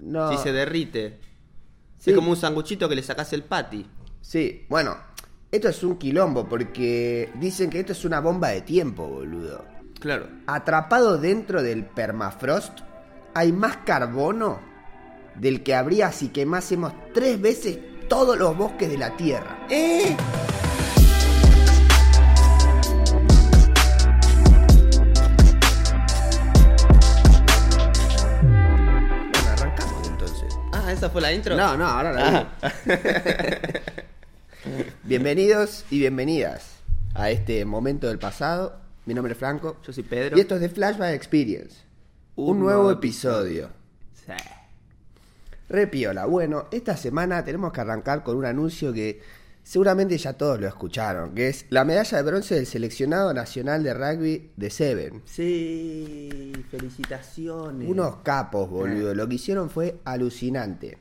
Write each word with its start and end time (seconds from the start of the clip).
No. 0.00 0.30
Si 0.32 0.38
se 0.38 0.52
derrite. 0.52 1.18
Sí. 1.98 2.10
Es 2.10 2.16
como 2.16 2.30
un 2.30 2.36
sanguchito 2.36 2.88
que 2.88 2.94
le 2.94 3.02
sacás 3.02 3.32
el 3.32 3.44
patty. 3.44 3.86
Sí, 4.20 4.66
bueno, 4.68 4.96
esto 5.50 5.68
es 5.68 5.82
un 5.82 5.96
quilombo 5.96 6.48
porque 6.48 7.30
dicen 7.34 7.70
que 7.70 7.80
esto 7.80 7.92
es 7.92 8.04
una 8.04 8.20
bomba 8.20 8.48
de 8.48 8.62
tiempo, 8.62 9.06
boludo. 9.06 9.64
Claro. 9.98 10.28
Atrapado 10.46 11.18
dentro 11.18 11.62
del 11.62 11.84
permafrost, 11.84 12.80
hay 13.34 13.52
más 13.52 13.78
carbono 13.78 14.60
del 15.34 15.62
que 15.62 15.74
habría 15.74 16.12
si 16.12 16.28
quemásemos 16.28 16.92
tres 17.12 17.40
veces 17.40 17.78
todos 18.08 18.38
los 18.38 18.56
bosques 18.56 18.90
de 18.90 18.98
la 18.98 19.16
Tierra. 19.16 19.66
¡Eh! 19.68 20.16
Esa 31.00 31.08
fue 31.08 31.22
la 31.22 31.32
intro. 31.32 31.56
No, 31.56 31.78
no, 31.78 31.86
ahora 31.86 32.12
la 32.12 32.52
Ah. 32.60 32.72
Bienvenidos 35.04 35.86
y 35.90 35.98
bienvenidas 35.98 36.74
a 37.14 37.30
este 37.30 37.64
momento 37.64 38.06
del 38.06 38.18
pasado. 38.18 38.78
Mi 39.06 39.14
nombre 39.14 39.32
es 39.32 39.38
Franco. 39.38 39.78
Yo 39.82 39.94
soy 39.94 40.02
Pedro. 40.02 40.36
Y 40.36 40.40
esto 40.40 40.56
es 40.56 40.60
de 40.60 40.68
Flashback 40.68 41.14
Experience. 41.14 41.84
Un, 42.36 42.50
Un 42.50 42.60
nuevo 42.60 42.82
nuevo 42.82 42.98
episodio. 42.98 43.70
Sí. 44.12 44.32
Repiola. 45.70 46.26
Bueno, 46.26 46.66
esta 46.70 46.94
semana 46.98 47.42
tenemos 47.46 47.72
que 47.72 47.80
arrancar 47.80 48.22
con 48.22 48.36
un 48.36 48.44
anuncio 48.44 48.92
que 48.92 49.22
seguramente 49.62 50.16
ya 50.18 50.34
todos 50.34 50.60
lo 50.60 50.66
escucharon, 50.66 51.34
que 51.34 51.48
es 51.48 51.66
la 51.70 51.84
medalla 51.84 52.16
de 52.16 52.22
bronce 52.22 52.54
del 52.54 52.66
seleccionado 52.66 53.32
nacional 53.32 53.82
de 53.82 53.94
rugby 53.94 54.50
de 54.56 54.70
Seven. 54.70 55.22
Sí, 55.24 56.52
felicitaciones. 56.70 57.88
Unos 57.88 58.16
capos, 58.16 58.68
boludo. 58.68 59.14
Lo 59.14 59.28
que 59.28 59.36
hicieron 59.36 59.70
fue 59.70 60.00
alucinante. 60.04 60.98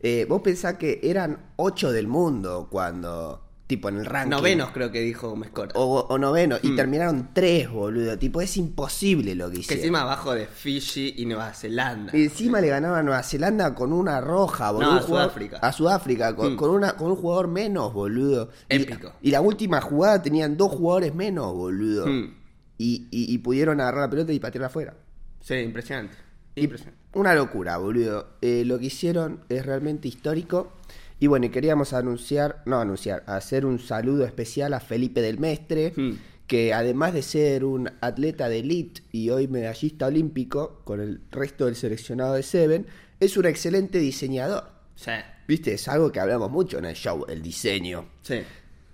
Eh, 0.00 0.26
vos 0.28 0.42
pensás 0.42 0.74
que 0.74 1.00
eran 1.02 1.52
ocho 1.56 1.90
del 1.90 2.06
mundo 2.06 2.68
cuando, 2.70 3.45
tipo 3.66 3.88
en 3.88 3.96
el 3.96 4.06
ranking. 4.06 4.30
Novenos 4.30 4.70
creo 4.70 4.92
que 4.92 5.00
dijo 5.00 5.34
Mescora. 5.34 5.72
O, 5.74 6.06
o 6.08 6.18
noveno. 6.18 6.56
Y 6.62 6.68
Mm. 6.70 6.76
terminaron 6.76 7.28
tres, 7.32 7.68
boludo. 7.70 8.16
Tipo, 8.18 8.40
es 8.40 8.56
imposible 8.56 9.34
lo 9.34 9.48
que 9.48 9.54
que 9.54 9.60
hicieron. 9.60 9.78
encima 9.80 10.02
abajo 10.02 10.34
de 10.34 10.46
Fiji 10.46 11.14
y 11.16 11.26
Nueva 11.26 11.52
Zelanda. 11.52 12.16
Y 12.16 12.22
encima 12.24 12.60
le 12.60 12.68
ganaban 12.68 13.00
a 13.00 13.02
Nueva 13.02 13.22
Zelanda 13.24 13.74
con 13.74 13.92
una 13.92 14.20
roja, 14.20 14.70
boludo. 14.70 14.92
No, 14.92 14.98
a 14.98 15.02
jugador- 15.02 15.30
Sudáfrica. 15.30 15.56
A 15.58 15.72
Sudáfrica, 15.72 16.36
con, 16.36 16.52
Mm. 16.52 16.56
con 16.56 16.70
una, 16.70 16.92
con 16.96 17.10
un 17.10 17.16
jugador 17.16 17.48
menos, 17.48 17.92
boludo. 17.92 18.50
Épico. 18.68 19.12
Y, 19.20 19.30
la 19.32 19.40
última 19.40 19.80
jugada 19.80 20.22
tenían 20.22 20.56
dos 20.56 20.70
jugadores 20.72 21.14
menos, 21.14 21.52
boludo. 21.52 22.06
Mm. 22.06 22.34
Y, 22.78 23.08
y- 23.10 23.32
y 23.34 23.38
pudieron 23.38 23.80
agarrar 23.80 24.02
la 24.02 24.10
pelota 24.10 24.32
y 24.32 24.38
patearla 24.38 24.66
afuera. 24.68 24.94
Sí, 25.40 25.54
impresionante. 25.54 26.14
Impresionante. 26.54 27.00
Una 27.14 27.34
locura, 27.34 27.78
boludo. 27.78 28.28
Eh, 28.42 28.62
lo 28.66 28.78
que 28.78 28.86
hicieron 28.86 29.40
es 29.48 29.64
realmente 29.64 30.08
histórico. 30.08 30.72
Y 31.18 31.28
bueno, 31.28 31.46
y 31.46 31.48
queríamos 31.50 31.92
anunciar, 31.92 32.62
no 32.66 32.78
anunciar, 32.78 33.22
hacer 33.26 33.64
un 33.64 33.78
saludo 33.78 34.24
especial 34.26 34.74
a 34.74 34.80
Felipe 34.80 35.22
del 35.22 35.38
Mestre, 35.38 35.92
Hmm. 35.96 36.12
que 36.46 36.74
además 36.74 37.14
de 37.14 37.22
ser 37.22 37.64
un 37.64 37.90
atleta 38.00 38.48
de 38.48 38.58
elite 38.60 39.02
y 39.12 39.30
hoy 39.30 39.48
medallista 39.48 40.06
olímpico 40.06 40.82
con 40.84 41.00
el 41.00 41.20
resto 41.30 41.64
del 41.64 41.74
seleccionado 41.74 42.34
de 42.34 42.42
Seven, 42.42 42.86
es 43.18 43.36
un 43.36 43.46
excelente 43.46 43.98
diseñador. 43.98 44.70
Sí. 44.94 45.10
Viste, 45.48 45.74
es 45.74 45.88
algo 45.88 46.12
que 46.12 46.20
hablamos 46.20 46.50
mucho 46.50 46.78
en 46.78 46.84
el 46.84 46.94
show, 46.94 47.24
el 47.28 47.42
diseño. 47.42 48.06
Sí. 48.22 48.42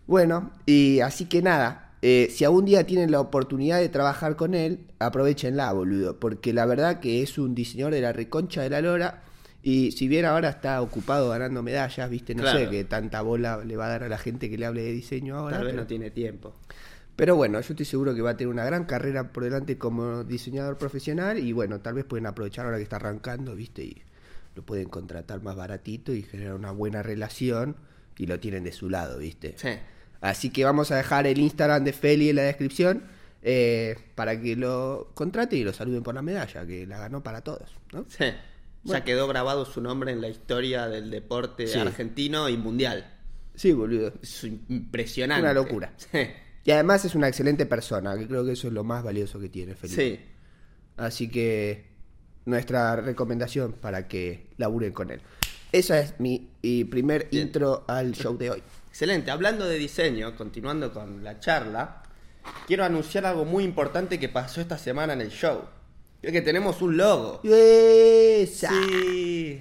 Bueno, 0.06 0.52
y 0.64 1.00
así 1.00 1.24
que 1.26 1.42
nada, 1.42 1.94
eh, 2.02 2.28
si 2.30 2.44
algún 2.44 2.64
día 2.64 2.84
tienen 2.86 3.10
la 3.10 3.20
oportunidad 3.20 3.78
de 3.80 3.88
trabajar 3.88 4.36
con 4.36 4.54
él, 4.54 4.86
aprovechenla, 4.98 5.72
boludo, 5.72 6.18
porque 6.20 6.52
la 6.52 6.66
verdad 6.66 7.00
que 7.00 7.22
es 7.22 7.36
un 7.38 7.54
diseñador 7.54 7.94
de 7.94 8.00
la 8.00 8.12
reconcha 8.12 8.62
de 8.62 8.70
la 8.70 8.80
lora. 8.80 9.22
Y 9.62 9.92
si 9.92 10.08
bien 10.08 10.24
ahora 10.24 10.48
está 10.48 10.82
ocupado 10.82 11.28
ganando 11.28 11.62
medallas, 11.62 12.10
viste, 12.10 12.34
no 12.34 12.50
sé 12.50 12.68
qué 12.68 12.84
tanta 12.84 13.22
bola 13.22 13.64
le 13.64 13.76
va 13.76 13.86
a 13.86 13.88
dar 13.90 14.04
a 14.04 14.08
la 14.08 14.18
gente 14.18 14.50
que 14.50 14.58
le 14.58 14.66
hable 14.66 14.82
de 14.82 14.92
diseño 14.92 15.36
ahora. 15.36 15.58
Tal 15.58 15.66
vez 15.66 15.72
pero, 15.74 15.82
no 15.82 15.86
tiene 15.86 16.10
tiempo. 16.10 16.54
pero 17.14 17.36
bueno, 17.36 17.60
yo 17.60 17.72
estoy 17.72 17.86
seguro 17.86 18.14
que 18.14 18.22
va 18.22 18.30
a 18.30 18.36
tener 18.36 18.52
una 18.52 18.64
gran 18.64 18.84
carrera 18.84 19.32
por 19.32 19.44
delante 19.44 19.78
como 19.78 20.24
diseñador 20.24 20.78
profesional. 20.78 21.38
Y 21.38 21.52
bueno, 21.52 21.80
tal 21.80 21.94
vez 21.94 22.04
pueden 22.04 22.26
aprovechar 22.26 22.66
ahora 22.66 22.78
que 22.78 22.82
está 22.82 22.96
arrancando, 22.96 23.54
viste, 23.54 23.84
y 23.84 24.02
lo 24.56 24.62
pueden 24.64 24.88
contratar 24.88 25.42
más 25.42 25.54
baratito 25.54 26.12
y 26.12 26.22
generar 26.22 26.54
una 26.54 26.72
buena 26.72 27.02
relación. 27.02 27.76
Y 28.18 28.26
lo 28.26 28.40
tienen 28.40 28.64
de 28.64 28.72
su 28.72 28.90
lado, 28.90 29.18
viste. 29.18 29.54
Sí. 29.56 29.70
Así 30.20 30.50
que 30.50 30.64
vamos 30.64 30.90
a 30.90 30.96
dejar 30.96 31.26
el 31.26 31.38
Instagram 31.38 31.84
de 31.84 31.92
Feli 31.92 32.30
en 32.30 32.36
la 32.36 32.42
descripción 32.42 33.04
eh, 33.42 33.96
para 34.14 34.40
que 34.40 34.54
lo 34.54 35.10
contraten 35.14 35.58
y 35.58 35.64
lo 35.64 35.72
saluden 35.72 36.02
por 36.02 36.14
la 36.14 36.22
medalla, 36.22 36.64
que 36.66 36.86
la 36.86 36.98
ganó 36.98 37.22
para 37.22 37.40
todos. 37.40 37.70
¿no? 37.92 38.04
Sí. 38.08 38.26
Ya 38.84 39.04
quedó 39.04 39.28
grabado 39.28 39.64
su 39.64 39.80
nombre 39.80 40.12
en 40.12 40.20
la 40.20 40.28
historia 40.28 40.88
del 40.88 41.10
deporte 41.10 41.66
Sí. 41.66 41.78
argentino 41.78 42.48
y 42.48 42.56
mundial. 42.56 43.12
Sí, 43.54 43.72
boludo. 43.72 44.12
Es 44.22 44.44
impresionante. 44.44 45.42
Una 45.42 45.52
locura. 45.52 45.92
Sí. 45.96 46.18
Y 46.64 46.70
además 46.70 47.04
es 47.04 47.14
una 47.16 47.26
excelente 47.28 47.66
persona, 47.66 48.16
que 48.16 48.28
creo 48.28 48.44
que 48.44 48.52
eso 48.52 48.68
es 48.68 48.72
lo 48.72 48.84
más 48.84 49.02
valioso 49.02 49.40
que 49.40 49.48
tiene 49.48 49.74
Feli. 49.74 49.94
Sí. 49.94 50.20
Así 50.96 51.28
que 51.28 51.86
nuestra 52.44 52.94
recomendación 52.96 53.72
para 53.72 54.06
que 54.06 54.46
laburen 54.58 54.92
con 54.92 55.10
él. 55.10 55.20
Esa 55.72 55.98
es 55.98 56.20
mi 56.20 56.50
y 56.60 56.84
primer 56.84 57.28
Bien. 57.30 57.46
intro 57.48 57.84
al 57.88 58.12
show 58.12 58.36
de 58.36 58.50
hoy. 58.50 58.62
Excelente. 58.88 59.30
Hablando 59.30 59.66
de 59.66 59.76
diseño, 59.78 60.36
continuando 60.36 60.92
con 60.92 61.24
la 61.24 61.40
charla, 61.40 62.02
quiero 62.66 62.84
anunciar 62.84 63.26
algo 63.26 63.44
muy 63.44 63.64
importante 63.64 64.20
que 64.20 64.28
pasó 64.28 64.60
esta 64.60 64.78
semana 64.78 65.14
en 65.14 65.20
el 65.22 65.30
show. 65.30 65.62
Es 66.22 66.32
que 66.32 66.40
tenemos 66.42 66.80
un 66.82 66.96
logo. 66.96 67.40
¡Esa! 67.44 68.70
Sí. 68.70 69.60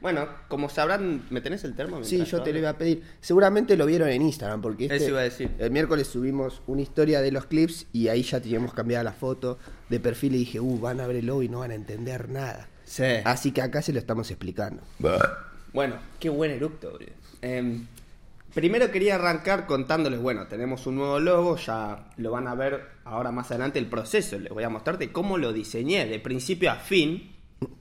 Bueno, 0.00 0.28
como 0.48 0.68
sabrán, 0.68 1.22
¿me 1.30 1.40
tenés 1.40 1.62
el 1.64 1.74
termo? 1.76 2.02
Sí, 2.02 2.24
yo 2.24 2.42
te 2.42 2.52
lo 2.52 2.58
iba 2.58 2.70
a 2.70 2.76
pedir. 2.78 3.02
Seguramente 3.20 3.76
lo 3.76 3.86
vieron 3.86 4.08
en 4.08 4.22
Instagram, 4.22 4.60
porque 4.60 4.84
este- 4.84 4.96
Eso 4.96 5.08
iba 5.10 5.20
a 5.20 5.24
decir. 5.24 5.50
el 5.58 5.70
miércoles 5.70 6.08
subimos 6.08 6.60
una 6.66 6.82
historia 6.82 7.20
de 7.20 7.30
los 7.30 7.46
clips 7.46 7.86
y 7.92 8.08
ahí 8.08 8.22
ya 8.22 8.40
teníamos 8.40 8.74
cambiada 8.74 9.04
la 9.04 9.12
foto 9.12 9.58
de 9.88 10.00
perfil 10.00 10.34
y 10.34 10.38
dije, 10.38 10.58
uh, 10.60 10.80
van 10.80 11.00
a 11.00 11.06
ver 11.06 11.16
el 11.16 11.26
logo 11.26 11.42
y 11.44 11.48
no 11.48 11.60
van 11.60 11.70
a 11.70 11.74
entender 11.76 12.28
nada. 12.28 12.68
Sí. 12.84 13.04
Así 13.24 13.52
que 13.52 13.62
acá 13.62 13.80
se 13.80 13.92
lo 13.92 14.00
estamos 14.00 14.28
explicando. 14.30 14.82
Bueno, 15.72 15.94
qué 16.18 16.28
buen 16.28 16.50
eructo, 16.50 16.90
boludo. 16.90 17.10
Em, 17.40 17.86
primero 18.54 18.90
quería 18.90 19.14
arrancar 19.16 19.66
contándoles, 19.66 20.20
bueno, 20.20 20.46
tenemos 20.46 20.86
un 20.86 20.96
nuevo 20.96 21.18
logo, 21.20 21.56
ya 21.56 22.10
lo 22.16 22.30
van 22.30 22.48
a 22.48 22.54
ver 22.54 22.82
ahora 23.04 23.32
más 23.32 23.50
adelante 23.50 23.78
el 23.78 23.86
proceso, 23.86 24.38
les 24.38 24.52
voy 24.52 24.64
a 24.64 24.68
mostrar 24.68 24.98
de 24.98 25.10
cómo 25.12 25.38
lo 25.38 25.52
diseñé, 25.52 26.06
de 26.06 26.18
principio 26.20 26.70
a 26.70 26.76
fin. 26.76 27.30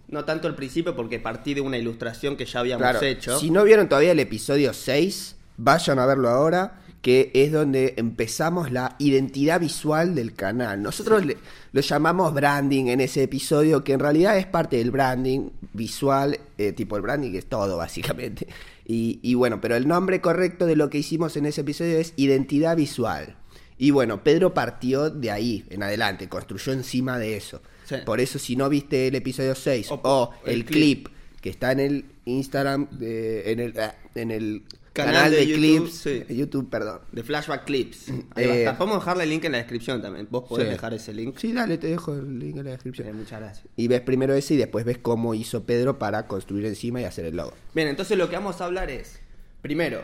No 0.07 0.25
tanto 0.25 0.47
el 0.47 0.55
principio 0.55 0.95
porque 0.95 1.19
partí 1.19 1.53
de 1.53 1.61
una 1.61 1.77
ilustración 1.77 2.35
que 2.35 2.45
ya 2.45 2.59
habíamos 2.59 2.81
Claro, 2.81 3.01
hecho. 3.05 3.39
si 3.39 3.49
no 3.49 3.63
vieron 3.63 3.87
todavía 3.87 4.11
el 4.11 4.19
episodio 4.19 4.73
6, 4.73 5.35
vayan 5.57 5.99
a 5.99 6.05
verlo 6.05 6.29
ahora, 6.29 6.79
que 7.01 7.31
es 7.33 7.51
donde 7.51 7.95
empezamos 7.97 8.71
la 8.71 8.95
identidad 8.99 9.59
visual 9.59 10.13
del 10.13 10.35
canal. 10.35 10.83
Nosotros 10.83 11.25
le- 11.25 11.37
lo 11.71 11.81
llamamos 11.81 12.31
branding 12.33 12.87
en 12.87 13.01
ese 13.01 13.23
episodio, 13.23 13.83
que 13.83 13.93
en 13.93 14.01
realidad 14.01 14.37
es 14.37 14.45
parte 14.45 14.77
del 14.77 14.91
branding 14.91 15.49
visual, 15.73 16.37
eh, 16.59 16.73
tipo 16.73 16.95
el 16.97 17.01
branding 17.01 17.33
es 17.33 17.47
todo 17.47 17.77
básicamente. 17.77 18.47
Y, 18.91 19.19
y 19.21 19.35
bueno, 19.35 19.61
pero 19.61 19.75
el 19.77 19.87
nombre 19.87 20.19
correcto 20.19 20.65
de 20.65 20.75
lo 20.75 20.89
que 20.89 20.97
hicimos 20.97 21.37
en 21.37 21.45
ese 21.45 21.61
episodio 21.61 21.97
es 21.97 22.13
identidad 22.17 22.75
visual. 22.75 23.37
Y 23.77 23.91
bueno, 23.91 24.21
Pedro 24.23 24.53
partió 24.53 25.09
de 25.09 25.31
ahí 25.31 25.63
en 25.69 25.81
adelante, 25.81 26.27
construyó 26.27 26.73
encima 26.73 27.17
de 27.17 27.37
eso. 27.37 27.61
Sí. 27.85 27.95
Por 28.05 28.19
eso 28.19 28.37
si 28.37 28.55
no 28.57 28.67
viste 28.69 29.07
el 29.07 29.15
episodio 29.15 29.55
6 29.55 29.91
o, 29.91 29.99
O- 30.03 30.33
el, 30.45 30.53
el 30.55 30.65
clip 30.65 31.07
que 31.39 31.49
está 31.49 31.71
en 31.71 31.79
el 31.79 32.05
Instagram, 32.25 32.89
de- 32.91 33.51
en, 33.51 33.59
el, 33.61 33.79
ah, 33.79 33.95
en 34.15 34.29
el 34.31 34.63
Canal 34.93 35.13
canal, 35.13 35.31
de 35.31 35.37
de, 35.37 35.47
YouTube, 35.47 35.79
clips, 35.83 35.93
sí. 35.93 36.35
YouTube, 36.35 36.69
perdón. 36.69 36.99
De 37.13 37.23
Flashback 37.23 37.63
Clips. 37.65 38.09
Ahí 38.35 38.45
va 38.47 38.53
a 38.53 38.57
Eh, 38.57 38.93
dejarle 38.95 39.23
el 39.23 39.29
link 39.29 39.45
en 39.45 39.53
la 39.53 39.57
descripción 39.59 40.01
también. 40.01 40.27
Vos 40.29 40.43
podés 40.49 40.67
Sí. 40.67 40.71
dejar 40.73 40.93
ese 40.93 41.13
link. 41.13 41.37
Sí, 41.37 41.53
dale, 41.53 41.77
te 41.77 41.87
dejo 41.87 42.13
el 42.13 42.37
link 42.39 42.57
en 42.57 42.65
la 42.65 42.71
descripción. 42.71 43.07
Eh, 43.07 43.13
muchas 43.13 43.39
gracias. 43.39 43.65
Y 43.77 43.87
ves 43.87 44.01
primero 44.01 44.33
ese 44.33 44.55
y 44.55 44.57
después 44.57 44.83
ves 44.83 44.97
cómo 44.97 45.33
hizo 45.33 45.63
Pedro 45.63 45.97
para 45.97 46.27
construir 46.27 46.65
encima 46.65 46.99
y 46.99 47.05
hacer 47.05 47.23
el 47.25 47.37
logo. 47.37 47.53
Bien, 47.73 47.87
entonces 47.87 48.17
lo 48.17 48.29
que 48.29 48.35
vamos 48.35 48.59
a 48.59 48.65
hablar 48.65 48.89
es, 48.89 49.19
primero, 49.61 50.01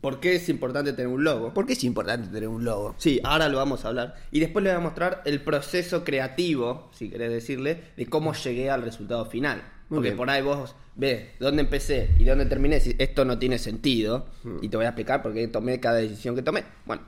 ¿por 0.00 0.20
qué 0.20 0.36
es 0.36 0.48
importante 0.48 0.94
tener 0.94 1.08
un 1.08 1.22
logo? 1.22 1.52
¿Por 1.52 1.66
qué 1.66 1.74
es 1.74 1.84
importante 1.84 2.28
tener 2.28 2.48
un 2.48 2.64
logo? 2.64 2.94
Sí, 2.96 3.20
ahora 3.22 3.46
lo 3.50 3.58
vamos 3.58 3.84
a 3.84 3.88
hablar. 3.88 4.14
Y 4.30 4.40
después 4.40 4.62
le 4.62 4.70
voy 4.70 4.78
a 4.78 4.80
mostrar 4.80 5.20
el 5.26 5.42
proceso 5.42 6.02
creativo, 6.02 6.90
si 6.94 7.10
querés 7.10 7.30
decirle, 7.30 7.82
de 7.98 8.06
cómo 8.06 8.32
llegué 8.32 8.70
al 8.70 8.80
resultado 8.80 9.26
final. 9.26 9.62
Muy 9.90 9.96
Porque 9.96 10.08
bien. 10.10 10.16
por 10.16 10.30
ahí 10.30 10.40
vos 10.40 10.74
ves 10.94 11.30
dónde 11.40 11.62
empecé 11.62 12.10
y 12.18 12.24
dónde 12.24 12.46
terminé, 12.46 12.78
si 12.80 12.94
esto 12.98 13.24
no 13.24 13.38
tiene 13.38 13.58
sentido. 13.58 14.26
Hmm. 14.44 14.58
Y 14.62 14.68
te 14.68 14.76
voy 14.76 14.86
a 14.86 14.90
explicar 14.90 15.20
por 15.20 15.34
qué 15.34 15.46
tomé 15.48 15.80
cada 15.80 15.96
decisión 15.96 16.36
que 16.36 16.42
tomé. 16.42 16.64
Bueno. 16.86 17.02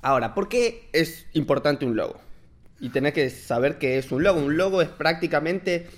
Ahora, 0.00 0.32
¿por 0.32 0.48
qué 0.48 0.88
es 0.92 1.26
importante 1.32 1.84
un 1.84 1.96
logo? 1.96 2.20
Y 2.78 2.90
tenés 2.90 3.12
que 3.12 3.28
saber 3.28 3.78
qué 3.78 3.98
es 3.98 4.10
un 4.12 4.22
logo. 4.22 4.40
Un 4.40 4.56
logo 4.56 4.80
es 4.80 4.88
prácticamente, 4.88 5.88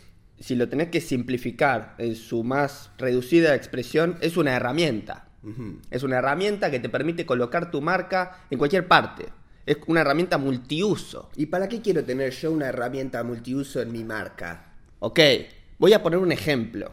si 0.40 0.56
lo 0.56 0.68
tenés 0.68 0.88
que 0.88 1.00
simplificar 1.00 1.94
en 1.98 2.16
su 2.16 2.42
más 2.42 2.90
reducida 2.98 3.54
expresión, 3.54 4.16
es 4.20 4.36
una 4.36 4.56
herramienta. 4.56 5.28
Es 5.90 6.02
una 6.02 6.18
herramienta 6.18 6.70
que 6.70 6.80
te 6.80 6.88
permite 6.88 7.26
colocar 7.26 7.70
tu 7.70 7.80
marca 7.80 8.44
en 8.50 8.58
cualquier 8.58 8.88
parte. 8.88 9.26
Es 9.66 9.76
una 9.86 10.00
herramienta 10.00 10.38
multiuso. 10.38 11.30
¿Y 11.36 11.46
para 11.46 11.68
qué 11.68 11.80
quiero 11.82 12.04
tener 12.04 12.32
yo 12.32 12.50
una 12.50 12.68
herramienta 12.68 13.22
multiuso 13.22 13.80
en 13.80 13.92
mi 13.92 14.02
marca? 14.02 14.71
Ok, 15.04 15.18
Voy 15.82 15.92
a 15.94 16.00
poner 16.00 16.20
un 16.20 16.30
ejemplo. 16.30 16.92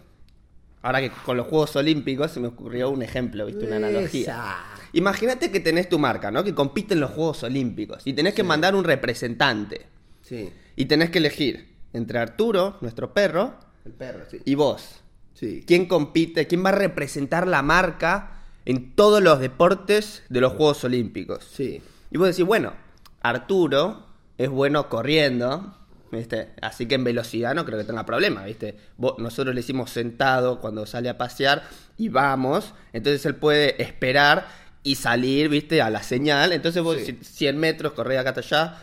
Ahora 0.81 0.99
que 0.99 1.11
con 1.11 1.37
los 1.37 1.45
Juegos 1.45 1.75
Olímpicos 1.75 2.31
se 2.31 2.39
me 2.39 2.47
ocurrió 2.47 2.89
un 2.89 3.03
ejemplo, 3.03 3.45
¿viste? 3.45 3.67
Una 3.67 3.75
analogía. 3.75 4.57
Imagínate 4.93 5.51
que 5.51 5.59
tenés 5.59 5.87
tu 5.89 5.99
marca, 5.99 6.31
¿no? 6.31 6.43
Que 6.43 6.55
compite 6.55 6.95
en 6.95 7.01
los 7.01 7.11
Juegos 7.11 7.43
Olímpicos 7.43 8.01
y 8.07 8.13
tenés 8.13 8.33
que 8.33 8.41
mandar 8.41 8.73
un 8.73 8.83
representante. 8.83 9.85
Sí. 10.23 10.49
Y 10.75 10.85
tenés 10.85 11.11
que 11.11 11.19
elegir 11.19 11.75
entre 11.93 12.17
Arturo, 12.17 12.77
nuestro 12.81 13.13
perro, 13.13 13.53
El 13.85 13.91
perro, 13.91 14.25
sí. 14.27 14.39
y 14.43 14.55
vos. 14.55 15.01
Sí. 15.35 15.63
¿Quién 15.67 15.85
compite? 15.85 16.47
¿Quién 16.47 16.65
va 16.65 16.69
a 16.69 16.71
representar 16.71 17.47
la 17.47 17.61
marca 17.61 18.41
en 18.65 18.95
todos 18.95 19.21
los 19.21 19.39
deportes 19.39 20.23
de 20.29 20.41
los 20.41 20.53
Juegos 20.53 20.83
Olímpicos? 20.83 21.43
Sí. 21.43 21.79
Y 22.09 22.17
vos 22.17 22.29
decís, 22.29 22.43
bueno, 22.43 22.73
Arturo 23.21 24.07
es 24.39 24.49
bueno 24.49 24.89
corriendo, 24.89 25.75
¿viste? 26.11 26.49
Así 26.61 26.85
que 26.87 26.95
en 26.95 27.03
velocidad 27.03 27.53
no 27.55 27.65
creo 27.65 27.77
que 27.77 27.83
tenga 27.85 28.05
problema, 28.05 28.43
¿viste? 28.43 28.77
Vos- 28.97 29.15
nosotros 29.19 29.53
le 29.53 29.61
hicimos 29.61 29.89
sentado 29.91 30.59
cuando 30.59 30.85
sale 30.85 31.09
a 31.09 31.17
pasear 31.17 31.63
y 31.97 32.09
vamos, 32.09 32.73
entonces 32.93 33.25
él 33.25 33.35
puede 33.35 33.81
esperar 33.81 34.47
y 34.83 34.95
salir, 34.95 35.49
¿viste? 35.49 35.81
A 35.81 35.89
la 35.89 36.01
señal. 36.03 36.51
Entonces 36.53 36.81
vos 36.81 36.97
Sí. 36.97 37.11
decís, 37.11 37.27
100 37.27 37.57
metros, 37.57 37.93
corre 37.93 38.17
acá 38.17 38.29
hasta 38.29 38.41
allá, 38.41 38.77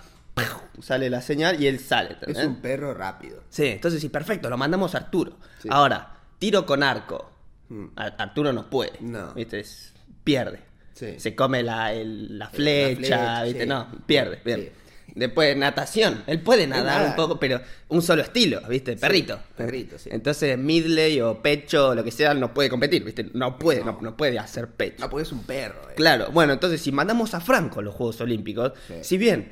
sale 0.83 1.09
la 1.11 1.23
señal 1.23 1.61
y 1.63 1.67
él 1.67 1.81
sale. 1.81 2.17
Es 2.27 2.37
un 2.39 2.57
perro 2.57 2.93
rápido. 2.95 3.43
Sí, 3.49 3.67
entonces 3.67 4.01
sí, 4.01 4.09
perfecto, 4.09 4.51
lo 4.51 4.57
mandamos 4.59 4.95
a 4.95 4.99
Arturo. 4.99 5.37
Sí. 5.61 5.69
Ahora, 5.71 6.15
tiro 6.39 6.67
con 6.67 6.83
arco. 6.83 7.31
Mm. 7.69 7.87
Ar- 7.97 8.15
Arturo 8.19 8.53
no 8.53 8.69
puede. 8.71 8.93
No. 9.01 9.33
¿Viste? 9.35 9.61
Es- 9.61 9.93
pierde. 10.23 10.61
Sí. 10.93 11.15
Se 11.19 11.35
come 11.35 11.63
la, 11.63 11.93
el- 11.93 12.39
la 12.39 12.49
flecha, 12.49 12.97
flecha, 12.97 13.43
¿viste? 13.45 13.67
No, 13.67 13.89
pierde. 14.07 14.41
Bien. 14.45 14.71
Después, 15.17 15.57
natación. 15.57 16.23
Él 16.27 16.41
puede 16.43 16.67
nadar 16.67 16.99
nada. 16.99 17.09
un 17.11 17.17
poco, 17.17 17.41
pero 17.41 17.61
un 17.89 18.03
solo 18.03 18.23
estilo, 18.23 18.61
¿viste? 18.69 18.97
Perrito. 18.97 19.41
perrito, 19.57 19.99
sí. 19.99 20.11
Entonces, 20.13 20.57
midley 20.59 21.21
o 21.23 21.43
pecho 21.43 21.89
o 21.89 21.95
lo 21.95 22.05
que 22.05 22.11
sea, 22.13 22.35
no 22.35 22.53
puede 22.55 22.69
competir, 22.69 23.03
¿viste? 23.03 23.31
No 23.33 23.59
puede, 23.59 23.83
no, 23.83 23.99
no 24.01 24.17
puede 24.17 24.39
hacer 24.39 24.69
pecho. 24.69 24.97
No, 25.01 25.11
porque 25.11 25.23
es 25.25 25.33
un 25.33 25.43
perro. 25.45 25.81
eh. 25.91 25.95
Claro, 25.97 26.29
bueno, 26.33 26.53
entonces 26.53 26.81
si 26.83 26.93
mandamos 26.93 27.35
a 27.35 27.41
Franco 27.41 27.81
a 27.81 27.83
los 27.83 27.95
Juegos 27.95 28.21
Olímpicos, 28.21 28.73
Sí. 28.89 28.95
si 29.03 29.17
bien 29.19 29.51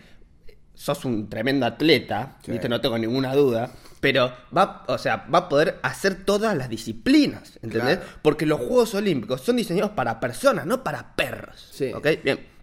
sos 0.75 1.05
un 1.05 1.29
tremendo 1.31 1.65
atleta. 1.67 2.37
¿viste? 2.47 2.69
no 2.69 2.81
tengo 2.81 2.99
ninguna 2.99 3.33
duda, 3.35 3.71
pero 4.01 4.35
va, 4.55 4.85
o 4.89 4.99
sea, 4.99 5.25
va 5.33 5.39
a 5.39 5.49
poder 5.49 5.79
hacer 5.83 6.25
todas 6.25 6.57
las 6.57 6.69
disciplinas, 6.69 7.59
¿entendés? 7.63 7.99
Claro. 7.99 8.13
Porque 8.23 8.45
los 8.45 8.59
Juegos 8.61 8.95
Olímpicos 8.95 9.41
son 9.41 9.57
diseñados 9.57 9.93
para 9.93 10.19
personas, 10.21 10.67
no 10.67 10.83
para 10.85 11.15
perros. 11.15 11.71
Sí. 11.73 11.93
¿Ok? 11.95 12.09
Bien. 12.25 12.54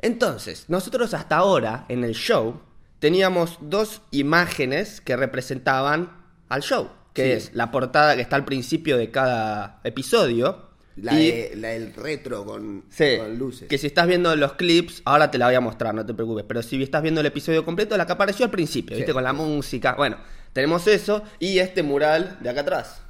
Entonces, 0.00 0.64
nosotros 0.68 1.14
hasta 1.14 1.36
ahora 1.36 1.84
en 1.88 2.04
el 2.04 2.14
show 2.14 2.60
teníamos 2.98 3.58
dos 3.60 4.02
imágenes 4.10 5.00
que 5.00 5.16
representaban 5.16 6.10
al 6.48 6.62
show, 6.62 6.90
que 7.12 7.24
Sí. 7.24 7.30
es 7.32 7.54
la 7.54 7.70
portada 7.70 8.16
que 8.16 8.22
está 8.22 8.36
al 8.36 8.44
principio 8.44 8.96
de 8.96 9.10
cada 9.10 9.80
episodio. 9.84 10.68
La, 10.96 11.18
y- 11.18 11.30
de- 11.30 11.52
la 11.56 11.68
del 11.68 11.94
retro 11.94 12.44
con, 12.44 12.84
Sí, 12.90 13.16
con 13.18 13.38
luces. 13.38 13.68
que 13.68 13.78
si 13.78 13.86
estás 13.86 14.06
viendo 14.06 14.34
los 14.36 14.54
clips, 14.54 15.00
ahora 15.04 15.30
te 15.30 15.38
la 15.38 15.46
voy 15.46 15.54
a 15.54 15.60
mostrar, 15.60 15.94
no 15.94 16.04
te 16.04 16.12
preocupes, 16.12 16.44
pero 16.46 16.62
si 16.62 16.82
estás 16.82 17.00
viendo 17.02 17.20
el 17.20 17.26
episodio 17.26 17.64
completo, 17.64 17.96
la 17.96 18.04
que 18.06 18.12
apareció 18.12 18.44
al 18.44 18.50
principio, 18.50 18.96
Sí. 18.96 19.02
¿viste? 19.02 19.12
Con 19.14 19.22
la 19.24 19.32
música. 19.32 19.94
Bueno, 19.94 20.16
tenemos 20.52 20.86
eso 20.88 21.22
y 21.38 21.58
este 21.58 21.82
mural 21.82 22.38
de 22.40 22.50
acá 22.50 22.62
atrás. 22.62 23.02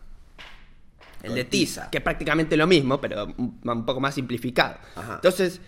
El 1.22 1.28
Con 1.28 1.36
de 1.36 1.44
Tiza, 1.44 1.90
que 1.90 1.98
es 1.98 2.04
prácticamente 2.04 2.56
lo 2.56 2.66
mismo, 2.66 3.00
pero 3.00 3.26
un, 3.36 3.60
un 3.62 3.86
poco 3.86 4.00
más 4.00 4.14
simplificado. 4.14 4.76
Ajá. 4.94 5.14
Entonces, 5.16 5.60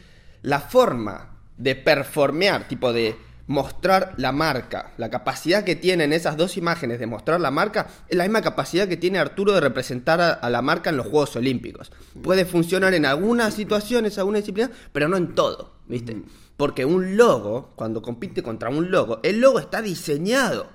la 0.43 0.61
forma 0.61 1.39
de 1.57 1.77
performear, 1.77 2.69
tipo 2.69 2.93
de 2.93 3.17
mostrar 3.47 4.15
la 4.17 4.33
marca, 4.33 4.93
la 4.97 5.11
capacidad 5.11 5.65
que 5.65 5.77
tienen 5.77 6.13
esas 6.13 6.37
dos 6.37 6.57
imágenes 6.57 6.99
de 6.99 7.07
mostrar 7.07 7.41
la 7.41 7.51
marca, 7.51 7.89
es 8.09 8.17
la 8.17 8.25
misma 8.25 8.41
capacidad 8.41 8.89
que 8.89 8.97
tiene 8.97 9.19
Arturo 9.19 9.53
de 9.53 9.61
representar 9.61 10.21
a, 10.21 10.31
a 10.33 10.51
la 10.51 10.63
marca 10.63 10.91
en 10.91 10.97
los 10.97 11.07
Juegos 11.07 11.37
Olímpicos. 11.37 11.93
Puede 12.23 12.45
funcionar 12.45 12.95
en 12.95 13.05
algunas 13.05 13.55
situaciones, 13.55 14.19
algunas 14.19 14.43
disciplinas, 14.43 14.71
pero 14.93 15.09
no 15.09 15.17
en 15.17 15.35
todo, 15.35 15.75
¿viste? 15.87 16.23
Porque 16.57 16.85
un 16.85 17.17
logo, 17.17 17.73
cuando 17.77 18.01
compite 18.03 18.43
contra 18.43 18.71
un 18.71 18.91
logo, 18.91 19.21
el 19.23 19.41
logo 19.41 19.59
está 19.59 19.83
diseñado 19.83 20.69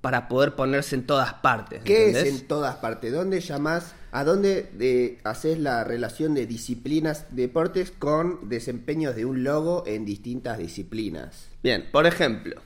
para 0.00 0.28
poder 0.28 0.54
ponerse 0.54 0.96
en 0.96 1.06
todas 1.06 1.34
partes. 1.34 1.82
¿Qué 1.82 2.10
es 2.10 2.16
en 2.16 2.46
todas 2.46 2.76
partes? 2.76 3.12
¿Dónde 3.12 3.40
llamás? 3.40 3.94
¿A 4.14 4.22
dónde 4.22 4.70
de, 4.74 5.18
haces 5.24 5.58
la 5.58 5.82
relación 5.82 6.34
de 6.34 6.46
disciplinas, 6.46 7.26
deportes 7.34 7.90
con 7.90 8.48
desempeños 8.48 9.16
de 9.16 9.24
un 9.24 9.42
logo 9.42 9.82
en 9.88 10.04
distintas 10.04 10.56
disciplinas? 10.56 11.48
Bien, 11.64 11.86
por 11.90 12.06
ejemplo, 12.06 12.62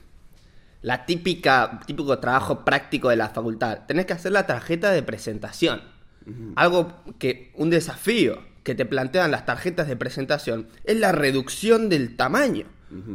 la 0.83 1.07
típica, 1.07 1.79
típico 1.87 2.19
trabajo 2.19 2.63
práctico 2.63 3.09
de 3.09 3.15
la 3.15 3.29
facultad. 3.29 3.79
Tenés 3.87 4.05
que 4.05 4.13
hacer 4.13 4.31
la 4.31 4.45
tarjeta 4.45 4.91
de 4.91 5.01
presentación. 5.01 5.81
Algo 6.55 6.93
que, 7.17 7.51
un 7.55 7.71
desafío 7.71 8.43
que 8.61 8.75
te 8.75 8.85
plantean 8.85 9.31
las 9.31 9.47
tarjetas 9.47 9.87
de 9.87 9.95
presentación 9.95 10.67
es 10.83 10.99
la 10.99 11.13
reducción 11.13 11.89
del 11.89 12.15
tamaño. 12.15 12.67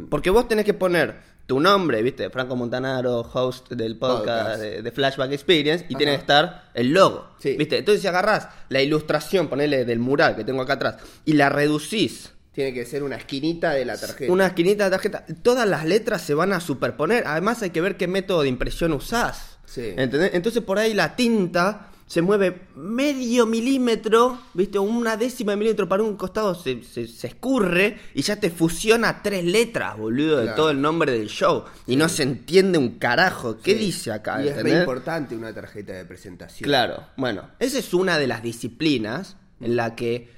Porque 0.09 0.29
vos 0.29 0.49
tenés 0.49 0.65
que 0.65 0.73
poner 0.73 1.21
tu 1.45 1.59
nombre, 1.59 2.01
viste, 2.01 2.29
Franco 2.29 2.55
Montanaro, 2.55 3.21
host 3.21 3.69
del 3.71 3.97
podcast, 3.97 4.19
Podcast. 4.25 4.59
De, 4.61 4.81
de 4.81 4.91
Flashback 4.91 5.31
Experience, 5.31 5.85
y 5.87 5.93
Ajá. 5.93 5.97
tiene 5.97 6.11
que 6.13 6.19
estar 6.21 6.71
el 6.73 6.91
logo. 6.93 7.27
Sí. 7.39 7.55
¿Viste? 7.57 7.77
Entonces 7.77 8.01
si 8.01 8.07
agarrás 8.07 8.49
la 8.69 8.81
ilustración, 8.81 9.47
ponele 9.47 9.85
del 9.85 9.99
mural 9.99 10.35
que 10.35 10.43
tengo 10.43 10.61
acá 10.63 10.73
atrás, 10.73 10.95
y 11.23 11.33
la 11.33 11.49
reducís 11.49 12.31
Tiene 12.51 12.73
que 12.73 12.85
ser 12.85 13.03
una 13.03 13.17
esquinita 13.17 13.71
de 13.73 13.85
la 13.85 13.97
tarjeta. 13.97 14.31
una 14.31 14.47
esquinita 14.47 14.85
de 14.85 14.89
tarjeta. 14.91 15.25
Todas 15.43 15.67
las 15.67 15.85
letras 15.85 16.21
se 16.21 16.33
van 16.33 16.51
a 16.53 16.59
superponer. 16.61 17.23
Además 17.27 17.61
hay 17.61 17.69
que 17.69 17.81
ver 17.81 17.95
qué 17.97 18.07
método 18.07 18.41
de 18.43 18.47
impresión 18.49 18.93
usás. 18.93 19.57
Sí. 19.65 19.93
¿Entendés? 19.97 20.31
Entonces 20.33 20.63
por 20.63 20.79
ahí 20.79 20.93
la 20.93 21.15
tinta 21.15 21.89
se 22.07 22.21
mueve 22.21 22.67
medio 22.75 23.47
milímetro, 23.47 24.39
¿viste? 24.53 24.77
Una 24.77 25.17
décima 25.17 25.53
de 25.53 25.57
milímetro 25.57 25.89
para 25.89 26.03
un 26.03 26.15
costado 26.15 26.53
se, 26.53 26.83
se- 26.83 27.07
se 27.07 27.27
escurre 27.27 27.97
y 28.13 28.21
ya 28.21 28.35
te 28.39 28.51
fusiona 28.51 29.23
tres 29.23 29.43
letras, 29.43 29.97
boludo, 29.97 30.37
de 30.37 30.49
todo 30.53 30.69
el 30.69 30.79
nombre 30.79 31.11
del 31.13 31.27
show. 31.29 31.63
Y 31.87 31.95
no 31.95 32.07
se 32.07 32.21
entiende 32.23 32.77
un 32.77 32.99
carajo. 32.99 33.57
¿Qué 33.57 33.73
Sí. 33.73 33.79
dice 33.79 34.11
acá? 34.11 34.43
Y 34.43 34.49
es 34.49 34.61
re 34.61 34.79
importante 34.81 35.35
una 35.35 35.51
tarjeta 35.53 35.93
de 35.93 36.05
presentación. 36.05 36.67
Claro, 36.67 37.07
bueno, 37.17 37.49
esa 37.59 37.79
es 37.79 37.91
una 37.93 38.19
de 38.19 38.27
las 38.27 38.43
disciplinas 38.43 39.35
en 39.59 39.75
la 39.75 39.95
que 39.95 40.29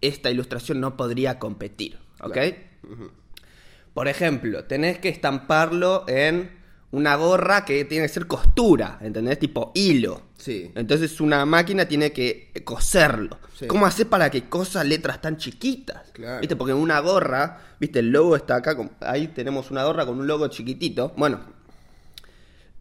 esta 0.00 0.30
ilustración 0.30 0.78
no 0.80 0.96
podría 0.96 1.38
competir, 1.40 1.98
¿ok? 2.20 2.32
Claro. 2.34 2.56
Por 3.94 4.08
ejemplo, 4.08 4.64
tenés 4.64 4.98
que 4.98 5.08
estamparlo 5.08 6.04
en 6.06 6.50
una 6.92 7.16
gorra 7.16 7.64
que 7.64 7.84
tiene 7.84 8.06
que 8.06 8.12
ser 8.12 8.26
costura, 8.26 8.98
¿entendés? 9.00 9.38
Tipo 9.38 9.72
hilo. 9.74 10.22
Sí. 10.38 10.70
Entonces 10.74 11.20
una 11.20 11.44
máquina 11.46 11.86
tiene 11.86 12.12
que 12.12 12.52
coserlo. 12.64 13.38
Sí. 13.58 13.66
¿Cómo 13.66 13.86
hacer 13.86 14.06
para 14.08 14.30
que 14.30 14.48
cosa 14.48 14.84
letras 14.84 15.20
tan 15.20 15.36
chiquitas? 15.38 16.10
Claro. 16.12 16.40
¿Viste? 16.40 16.56
Porque 16.56 16.72
en 16.72 16.78
una 16.78 17.00
gorra, 17.00 17.58
¿viste? 17.80 18.00
El 18.00 18.10
logo 18.10 18.36
está 18.36 18.56
acá, 18.56 18.76
con- 18.76 18.90
ahí 19.00 19.28
tenemos 19.28 19.70
una 19.70 19.84
gorra 19.84 20.04
con 20.04 20.18
un 20.18 20.26
logo 20.26 20.46
chiquitito. 20.48 21.14
Bueno, 21.16 21.40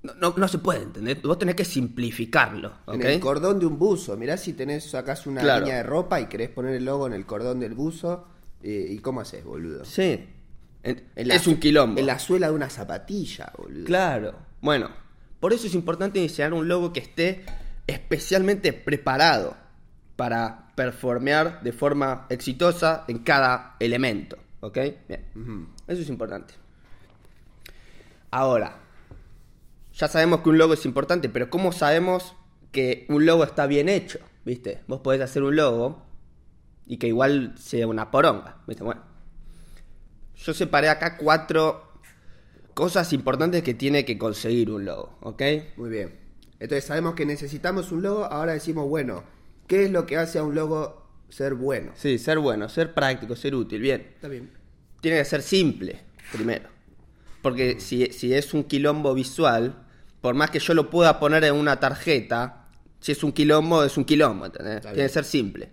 no, 0.03 0.13
no, 0.15 0.33
no 0.37 0.47
se 0.47 0.59
puede, 0.59 0.83
¿entendés? 0.83 1.21
Vos 1.21 1.39
tenés 1.39 1.55
que 1.55 1.65
simplificarlo. 1.65 2.73
En 2.87 3.01
el 3.01 3.19
cordón 3.19 3.59
de 3.59 3.65
un 3.65 3.79
buzo. 3.79 4.15
Mirá 4.17 4.37
si 4.37 4.53
tenés, 4.53 4.89
sacás 4.89 5.25
una 5.25 5.41
Claro. 5.41 5.61
línea 5.65 5.77
de 5.77 5.83
ropa 5.83 6.19
y 6.21 6.27
querés 6.27 6.49
poner 6.49 6.75
el 6.75 6.85
logo 6.85 7.07
en 7.07 7.13
el 7.13 7.25
cordón 7.25 7.59
del 7.59 7.73
buzo. 7.73 8.27
eh, 8.61 8.87
¿Y 8.89 8.97
cómo 8.99 9.21
haces, 9.21 9.43
boludo? 9.43 9.85
Sí. 9.85 10.27
En- 10.83 11.03
En 11.15 11.27
la 11.27 11.35
es 11.35 11.45
un 11.47 11.57
quilombo. 11.59 11.99
En 11.99 12.05
la 12.07 12.17
suela 12.19 12.47
de 12.47 12.53
una 12.53 12.69
zapatilla, 12.69 13.51
boludo. 13.57 13.85
Claro. 13.85 14.33
Bueno, 14.61 14.89
por 15.39 15.53
eso 15.53 15.67
es 15.67 15.75
importante 15.75 16.19
diseñar 16.19 16.53
un 16.53 16.67
logo 16.67 16.93
que 16.93 16.99
esté 16.99 17.45
especialmente 17.87 18.73
preparado 18.73 19.55
para 20.15 20.71
performear 20.75 21.61
de 21.61 21.71
forma 21.71 22.25
exitosa 22.29 23.05
en 23.07 23.19
cada 23.19 23.75
elemento. 23.79 24.37
¿Ok? 24.61 24.77
Bien. 25.07 25.25
Eso 25.87 26.01
es 26.01 26.09
importante. 26.09 26.53
Ahora, 28.31 28.77
ya 29.93 30.07
sabemos 30.07 30.41
que 30.41 30.49
un 30.49 30.57
logo 30.57 30.73
es 30.73 30.85
importante, 30.85 31.29
pero 31.29 31.49
¿cómo 31.49 31.71
sabemos 31.71 32.35
que 32.71 33.05
un 33.09 33.25
logo 33.25 33.43
está 33.43 33.67
bien 33.67 33.87
hecho? 33.87 34.19
¿Viste? 34.43 34.83
Vos 34.87 35.01
podés 35.01 35.21
hacer 35.21 35.43
un 35.43 35.55
logo 35.55 36.03
y 36.85 36.97
que 36.97 37.07
igual 37.07 37.53
sea 37.57 37.87
una 37.87 38.11
poronga. 38.11 38.57
¿Viste? 38.67 38.83
Bueno. 38.83 39.01
Yo 40.35 40.53
separé 40.53 40.89
acá 40.89 41.17
cuatro 41.17 41.84
cosas 42.75 43.13
importantes 43.13 43.63
que 43.63 43.73
tiene 43.73 44.05
que 44.05 44.19
conseguir 44.19 44.69
un 44.69 44.85
logo, 44.85 45.17
¿ok? 45.21 45.41
Muy 45.77 45.89
bien. 45.89 46.19
Entonces 46.59 46.83
sabemos 46.83 47.15
que 47.15 47.25
necesitamos 47.25 47.91
un 47.91 48.03
logo. 48.03 48.25
Ahora 48.25 48.53
decimos, 48.53 48.87
bueno, 48.87 49.23
¿qué 49.65 49.85
es 49.85 49.91
lo 49.91 50.05
que 50.05 50.17
hace 50.17 50.37
a 50.37 50.43
un 50.43 50.53
logo 50.53 51.07
ser 51.29 51.55
bueno? 51.55 51.93
Sí, 51.95 52.19
ser 52.19 52.37
bueno, 52.37 52.69
ser 52.69 52.93
práctico, 52.93 53.35
ser 53.35 53.55
útil, 53.55 53.81
bien. 53.81 54.01
Está 54.15 54.27
bien. 54.27 54.51
Tiene 55.01 55.17
que 55.17 55.25
ser 55.25 55.41
simple, 55.41 56.01
primero. 56.31 56.69
Porque 57.41 57.79
si, 57.79 58.07
si 58.07 58.33
es 58.33 58.53
un 58.53 58.65
quilombo 58.65 59.13
visual, 59.13 59.85
por 60.19 60.35
más 60.35 60.51
que 60.51 60.59
yo 60.59 60.73
lo 60.73 60.89
pueda 60.89 61.17
poner 61.17 61.45
en 61.45 61.55
una 61.55 61.79
tarjeta, 61.79 62.67
si 62.99 63.13
es 63.13 63.23
un 63.23 63.31
quilombo, 63.31 63.83
es 63.83 63.95
un 63.95 64.03
quilombo, 64.03 64.47
¿entendés? 64.47 64.81
Tiene 64.81 64.95
que 64.95 65.09
ser 65.09 65.23
simple. 65.23 65.69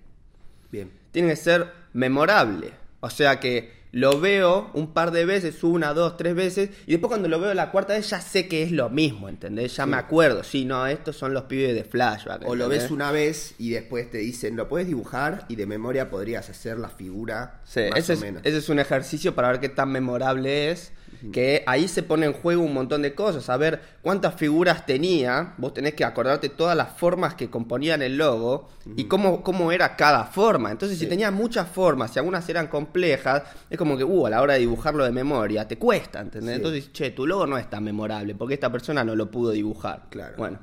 Bien. 0.71 0.91
Tiene 1.11 1.31
que 1.31 1.37
ser 1.37 1.67
memorable. 1.95 2.71
O 3.01 3.11
sea 3.11 3.41
que 3.41 3.82
lo 3.93 4.21
veo 4.21 4.71
un 4.73 4.93
par 4.93 5.11
de 5.11 5.25
veces, 5.27 5.63
una, 5.63 5.93
dos, 5.93 6.17
tres 6.17 6.35
veces, 6.35 6.71
y 6.87 6.93
después 6.93 7.09
cuando 7.09 7.29
lo 7.29 7.39
veo 7.39 7.53
la 7.55 7.71
cuarta 7.71 7.93
vez 7.93 8.09
ya 8.11 8.21
sé 8.21 8.49
que 8.49 8.63
es 8.63 8.73
lo 8.73 8.89
mismo, 8.89 9.29
¿entendés? 9.29 9.77
Ya 9.77 9.85
me 9.87 9.97
acuerdo, 9.99 10.43
sí, 10.43 10.65
no, 10.65 10.87
estos 10.87 11.15
son 11.17 11.35
los 11.35 11.45
pibes 11.45 11.75
de 11.75 11.85
flashback. 11.85 12.43
O 12.49 12.57
lo 12.57 12.69
ves 12.69 12.91
una 12.91 13.13
vez 13.13 13.55
y 13.59 13.71
después 13.71 14.11
te 14.11 14.19
dicen, 14.19 14.57
lo 14.57 14.67
puedes 14.69 14.87
dibujar 14.87 15.45
y 15.49 15.57
de 15.57 15.67
memoria 15.67 16.09
podrías 16.11 16.49
hacer 16.49 16.79
la 16.79 16.89
figura 16.89 17.61
Sí, 17.65 17.81
más 17.91 17.99
ese 17.99 18.13
o 18.13 18.15
es, 18.15 18.21
menos. 18.23 18.43
ese 18.45 18.59
es 18.59 18.69
un 18.71 18.79
ejercicio 18.79 19.35
para 19.35 19.49
ver 19.49 19.61
qué 19.61 19.69
tan 19.69 19.91
memorable 19.93 20.71
es. 20.71 20.93
Que 21.31 21.63
ahí 21.67 21.87
se 21.87 22.03
pone 22.03 22.27
en 22.27 22.33
juego 22.33 22.63
un 22.63 22.75
montón 22.75 23.03
de 23.03 23.15
cosas. 23.15 23.49
A 23.49 23.57
ver 23.57 23.81
cuántas 24.03 24.35
figuras 24.35 24.87
tenía. 24.87 25.55
Vos 25.59 25.73
tenés 25.75 25.95
que 25.95 26.05
acordarte 26.05 26.49
todas 26.49 26.77
las 26.77 26.91
formas 26.99 27.35
que 27.35 27.51
componían 27.51 28.03
el 28.03 28.17
logo 28.17 28.69
y 28.97 29.05
cómo, 29.05 29.43
cómo 29.43 29.71
era 29.71 29.95
cada 29.95 30.25
forma. 30.25 30.71
Entonces, 30.71 30.99
si 30.99 31.07
tenía 31.07 31.31
muchas 31.31 31.69
formas 31.69 32.15
y 32.17 32.19
algunas 32.19 32.49
eran 32.49 32.67
complejas, 32.67 33.43
es 33.71 33.79
como 33.79 33.97
que, 33.97 34.05
uh, 34.05 34.27
a 34.27 34.31
la 34.31 34.43
hora 34.43 34.55
de 34.55 34.61
dibujarlo 34.61 35.05
de 35.05 35.13
memoria, 35.13 35.69
te 35.69 35.79
cuesta, 35.79 36.21
¿entendés? 36.21 36.57
Entonces, 36.57 36.93
che, 36.93 37.11
tu 37.11 37.27
logo 37.27 37.47
no 37.47 37.59
es 37.59 37.71
tan 37.71 37.85
memorable 37.85 38.35
porque 38.35 38.55
esta 38.55 38.73
persona 38.73 39.05
no 39.05 39.15
lo 39.15 39.31
pudo 39.31 39.51
dibujar. 39.53 40.07
Claro. 40.11 40.35
Bueno. 40.37 40.59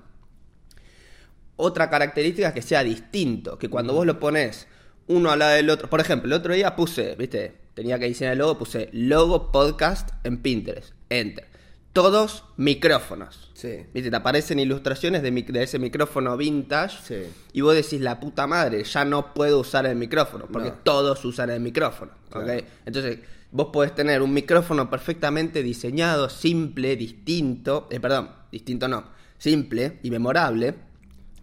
Otra 1.55 1.89
característica 1.89 2.49
es 2.49 2.53
que 2.53 2.61
sea 2.61 2.83
distinto, 2.83 3.57
que 3.57 3.69
cuando 3.69 3.93
vos 3.93 4.05
lo 4.05 4.19
pones 4.19 4.67
uno 5.07 5.31
al 5.31 5.39
lado 5.39 5.55
del 5.55 5.69
otro, 5.69 5.89
por 5.89 5.99
ejemplo, 5.99 6.27
el 6.27 6.33
otro 6.33 6.53
día 6.53 6.75
puse, 6.75 7.15
viste, 7.15 7.68
tenía 7.79 7.97
que 7.97 8.07
diseñar 8.07 8.33
el 8.33 8.39
logo, 8.39 8.57
puse 8.57 8.89
logo 8.91 9.53
podcast 9.53 10.09
en 10.25 10.41
Pinterest, 10.41 10.91
enter. 11.09 11.47
Todos 11.93 12.43
micrófonos. 12.57 13.51
Sí. 13.53 13.85
Viste, 13.93 14.09
te 14.09 14.15
aparecen 14.17 14.59
ilustraciones 14.59 15.23
de, 15.23 15.45
ese 15.63 15.79
micrófono 15.79 16.35
vintage 16.35 16.97
Sí. 17.03 17.31
y 17.53 17.61
vos 17.61 17.73
decís, 17.75 18.01
la 18.01 18.19
puta 18.19 18.47
madre, 18.47 18.83
ya 18.83 19.05
no 19.05 19.33
puedo 19.33 19.59
usar 19.61 19.85
el 19.85 19.95
micrófono, 19.95 20.45
porque 20.51 20.69
No. 20.71 20.75
todos 20.83 21.23
usan 21.23 21.51
el 21.51 21.61
micrófono. 21.61 22.11
Claro. 22.29 22.61
Entonces, 22.85 23.19
vos 23.51 23.69
podés 23.71 23.95
tener 23.95 24.21
un 24.21 24.33
micrófono 24.33 24.89
perfectamente 24.89 25.63
diseñado, 25.63 26.29
simple, 26.29 26.97
distinto, 26.97 27.87
eh, 27.89 28.01
perdón, 28.01 28.29
distinto 28.51 28.89
no, 28.89 29.05
simple 29.37 29.99
y 30.03 30.11
memorable. 30.11 30.75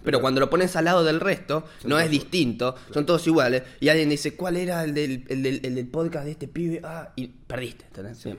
Pero 0.07 0.21
cuando 0.21 0.41
lo 0.41 0.49
pones 0.49 0.77
al 0.77 0.85
lado 0.87 1.03
del 1.05 1.19
resto, 1.21 1.65
no 1.85 1.99
es 1.99 2.09
distinto, 2.09 2.77
son 2.95 3.05
todos 3.05 3.27
iguales. 3.27 3.65
Y 3.81 3.89
alguien 3.89 4.09
dice, 4.09 4.37
¿cuál 4.37 4.57
era 4.57 4.85
el 4.85 4.95
del, 4.95 5.25
el 5.29 5.43
del- 5.43 5.61
el 5.65 5.75
del 5.75 5.89
podcast 5.89 6.25
de 6.27 6.31
este 6.31 6.47
pibe? 6.49 6.81
Ah, 6.85 7.13
y 7.17 7.27
perdiste. 7.27 7.85
Bien. 8.25 8.39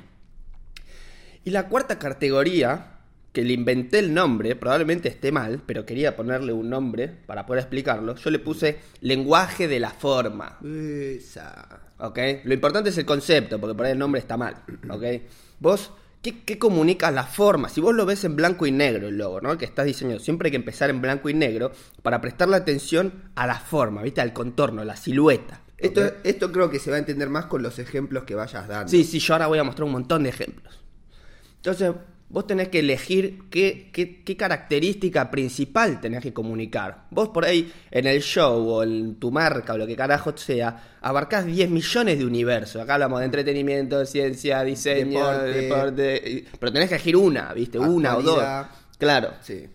Y 1.43 1.49
la 1.51 1.67
cuarta 1.67 1.99
categoría, 1.99 2.93
que 3.33 3.43
le 3.43 3.53
inventé 3.53 3.99
el 3.99 4.13
nombre, 4.13 4.55
probablemente 4.55 5.09
esté 5.09 5.31
mal, 5.31 5.61
pero 5.65 5.85
quería 5.85 6.15
ponerle 6.15 6.53
un 6.53 6.69
nombre 6.69 7.07
para 7.09 7.45
poder 7.45 7.61
explicarlo. 7.63 8.15
Yo 8.15 8.29
le 8.31 8.39
puse 8.39 8.79
lenguaje 9.01 9.67
de 9.67 9.79
la 9.79 9.91
forma. 9.91 10.57
Esa. 10.63 11.81
¿Ok? 11.99 12.17
Lo 12.45 12.53
importante 12.53 12.89
es 12.91 12.97
el 12.97 13.05
concepto, 13.05 13.59
porque 13.59 13.75
por 13.75 13.85
ahí 13.85 13.91
el 13.91 13.99
nombre 13.99 14.19
está 14.19 14.37
mal. 14.37 14.55
¿Ok? 14.89 15.03
Vos, 15.59 15.91
¿qué, 16.31 16.43
qué 16.43 16.59
comunica 16.59 17.09
la 17.11 17.23
forma? 17.23 17.69
Si 17.69 17.79
vos 17.79 17.95
lo 17.95 18.05
ves 18.05 18.23
en 18.25 18.35
blanco 18.35 18.65
y 18.65 18.71
negro 18.71 19.07
el 19.07 19.17
logo, 19.17 19.39
¿no? 19.39 19.57
Que 19.57 19.63
estás 19.63 19.85
diseñando, 19.85 20.21
siempre 20.21 20.47
hay 20.47 20.51
que 20.51 20.57
empezar 20.57 20.89
en 20.89 21.01
blanco 21.01 21.29
y 21.29 21.33
negro 21.33 21.71
para 22.01 22.19
prestarle 22.19 22.57
atención 22.57 23.31
a 23.35 23.47
la 23.47 23.59
forma, 23.59 24.01
¿viste? 24.01 24.19
Al 24.19 24.33
contorno, 24.33 24.83
la 24.83 24.97
silueta. 24.97 25.61
Esto, 25.77 26.01
esto 26.23 26.51
creo 26.51 26.69
que 26.69 26.79
se 26.79 26.89
va 26.89 26.97
a 26.97 26.99
entender 26.99 27.29
más 27.29 27.45
con 27.45 27.61
los 27.61 27.79
ejemplos 27.79 28.23
que 28.23 28.35
vayas 28.35 28.67
dando. 28.67 28.89
Sí, 28.89 29.03
sí, 29.03 29.19
yo 29.19 29.35
ahora 29.35 29.47
voy 29.47 29.59
a 29.59 29.63
mostrar 29.63 29.85
un 29.85 29.91
montón 29.91 30.23
de 30.23 30.29
ejemplos. 30.29 30.83
Entonces, 31.57 31.91
vos 32.29 32.45
tenés 32.45 32.67
que 32.67 32.79
elegir 32.79 33.43
qué, 33.49 33.89
qué, 33.93 34.23
qué 34.23 34.35
característica 34.35 35.31
principal 35.31 36.01
tenés 36.01 36.21
que 36.21 36.33
comunicar. 36.33 37.05
Vos 37.09 37.29
por 37.29 37.45
ahí, 37.45 37.71
en 37.89 38.05
el 38.05 38.21
show 38.21 38.67
o 38.67 38.83
en 38.83 39.15
tu 39.15 39.31
marca 39.31 39.73
o 39.73 39.77
lo 39.77 39.87
que 39.87 39.95
carajo 39.95 40.35
sea, 40.35 40.97
abarcás 41.01 41.45
10 41.45 41.69
millones 41.69 42.19
de 42.19 42.25
universos. 42.25 42.81
Acá 42.81 42.95
hablamos 42.95 43.19
de 43.19 43.25
entretenimiento, 43.25 44.05
ciencia, 44.05 44.63
diseño, 44.63 45.31
Deporte. 45.39 46.45
pero 46.59 46.73
tenés 46.73 46.89
que 46.89 46.95
elegir 46.95 47.15
una, 47.15 47.53
¿viste? 47.53 47.79
Una 47.79 48.17
o 48.17 48.21
dos. 48.21 48.43
Claro. 48.97 49.33
Sí. 49.41 49.65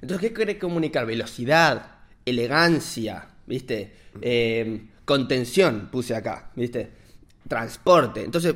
Entonces, 0.00 0.28
¿qué 0.28 0.34
querés 0.34 0.56
comunicar? 0.56 1.06
Velocidad, 1.06 1.98
elegancia, 2.24 3.28
¿viste? 3.46 3.92
Eh, 4.20 4.86
contención, 5.04 5.88
puse 5.90 6.14
acá, 6.14 6.50
¿viste? 6.54 7.05
Transporte. 7.48 8.24
Entonces, 8.24 8.54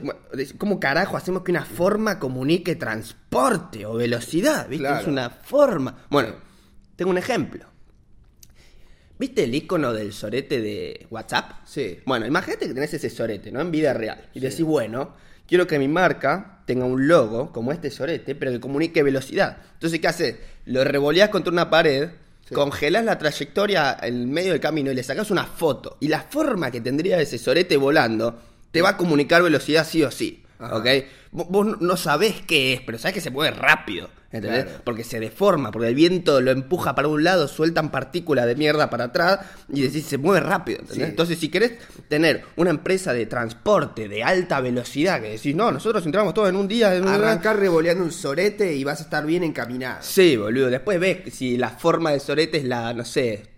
¿cómo 0.58 0.80
carajo 0.80 1.16
hacemos 1.16 1.42
que 1.42 1.52
una 1.52 1.64
forma 1.64 2.18
comunique 2.18 2.74
transporte 2.76 3.86
o 3.86 3.94
velocidad? 3.94 4.68
¿Viste? 4.68 4.84
Claro. 4.84 5.00
Es 5.02 5.06
una 5.06 5.30
forma. 5.30 5.96
Bueno, 6.10 6.34
tengo 6.96 7.10
un 7.10 7.18
ejemplo. 7.18 7.66
¿Viste 9.18 9.44
el 9.44 9.54
icono 9.54 9.92
del 9.92 10.12
sorete 10.12 10.60
de 10.62 11.06
WhatsApp? 11.10 11.52
Sí. 11.66 11.98
Bueno, 12.06 12.26
imagínate 12.26 12.66
que 12.66 12.74
tenés 12.74 12.94
ese 12.94 13.10
sorete, 13.10 13.52
¿no? 13.52 13.60
En 13.60 13.70
vida 13.70 13.92
real. 13.92 14.28
Y 14.32 14.40
decís, 14.40 14.62
bueno, 14.62 15.14
quiero 15.46 15.66
que 15.66 15.78
mi 15.78 15.88
marca 15.88 16.62
tenga 16.64 16.86
un 16.86 17.06
logo 17.06 17.52
como 17.52 17.70
este 17.70 17.90
sorete, 17.90 18.34
pero 18.34 18.50
que 18.50 18.60
comunique 18.60 19.02
velocidad. 19.02 19.58
Entonces, 19.74 20.00
¿qué 20.00 20.08
haces? 20.08 20.36
Lo 20.64 20.82
revoleás 20.84 21.28
contra 21.28 21.52
una 21.52 21.68
pared, 21.68 22.08
Sí. 22.48 22.54
congelás 22.54 23.04
la 23.04 23.18
trayectoria 23.18 23.96
en 24.02 24.28
medio 24.32 24.52
del 24.52 24.60
camino 24.60 24.90
y 24.90 24.94
le 24.94 25.02
sacás 25.02 25.30
una 25.30 25.44
foto. 25.44 25.98
Y 26.00 26.08
la 26.08 26.22
forma 26.22 26.70
que 26.70 26.80
tendría 26.80 27.20
ese 27.20 27.36
sorete 27.38 27.76
volando 27.76 28.40
te 28.70 28.82
va 28.82 28.90
a 28.90 28.96
comunicar 28.96 29.42
velocidad 29.42 29.86
sí 29.86 30.02
o 30.02 30.10
sí. 30.10 30.44
Ajá. 30.58 30.76
¿Ok? 30.76 30.86
Vos, 31.32 31.46
vos 31.48 31.80
no 31.80 31.96
sabés 31.96 32.42
qué 32.46 32.74
es, 32.74 32.80
pero 32.82 32.98
sabés 32.98 33.14
que 33.14 33.20
se 33.20 33.30
mueve 33.30 33.56
rápido. 33.56 34.10
¿Entendés? 34.32 34.64
Claro. 34.64 34.80
Porque 34.84 35.02
se 35.02 35.18
deforma, 35.18 35.72
porque 35.72 35.88
el 35.88 35.94
viento 35.96 36.40
lo 36.40 36.52
empuja 36.52 36.94
para 36.94 37.08
un 37.08 37.24
lado, 37.24 37.48
sueltan 37.48 37.90
partículas 37.90 38.46
de 38.46 38.54
mierda 38.54 38.88
para 38.88 39.04
atrás 39.04 39.40
y 39.68 39.82
decís, 39.82 40.06
se 40.06 40.18
mueve 40.18 40.46
rápido. 40.46 40.78
¿entendés? 40.80 41.04
Sí. 41.04 41.10
Entonces, 41.10 41.38
si 41.38 41.48
querés 41.48 41.72
tener 42.08 42.44
una 42.54 42.70
empresa 42.70 43.12
de 43.12 43.26
transporte 43.26 44.08
de 44.08 44.22
alta 44.22 44.60
velocidad, 44.60 45.20
que 45.20 45.30
decís, 45.30 45.54
no, 45.56 45.72
nosotros 45.72 46.06
entramos 46.06 46.32
todos 46.32 46.48
en 46.48 46.54
un 46.54 46.68
día. 46.68 46.94
En 46.94 47.02
un 47.02 47.08
Arrancar 47.08 47.58
revoleando 47.58 48.04
un 48.04 48.12
sorete 48.12 48.72
y 48.74 48.84
vas 48.84 49.00
a 49.00 49.04
estar 49.04 49.26
bien 49.26 49.42
encaminado. 49.42 49.98
Sí, 50.00 50.36
boludo. 50.36 50.70
Después 50.70 51.00
ves 51.00 51.34
si 51.34 51.56
la 51.56 51.70
forma 51.70 52.12
de 52.12 52.20
sorete 52.20 52.58
es 52.58 52.64
la, 52.64 52.94
no 52.94 53.04
sé, 53.04 53.49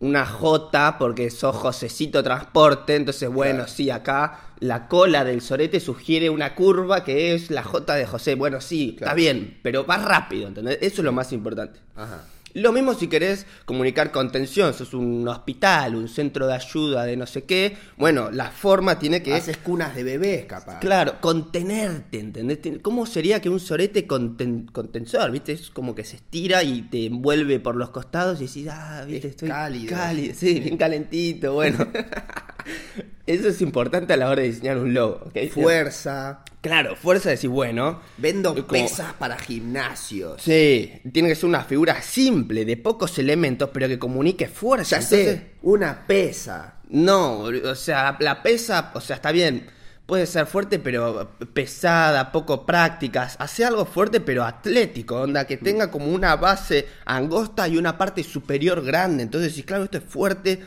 una 0.00 0.26
J 0.26 0.96
porque 0.98 1.30
sos 1.30 1.54
Josecito 1.56 2.22
Transporte. 2.22 2.96
Entonces, 2.96 3.28
bueno, 3.30 3.58
Claro. 3.60 3.70
sí, 3.72 3.90
acá 3.90 4.40
la 4.60 4.88
cola 4.88 5.24
del 5.24 5.40
sorete 5.40 5.80
sugiere 5.80 6.28
una 6.30 6.54
curva 6.54 7.04
que 7.04 7.34
es 7.34 7.50
la 7.50 7.62
J 7.62 7.94
de 7.94 8.06
José. 8.06 8.34
Bueno, 8.34 8.60
sí, 8.60 8.96
está 8.98 9.14
bien, 9.14 9.58
pero 9.62 9.84
más 9.84 10.04
rápido, 10.04 10.48
¿entendés? 10.48 10.78
Eso 10.80 11.00
es 11.00 11.04
lo 11.04 11.12
más 11.12 11.32
importante. 11.32 11.80
Ajá. 11.96 12.24
Lo 12.54 12.72
mismo 12.72 12.94
si 12.94 13.06
querés 13.08 13.46
comunicar 13.64 14.10
contención, 14.10 14.74
sos 14.74 14.94
un 14.94 15.26
hospital, 15.28 15.94
un 15.94 16.08
centro 16.08 16.46
de 16.46 16.54
ayuda 16.54 17.04
de 17.04 17.16
no 17.16 17.26
sé 17.26 17.44
qué. 17.44 17.76
Bueno, 17.96 18.30
la 18.30 18.50
forma 18.50 18.98
tiene 18.98 19.22
que... 19.22 19.34
Haces 19.34 19.56
cunas 19.58 19.94
de 19.94 20.02
bebés, 20.04 20.46
capaz. 20.46 20.80
Claro, 20.80 21.20
contenerte, 21.20 22.18
¿entendés? 22.18 22.60
Ten- 22.62 22.78
¿Cómo 22.80 23.06
sería 23.06 23.40
que 23.40 23.48
un 23.48 23.60
sorete 23.60 24.06
conten- 24.08 24.70
contensor, 24.72 25.30
viste? 25.30 25.52
Es 25.52 25.70
como 25.70 25.94
que 25.94 26.04
se 26.04 26.16
estira 26.16 26.62
y 26.62 26.82
te 26.82 27.06
envuelve 27.06 27.60
por 27.60 27.76
los 27.76 27.90
costados 27.90 28.40
y 28.40 28.46
decís, 28.46 28.68
ah, 28.70 29.04
viste, 29.06 29.28
Es 29.28 29.30
estoy 29.34 29.48
cálido. 29.48 29.96
cálido, 29.96 30.34
sí, 30.36 30.60
bien 30.60 30.76
calentito, 30.78 31.54
bueno. 31.54 31.86
Eso 33.26 33.48
es 33.48 33.60
importante 33.60 34.12
a 34.12 34.16
la 34.16 34.28
hora 34.28 34.42
de 34.42 34.48
diseñar 34.48 34.78
un 34.78 34.92
logo, 34.92 35.20
¿ok? 35.26 35.50
Fuerza. 35.52 36.42
Claro, 36.60 36.96
fuerza 36.96 37.28
de 37.28 37.36
decir, 37.36 37.48
bueno. 37.50 38.00
Vendo 38.18 38.54
como- 38.54 38.66
pesas 38.66 39.12
para 39.14 39.38
gimnasios. 39.38 40.42
Sí, 40.42 41.00
tiene 41.12 41.28
que 41.28 41.34
ser 41.36 41.46
una 41.46 41.64
figura 41.64 42.02
simple, 42.02 42.64
de 42.64 42.76
pocos 42.76 43.18
elementos, 43.18 43.70
pero 43.72 43.88
que 43.88 43.98
comunique 43.98 44.48
fuerza. 44.48 44.96
Ya 44.98 45.02
sé, 45.02 45.20
Entonces, 45.20 45.42
una 45.62 46.06
pesa. 46.06 46.74
No, 46.88 47.42
o 47.42 47.74
sea, 47.76 48.16
la 48.20 48.42
pesa, 48.42 48.90
o 48.94 49.00
sea, 49.00 49.16
está 49.16 49.30
bien, 49.30 49.68
puede 50.06 50.26
ser 50.26 50.46
fuerte, 50.46 50.80
pero 50.80 51.30
pesada, 51.54 52.32
poco 52.32 52.66
prácticas. 52.66 53.36
Hace 53.38 53.64
algo 53.64 53.84
fuerte, 53.86 54.20
pero 54.20 54.44
atlético, 54.44 55.20
onda, 55.20 55.46
que 55.46 55.56
tenga 55.56 55.90
como 55.92 56.06
una 56.12 56.34
base 56.34 56.88
angosta 57.04 57.68
y 57.68 57.76
una 57.78 57.96
parte 57.96 58.24
superior 58.24 58.84
grande. 58.84 59.22
Entonces, 59.22 59.54
sí, 59.54 59.62
claro, 59.62 59.84
esto 59.84 59.98
es 59.98 60.04
fuerte 60.04 60.64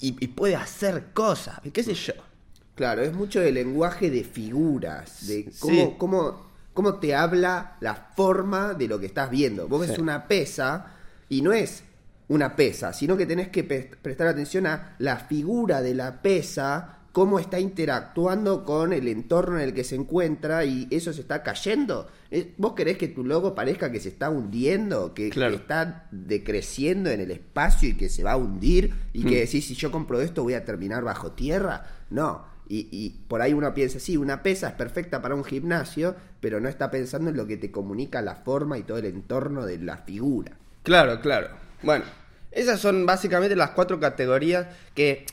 y, 0.00 0.16
y 0.24 0.28
puede 0.28 0.56
hacer 0.56 1.12
cosas, 1.12 1.60
qué 1.72 1.82
sé 1.82 1.94
yo. 1.94 2.12
Claro, 2.74 3.02
es 3.02 3.12
mucho 3.14 3.40
de 3.40 3.52
lenguaje 3.52 4.10
de 4.10 4.22
figuras, 4.24 5.26
de 5.26 5.50
cómo, 5.60 5.74
Sí. 5.74 5.94
cómo, 5.98 6.46
cómo 6.74 6.94
te 6.96 7.14
habla 7.14 7.76
la 7.80 7.94
forma 7.94 8.74
de 8.74 8.86
lo 8.88 8.98
que 9.00 9.06
estás 9.06 9.30
viendo. 9.30 9.66
Vos 9.68 9.80
ves 9.80 9.92
Sí. 9.94 10.00
una 10.00 10.28
pesa 10.28 10.86
y 11.28 11.40
no 11.42 11.52
es 11.52 11.82
una 12.28 12.54
pesa, 12.56 12.92
sino 12.92 13.16
que 13.16 13.24
tenés 13.24 13.48
que 13.48 13.64
prestar 13.64 14.26
atención 14.26 14.66
a 14.66 14.94
la 14.98 15.16
figura 15.16 15.80
de 15.80 15.94
la 15.94 16.20
pesa, 16.20 16.95
cómo 17.16 17.38
está 17.38 17.58
interactuando 17.58 18.62
con 18.62 18.92
el 18.92 19.08
entorno 19.08 19.56
en 19.56 19.62
el 19.64 19.72
que 19.72 19.84
se 19.84 19.94
encuentra 19.94 20.66
y 20.66 20.86
eso 20.90 21.14
se 21.14 21.22
está 21.22 21.42
cayendo. 21.42 22.08
Es- 22.30 22.48
¿Vos 22.58 22.74
querés 22.74 22.98
que 22.98 23.08
tu 23.08 23.24
logo 23.24 23.54
parezca 23.54 23.90
que 23.90 24.00
se 24.00 24.10
está 24.10 24.28
hundiendo, 24.28 25.14
que, 25.14 25.30
Claro. 25.30 25.52
que 25.52 25.56
está 25.56 26.08
decreciendo 26.10 27.08
en 27.08 27.20
el 27.20 27.30
espacio 27.30 27.88
y 27.88 27.94
que 27.96 28.10
se 28.10 28.22
va 28.22 28.32
a 28.32 28.36
hundir 28.36 28.92
y 29.14 29.24
que 29.24 29.40
decís, 29.40 29.64
si 29.66 29.74
yo 29.74 29.90
compro 29.90 30.20
esto 30.20 30.42
voy 30.42 30.52
a 30.52 30.66
terminar 30.66 31.04
bajo 31.04 31.32
tierra? 31.32 31.86
No. 32.10 32.44
Y, 32.68 32.86
y 32.92 33.08
por 33.28 33.40
ahí 33.40 33.54
uno 33.54 33.72
piensa, 33.72 33.98
sí, 33.98 34.18
una 34.18 34.42
pesa 34.42 34.68
es 34.68 34.74
perfecta 34.74 35.22
para 35.22 35.34
un 35.34 35.44
gimnasio, 35.44 36.16
pero 36.42 36.60
no 36.60 36.68
está 36.68 36.90
pensando 36.90 37.30
en 37.30 37.36
lo 37.38 37.46
que 37.46 37.56
te 37.56 37.70
comunica 37.70 38.20
la 38.20 38.34
forma 38.34 38.76
y 38.76 38.82
todo 38.82 38.98
el 38.98 39.06
entorno 39.06 39.64
de 39.64 39.78
la 39.78 39.96
figura. 39.96 40.52
Claro, 40.82 41.18
claro. 41.22 41.48
Bueno, 41.82 42.04
esas 42.52 42.78
son 42.78 43.06
básicamente 43.06 43.56
las 43.56 43.70
cuatro 43.70 43.98
categorías 44.00 44.66
que 44.94 45.24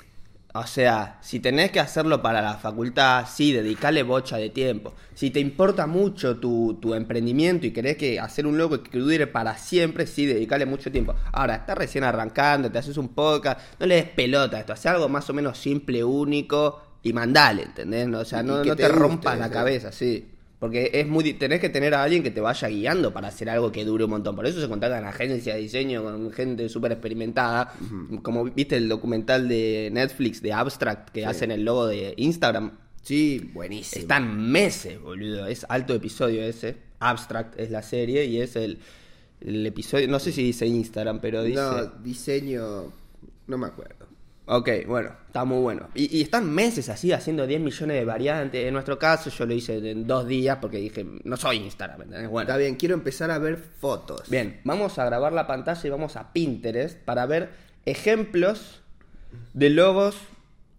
O 0.56 0.68
sea, 0.68 1.18
si 1.22 1.40
tenés 1.40 1.72
que 1.72 1.80
hacerlo 1.80 2.22
para 2.22 2.40
la 2.40 2.54
facultad, 2.58 3.26
sí, 3.28 3.52
dedicale 3.52 4.04
bocha 4.04 4.38
de 4.38 4.52
tiempo. 4.52 4.94
Si 5.16 5.32
te 5.32 5.40
importa 5.40 5.88
mucho 5.88 6.38
tu, 6.38 6.78
tu 6.80 6.94
emprendimiento 6.94 7.66
y 7.66 7.72
querés 7.72 7.98
que 7.98 8.20
hacer 8.20 8.46
un 8.46 8.60
logo 8.60 8.84
que 8.84 9.00
dure 9.00 9.26
para 9.26 9.58
siempre, 9.58 10.06
sí, 10.06 10.28
dedicale 10.28 10.68
mucho 10.68 10.92
tiempo. 10.92 11.16
Ahora, 11.32 11.56
estás 11.56 11.76
recién 11.76 12.04
arrancando, 12.04 12.72
te 12.72 12.78
haces 12.78 12.98
un 12.98 13.10
podcast, 13.10 13.60
no 13.80 13.88
le 13.88 13.96
des 13.96 14.10
pelota 14.10 14.58
a 14.58 14.60
esto, 14.60 14.74
hace 14.74 14.90
algo 14.90 15.10
más 15.10 15.28
o 15.28 15.34
menos 15.34 15.58
simple, 15.58 16.04
único 16.04 16.84
y 17.02 17.14
mandale, 17.14 17.64
¿entendés? 17.64 18.08
O 18.14 18.24
sea, 18.24 18.44
no, 18.44 18.62
que 18.62 18.70
no 18.70 18.76
te 18.76 18.88
rompas 18.88 19.40
la 19.40 19.50
cabeza, 19.50 19.92
sí. 19.92 20.33
Porque 20.64 20.92
es 20.94 21.06
muy 21.06 21.34
tenés 21.34 21.60
que 21.60 21.68
tener 21.68 21.94
a 21.94 22.04
alguien 22.04 22.24
que 22.24 22.32
te 22.32 22.40
vaya 22.40 22.70
guiando 22.70 23.12
para 23.12 23.28
hacer 23.28 23.50
algo 23.50 23.70
que 23.70 23.84
dure 23.84 24.06
un 24.06 24.12
montón. 24.12 24.34
Por 24.34 24.46
eso 24.46 24.62
se 24.62 24.70
contratan 24.70 25.04
agencias 25.04 25.58
de 25.58 25.62
diseño 25.62 26.02
con 26.06 26.32
gente 26.32 26.70
súper 26.70 26.94
experimentada. 26.94 27.74
Como 28.22 28.46
viste 28.46 28.78
el 28.78 28.88
documental 28.88 29.50
de 29.50 29.90
Netflix 29.92 30.42
de 30.42 30.54
Abstract 30.54 31.10
que 31.10 31.26
hacen 31.26 31.52
el 31.52 31.66
logo 31.66 31.88
de 31.88 32.14
Instagram. 32.16 32.78
Sí, 33.02 33.52
buenísimo. 33.54 34.04
Están 34.04 34.40
meses, 34.40 35.02
boludo. 35.02 35.48
Es 35.48 35.66
alto 35.68 35.94
episodio 35.96 36.42
ese. 36.42 36.78
Abstract 36.98 37.60
es 37.60 37.70
la 37.70 37.82
serie 37.82 38.24
y 38.24 38.40
es 38.40 38.56
el, 38.56 38.80
el 39.42 39.66
episodio. 39.66 40.08
No 40.08 40.18
sé 40.18 40.32
si 40.32 40.44
dice 40.44 40.66
Instagram, 40.66 41.20
pero 41.20 41.44
dice. 41.44 41.60
No, 41.60 41.88
diseño. 42.02 42.86
No 43.48 43.58
me 43.58 43.68
acuerdo. 43.68 44.08
Ok, 44.46 44.70
bueno, 44.88 45.12
está 45.28 45.46
muy 45.46 45.62
bueno. 45.62 45.88
Y, 45.96 46.18
y 46.18 46.22
están 46.22 46.52
meses 46.52 46.90
así 46.90 47.14
haciendo 47.14 47.48
10 47.48 47.62
millones 47.62 47.98
de 47.98 48.04
variantes. 48.06 48.66
En 48.66 48.74
nuestro 48.74 49.00
caso, 49.00 49.30
yo 49.30 49.46
lo 49.46 49.54
hice 49.54 49.78
en 49.90 50.06
dos 50.06 50.28
días 50.28 50.58
porque 50.60 50.78
dije, 50.78 51.06
no 51.24 51.38
soy 51.38 51.58
Instagram, 51.58 52.02
¿entendés? 52.02 52.30
Bueno, 52.30 52.50
Está 52.50 52.58
bien, 52.58 52.76
quiero 52.76 52.94
empezar 52.94 53.32
a 53.32 53.38
ver 53.38 53.58
fotos. 53.58 54.30
bien, 54.30 54.60
vamos 54.66 55.00
a 55.00 55.06
grabar 55.06 55.32
la 55.32 55.48
pantalla 55.48 55.82
y 55.86 55.90
vamos 55.90 56.18
a 56.18 56.34
Pinterest 56.34 56.98
para 57.00 57.26
ver 57.26 57.52
ejemplos 57.86 58.82
de 59.54 59.70
logos, 59.70 60.18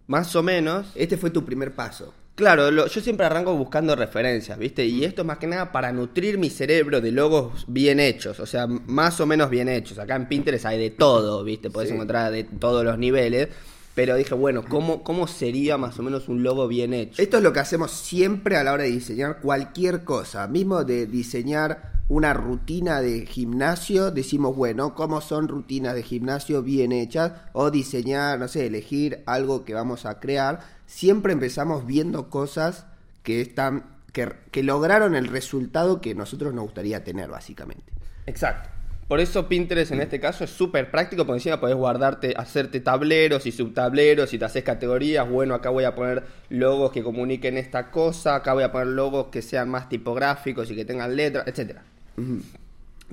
más 0.05 0.35
o 0.35 0.43
menos. 0.43 0.91
Este 0.93 1.17
fue 1.17 1.31
tu 1.31 1.43
primer 1.43 1.73
paso. 1.73 2.13
Claro, 2.35 2.69
lo- 2.69 2.87
yo 2.87 2.99
siempre 3.01 3.25
arranco 3.25 3.55
buscando 3.55 3.95
referencias, 3.95 4.57
¿viste? 4.59 4.85
Y 4.85 5.05
esto 5.05 5.21
es 5.21 5.25
más 5.25 5.37
que 5.37 5.47
nada 5.47 5.71
para 5.71 5.93
nutrir 5.93 6.37
mi 6.37 6.49
cerebro 6.49 6.99
de 6.99 7.13
logos 7.13 7.63
bien 7.67 8.01
hechos, 8.01 8.41
o 8.41 8.45
sea, 8.45 8.67
más 8.67 9.21
o 9.21 9.25
menos 9.25 9.49
bien 9.49 9.69
hechos. 9.69 9.99
Acá 9.99 10.17
en 10.17 10.27
Pinterest 10.27 10.65
hay 10.65 10.77
de 10.77 10.89
todo, 10.89 11.45
¿viste? 11.45 11.69
Podés 11.69 11.89
Sí. 11.89 11.95
encontrar 11.95 12.33
de 12.33 12.43
todos 12.43 12.83
los 12.83 12.97
niveles. 12.97 13.47
Pero 13.93 14.17
dije, 14.17 14.33
bueno, 14.35 14.65
¿cómo, 14.67 15.01
¿cómo 15.05 15.25
sería 15.25 15.77
más 15.77 15.97
o 15.97 16.03
menos 16.03 16.27
un 16.27 16.43
logo 16.43 16.67
bien 16.67 16.93
hecho? 16.93 17.21
Esto 17.21 17.37
es 17.37 17.43
lo 17.43 17.53
que 17.53 17.61
hacemos 17.61 17.91
siempre 17.91 18.57
a 18.57 18.63
la 18.65 18.73
hora 18.73 18.83
de 18.83 18.89
diseñar 18.91 19.39
cualquier 19.39 20.03
cosa. 20.03 20.45
Mismo 20.49 20.83
de 20.83 21.05
diseñar 21.05 21.93
una 22.07 22.33
rutina 22.33 23.01
de 23.01 23.25
gimnasio, 23.25 24.11
decimos, 24.11 24.55
bueno, 24.55 24.93
¿cómo 24.93 25.21
son 25.21 25.47
rutinas 25.47 25.95
de 25.95 26.03
gimnasio 26.03 26.61
bien 26.61 26.91
hechas? 26.91 27.33
O 27.53 27.71
diseñar, 27.71 28.37
no 28.39 28.47
sé, 28.47 28.67
elegir 28.67 29.23
algo 29.25 29.65
que 29.65 29.73
vamos 29.73 30.05
a 30.05 30.19
crear. 30.19 30.59
Siempre 30.85 31.33
empezamos 31.33 31.87
viendo 31.87 32.29
cosas 32.29 32.85
que 33.23 33.41
están, 33.41 33.85
que, 34.13 34.33
que 34.51 34.61
lograron 34.61 35.15
el 35.15 35.27
resultado 35.27 35.99
que 35.99 36.13
nosotros 36.13 36.53
nos 36.53 36.65
gustaría 36.65 37.03
tener, 37.03 37.29
básicamente. 37.29 37.91
Exacto. 38.27 38.69
Por 39.07 39.19
eso 39.19 39.47
Pinterest 39.47 39.91
en 39.91 40.01
este 40.01 40.19
caso 40.19 40.43
es 40.43 40.49
súper 40.49 40.89
práctico, 40.89 41.25
porque 41.25 41.37
encima 41.37 41.59
podés 41.59 41.75
guardarte, 41.75 42.33
hacerte 42.35 42.79
tableros 42.79 43.45
y 43.45 43.51
subtableros 43.51 44.33
y 44.33 44.39
te 44.39 44.45
haces 44.45 44.63
categorías. 44.63 45.29
Bueno, 45.29 45.53
acá 45.53 45.69
voy 45.69 45.83
a 45.83 45.93
poner 45.93 46.23
logos 46.49 46.91
que 46.91 47.03
comuniquen 47.03 47.57
esta 47.57 47.91
cosa, 47.91 48.35
acá 48.35 48.53
voy 48.53 48.63
a 48.63 48.71
poner 48.71 48.87
logos 48.87 49.27
que 49.27 49.43
sean 49.43 49.69
más 49.69 49.89
tipográficos 49.89 50.71
y 50.71 50.75
que 50.75 50.85
tengan 50.85 51.15
letras, 51.15 51.45
etcétera. 51.47 51.83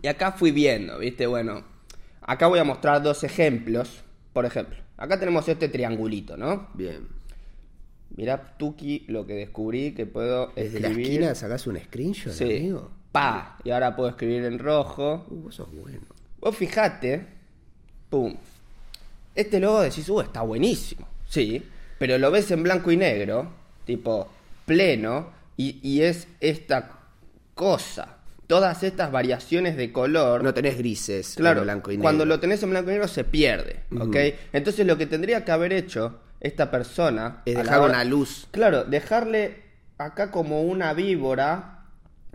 Y 0.03 0.07
acá 0.09 0.33
fui 0.33 0.51
viendo, 0.53 0.99
¿viste? 0.99 1.27
Bueno, 1.27 1.65
acá 2.21 2.47
voy 2.47 2.59
a 2.59 2.65
mostrar 2.65 3.03
dos 3.03 3.25
ejemplos. 3.25 4.03
Por 4.33 4.47
ejemplo, 4.47 4.79
acá 4.97 5.19
tenemos 5.19 5.47
este 5.49 5.69
triangulito, 5.69 6.37
¿no? 6.37 6.69
Bien. 6.75 7.07
Mirá, 8.17 8.57
Tuki, 8.59 9.05
lo 9.09 9.27
que 9.27 9.35
descubrí 9.35 9.93
que 9.93 10.07
puedo 10.07 10.53
Desde 10.55 10.81
la 10.81 10.89
escribir. 10.89 11.13
esquina 11.13 11.35
sacás 11.35 11.67
un 11.67 11.79
screenshot, 11.79 12.33
sí. 12.33 12.45
amigo. 12.45 12.91
Pa. 13.11 13.59
Y 13.65 13.71
ahora 13.71 13.95
puedo 13.97 14.09
escribir 14.11 14.45
en 14.45 14.59
rojo. 14.59 15.27
Uh, 15.31 15.35
vos 15.45 15.55
sos 15.55 15.69
bueno. 15.75 16.01
Vos 16.41 16.57
fijate, 16.57 17.27
pum. 18.11 18.37
Este 19.35 19.61
logo 19.61 19.81
decís, 19.81 20.09
uh, 20.09 20.21
está 20.21 20.43
buenísimo. 20.43 21.07
Sí, 21.27 21.63
pero 21.99 22.19
lo 22.19 22.31
ves 22.31 22.51
en 22.51 22.63
blanco 22.63 22.91
y 22.91 22.97
negro, 22.99 23.51
tipo 23.87 24.29
pleno, 24.67 25.31
y, 25.57 25.79
y 25.83 26.03
es 26.03 26.29
esta 26.41 27.01
cosa. 27.55 28.12
Todas 28.53 28.83
estas 28.83 29.11
variaciones 29.11 29.77
de 29.79 29.91
color. 29.93 30.43
No 30.45 30.53
tenés 30.53 30.77
grises 30.77 31.35
claro, 31.37 31.61
en 31.61 31.65
blanco 31.65 31.91
y 31.91 31.95
negro. 31.95 32.03
cuando 32.03 32.27
lo 32.27 32.39
tenés 32.39 32.63
en 32.63 32.69
blanco 32.71 32.91
y 32.91 32.93
negro 32.93 33.09
se 33.09 33.25
pierde, 33.25 33.85
¿ok? 33.99 34.17
Entonces 34.53 34.87
lo 34.87 34.99
que 34.99 35.07
tendría 35.07 35.43
que 35.45 35.53
haber 35.53 35.73
hecho 35.73 36.21
esta 36.41 36.71
persona. 36.71 37.41
Es 37.47 37.57
dejar 37.57 37.79
hora- 37.81 37.95
una 37.95 38.05
luz. 38.05 38.49
Claro, 38.51 38.85
dejarle 38.85 39.63
acá 39.97 40.31
como 40.31 40.63
una 40.63 40.93
víbora 40.93 41.85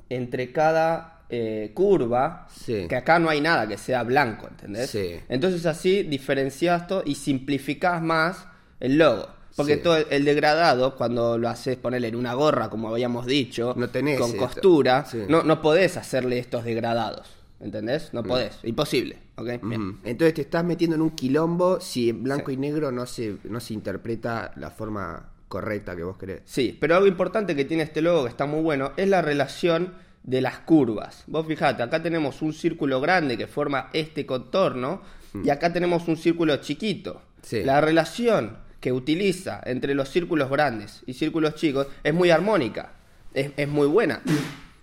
entre 0.10 0.52
cada 0.52 1.14
eh, 1.30 1.72
curva, 1.74 2.48
Sí. 2.50 2.88
que 2.88 2.96
acá 2.96 3.20
no 3.20 3.30
hay 3.30 3.42
nada 3.42 3.68
que 3.68 3.78
sea 3.78 4.02
blanco, 4.04 4.48
¿entendés? 4.48 4.90
Sí. 4.90 5.20
Entonces 5.28 5.66
así 5.66 6.04
diferencias 6.04 6.88
todo 6.88 7.04
y 7.06 7.16
simplificás 7.16 8.02
más 8.02 8.48
el 8.80 8.98
logo. 8.98 9.28
Porque 9.58 9.76
Sí. 9.76 9.82
todo 9.82 9.98
el, 9.98 10.24
degradado, 10.24 10.96
cuando 10.96 11.38
lo 11.38 11.50
haces 11.50 11.76
ponerle 11.78 12.08
en 12.10 12.16
una 12.16 12.34
gorra, 12.36 12.70
como 12.70 12.88
habíamos 12.90 13.26
dicho, 13.26 13.74
No 13.76 13.90
tenés 13.90 14.20
con 14.20 14.30
esto. 14.30 14.40
costura, 14.40 15.04
Sí. 15.06 15.24
no, 15.28 15.44
no 15.44 15.62
podés 15.62 15.98
hacerle 15.98 16.38
estos 16.40 16.64
degradados, 16.64 17.28
¿entendés? 17.60 18.14
No 18.14 18.24
podés, 18.24 18.60
imposible, 18.64 19.18
¿ok? 19.36 19.48
Bien. 19.64 19.82
Mm. 19.82 20.00
Entonces 20.06 20.36
te 20.36 20.42
estás 20.42 20.64
metiendo 20.64 20.96
en 20.96 21.02
un 21.02 21.10
quilombo 21.10 21.82
si 21.82 22.10
en 22.10 22.24
blanco 22.24 22.52
y 22.52 22.58
negro 22.58 22.92
no 22.92 23.06
se, 23.08 23.38
no 23.46 23.60
se 23.60 23.74
interpreta 23.74 24.52
la 24.58 24.70
forma 24.70 25.32
correcta 25.48 25.96
que 25.96 26.04
vos 26.04 26.18
querés. 26.18 26.42
Sí, 26.46 26.78
pero 26.80 26.96
algo 26.96 27.08
importante 27.08 27.56
que 27.56 27.66
tiene 27.66 27.82
este 27.84 28.02
logo 28.04 28.24
que 28.26 28.30
está 28.30 28.46
muy 28.46 28.62
bueno 28.62 28.92
es 28.96 29.10
la 29.10 29.22
relación 29.24 29.94
de 30.22 30.42
las 30.42 30.60
curvas. 30.60 31.24
Vos 31.26 31.48
fijate, 31.48 31.82
acá 31.82 32.04
tenemos 32.04 32.42
un 32.44 32.54
círculo 32.54 33.02
grande 33.02 33.38
que 33.38 33.48
forma 33.48 33.90
este 33.94 34.26
contorno 34.28 35.02
y 35.44 35.50
acá 35.50 35.72
tenemos 35.74 36.08
un 36.08 36.18
círculo 36.18 36.58
chiquito. 36.58 37.22
Sí. 37.42 37.64
La 37.64 37.80
relación 37.82 38.58
que 38.80 38.92
utiliza 38.92 39.62
entre 39.66 39.96
los 39.96 40.10
círculos 40.10 40.50
grandes 40.50 41.04
y 41.08 41.14
círculos 41.14 41.56
chicos 41.56 41.88
es 42.04 42.14
muy 42.14 42.30
armónica, 42.30 42.92
es, 43.34 43.52
es 43.58 43.68
muy 43.68 43.88
buena. 43.88 44.22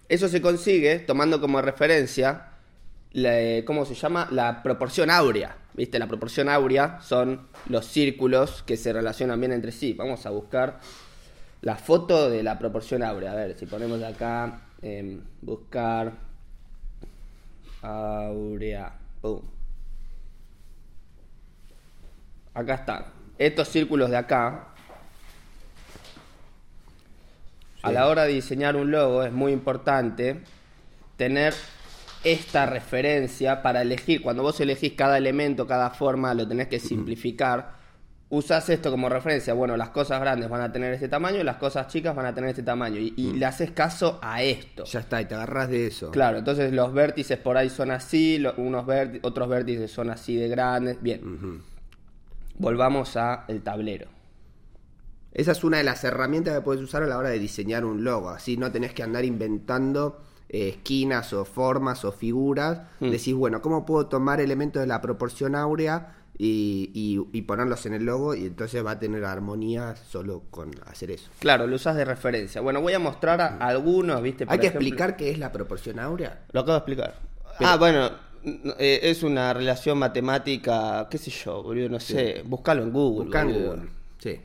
Eso 0.09 0.29
se 0.29 0.43
consigue 0.43 0.99
tomando 0.99 1.41
como 1.41 1.63
referencia, 1.63 2.49
la- 3.13 3.65
¿cómo 3.65 3.85
se 3.85 3.95
llama? 3.95 4.29
La 4.31 4.63
proporción 4.63 5.11
áurea. 5.11 5.57
¿Viste? 5.75 5.99
La 5.99 6.07
proporción 6.07 6.49
áurea 6.49 7.01
son 7.01 7.49
los 7.69 7.87
círculos 7.87 8.63
que 8.63 8.77
se 8.77 8.93
relacionan 8.93 9.41
bien 9.41 9.51
entre 9.53 9.73
sí. 9.73 9.93
Vamos 9.93 10.25
a 10.25 10.31
buscar 10.31 10.79
la 11.63 11.75
foto 11.77 12.31
de 12.31 12.43
la 12.45 12.59
proporción 12.61 13.03
áurea. 13.03 13.33
A 13.33 13.35
ver, 13.35 13.59
si 13.59 13.67
ponemos 13.67 14.01
acá, 14.03 14.61
em, 14.83 15.21
buscar 15.43 16.13
áurea. 17.83 18.93
Pum. 19.21 19.41
Acá 22.55 22.75
están. 22.75 23.05
Estos 23.39 23.69
círculos 23.69 24.11
de 24.11 24.17
acá. 24.17 24.69
A 27.83 27.93
la 27.93 28.07
hora 28.09 28.25
de 28.25 28.33
diseñar 28.33 28.77
un 28.77 28.91
logo 28.91 29.23
es 29.25 29.33
muy 29.33 29.53
importante 29.53 30.41
tener 31.17 31.53
esta 32.23 32.65
referencia 32.65 33.61
para 33.63 33.83
elegir. 33.83 34.23
Cuando 34.23 34.43
vos 34.43 34.59
elegís 34.61 34.95
cada 34.95 35.19
elemento, 35.19 35.67
cada 35.67 35.91
forma, 35.91 36.33
lo 36.33 36.49
tenés 36.49 36.69
que 36.69 36.81
simplificar. 36.81 37.75
Usás 38.31 38.71
esto 38.71 38.91
como 38.91 39.11
referencia. 39.11 39.53
Bueno, 39.53 39.77
las 39.77 39.91
cosas 39.91 40.19
grandes 40.19 40.49
van 40.49 40.63
a 40.63 40.73
tener 40.73 40.95
este 40.95 41.09
tamaño, 41.09 41.45
las 41.45 41.57
cosas 41.57 41.89
chicas 41.89 42.17
van 42.17 42.25
a 42.25 42.35
tener 42.35 42.49
este 42.51 42.63
tamaño. 42.63 42.99
Y, 42.99 43.13
y 43.19 43.33
le 43.35 43.45
haces 43.45 43.73
caso 43.73 44.19
a 44.23 44.43
esto. 44.43 44.85
Ya 44.85 45.01
está, 45.01 45.21
y 45.21 45.27
te 45.27 45.35
agarrás 45.35 45.69
de 45.69 45.87
eso. 45.87 46.11
Claro, 46.11 46.39
entonces 46.39 46.73
los 46.73 46.95
vértices 46.95 47.37
por 47.39 47.59
ahí 47.59 47.69
son 47.69 47.91
así, 47.91 48.39
lo- 48.39 48.55
unos 48.57 48.87
vérti- 48.87 49.19
otros 49.23 49.47
vértices 49.51 49.91
son 49.91 50.09
así 50.09 50.37
de 50.37 50.49
grandes. 50.49 51.03
Bien. 51.03 51.61
Volvamos 52.59 53.17
a 53.17 53.45
el 53.49 53.63
tablero. 53.63 54.09
Esa 55.33 55.53
es 55.53 55.65
una 55.65 55.79
de 55.79 55.85
las 55.85 56.05
herramientas 56.05 56.55
que 56.55 56.61
puedes 56.61 56.81
usar 56.83 57.03
a 57.03 57.07
la 57.07 57.19
hora 57.19 57.31
de 57.31 57.39
diseñar 57.41 57.85
un 57.85 58.05
logo. 58.05 58.31
Así 58.31 58.57
no 58.57 58.71
tenés 58.71 58.95
que 58.95 59.03
andar 59.03 59.25
inventando 59.25 60.21
eh, 60.49 60.69
esquinas 60.69 61.33
o 61.33 61.45
formas 61.45 62.05
o 62.05 62.13
figuras. 62.13 62.83
Mm. 63.01 63.11
Decís, 63.11 63.35
bueno, 63.35 63.61
¿cómo 63.61 63.85
puedo 63.85 64.07
tomar 64.07 64.41
elementos 64.41 64.81
de 64.81 64.87
la 64.87 65.01
proporción 65.01 65.57
áurea 65.57 66.15
y, 66.39 66.91
y- 66.95 67.37
y 67.37 67.43
ponerlos 67.43 67.85
en 67.87 67.95
el 67.95 68.05
logo? 68.05 68.37
Y 68.37 68.47
entonces 68.47 68.87
va 68.87 68.93
a 68.93 68.99
tener 69.01 69.25
armonía 69.25 69.97
solo 69.97 70.45
con 70.53 70.71
hacer 70.87 71.11
eso. 71.11 71.29
Claro, 71.41 71.67
lo 71.67 71.75
usas 71.75 71.97
de 71.97 72.05
referencia. 72.05 72.61
Bueno, 72.61 72.81
voy 72.81 72.93
a 72.93 73.01
mostrar 73.01 73.41
a 73.41 73.57
algunos, 73.57 74.23
¿viste? 74.23 74.47
Por 74.47 74.53
Hay 74.53 74.61
que 74.61 74.69
ejemplo- 74.69 74.87
explicar 74.87 75.17
qué 75.17 75.31
es 75.33 75.39
la 75.41 75.51
proporción 75.51 75.99
áurea. 75.99 76.45
Lo 76.53 76.61
acabo 76.61 76.75
de 76.75 76.79
explicar. 76.79 77.15
Ah, 77.59 77.77
bueno, 77.77 78.11
eh, 78.79 79.01
es 79.03 79.23
una 79.23 79.53
relación 79.53 79.99
matemática, 79.99 81.09
qué 81.11 81.19
sé 81.19 81.31
yo, 81.31 81.63
boludo, 81.63 81.89
no 81.89 82.01
sé. 82.01 82.43
Buscalo 82.45 82.83
en 82.83 82.93
Google. 82.93 83.31
En. 83.41 83.89
Sí. 84.19 84.41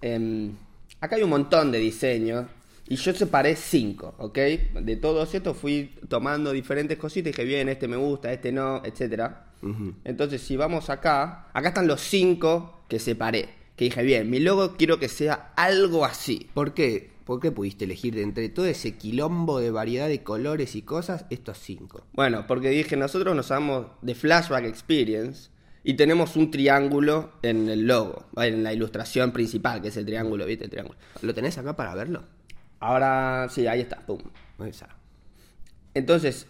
Em, 0.00 0.52
acá 1.00 1.16
hay 1.16 1.22
un 1.22 1.30
montón 1.30 1.72
de 1.72 1.78
diseños 1.78 2.46
y 2.88 2.96
yo 2.96 3.14
separé 3.14 3.56
cinco, 3.56 4.14
¿ok? 4.18 4.38
De 4.82 4.96
todos 4.96 5.34
estos 5.34 5.56
fui 5.56 5.94
tomando 6.08 6.52
diferentes 6.52 6.98
cositas 6.98 7.28
y 7.28 7.30
dije, 7.30 7.44
bien, 7.44 7.68
este 7.68 7.88
me 7.88 7.96
gusta, 7.96 8.32
este 8.32 8.52
no, 8.52 8.82
etcétera. 8.84 9.46
Entonces, 10.04 10.42
si 10.42 10.56
vamos 10.56 10.90
acá, 10.90 11.46
acá 11.52 11.68
están 11.68 11.86
los 11.86 12.00
cinco 12.00 12.82
que 12.88 12.98
separé. 12.98 13.48
que 13.76 13.84
dije, 13.84 14.02
bien, 14.02 14.28
mi 14.28 14.40
logo 14.40 14.76
quiero 14.76 14.98
que 14.98 15.08
sea 15.08 15.52
algo 15.54 16.04
así. 16.04 16.50
¿Por 16.52 16.74
qué? 16.74 17.11
¿Por 17.24 17.40
qué 17.40 17.52
pudiste 17.52 17.84
elegir 17.84 18.14
de 18.14 18.22
entre 18.22 18.48
todo 18.48 18.66
ese 18.66 18.96
quilombo 18.96 19.60
de 19.60 19.70
variedad 19.70 20.08
de 20.08 20.22
colores 20.22 20.74
y 20.74 20.82
cosas 20.82 21.24
estos 21.30 21.58
cinco? 21.58 22.06
Bueno, 22.12 22.46
porque 22.46 22.70
dije, 22.70 22.96
nosotros 22.96 23.36
nos 23.36 23.48
llamamos 23.48 23.86
de 24.00 24.14
Flashback 24.14 24.64
Experience 24.64 25.50
y 25.84 25.94
tenemos 25.94 26.36
un 26.36 26.50
triángulo 26.50 27.32
en 27.42 27.68
el 27.68 27.86
logo, 27.86 28.26
en 28.36 28.62
la 28.62 28.72
ilustración 28.72 29.32
principal, 29.32 29.82
que 29.82 29.88
es 29.88 29.96
el 29.96 30.06
triángulo, 30.06 30.46
¿viste? 30.46 30.64
El 30.64 30.70
triángulo. 30.70 30.98
¿Lo 31.22 31.34
tenés 31.34 31.58
acá 31.58 31.76
para 31.76 31.94
verlo? 31.94 32.24
Ahora, 32.80 33.48
sí, 33.48 33.66
ahí 33.66 33.80
está, 33.80 34.00
pum. 34.00 34.18
Ahí 34.58 34.70
está. 34.70 34.88
Entonces, 35.94 36.46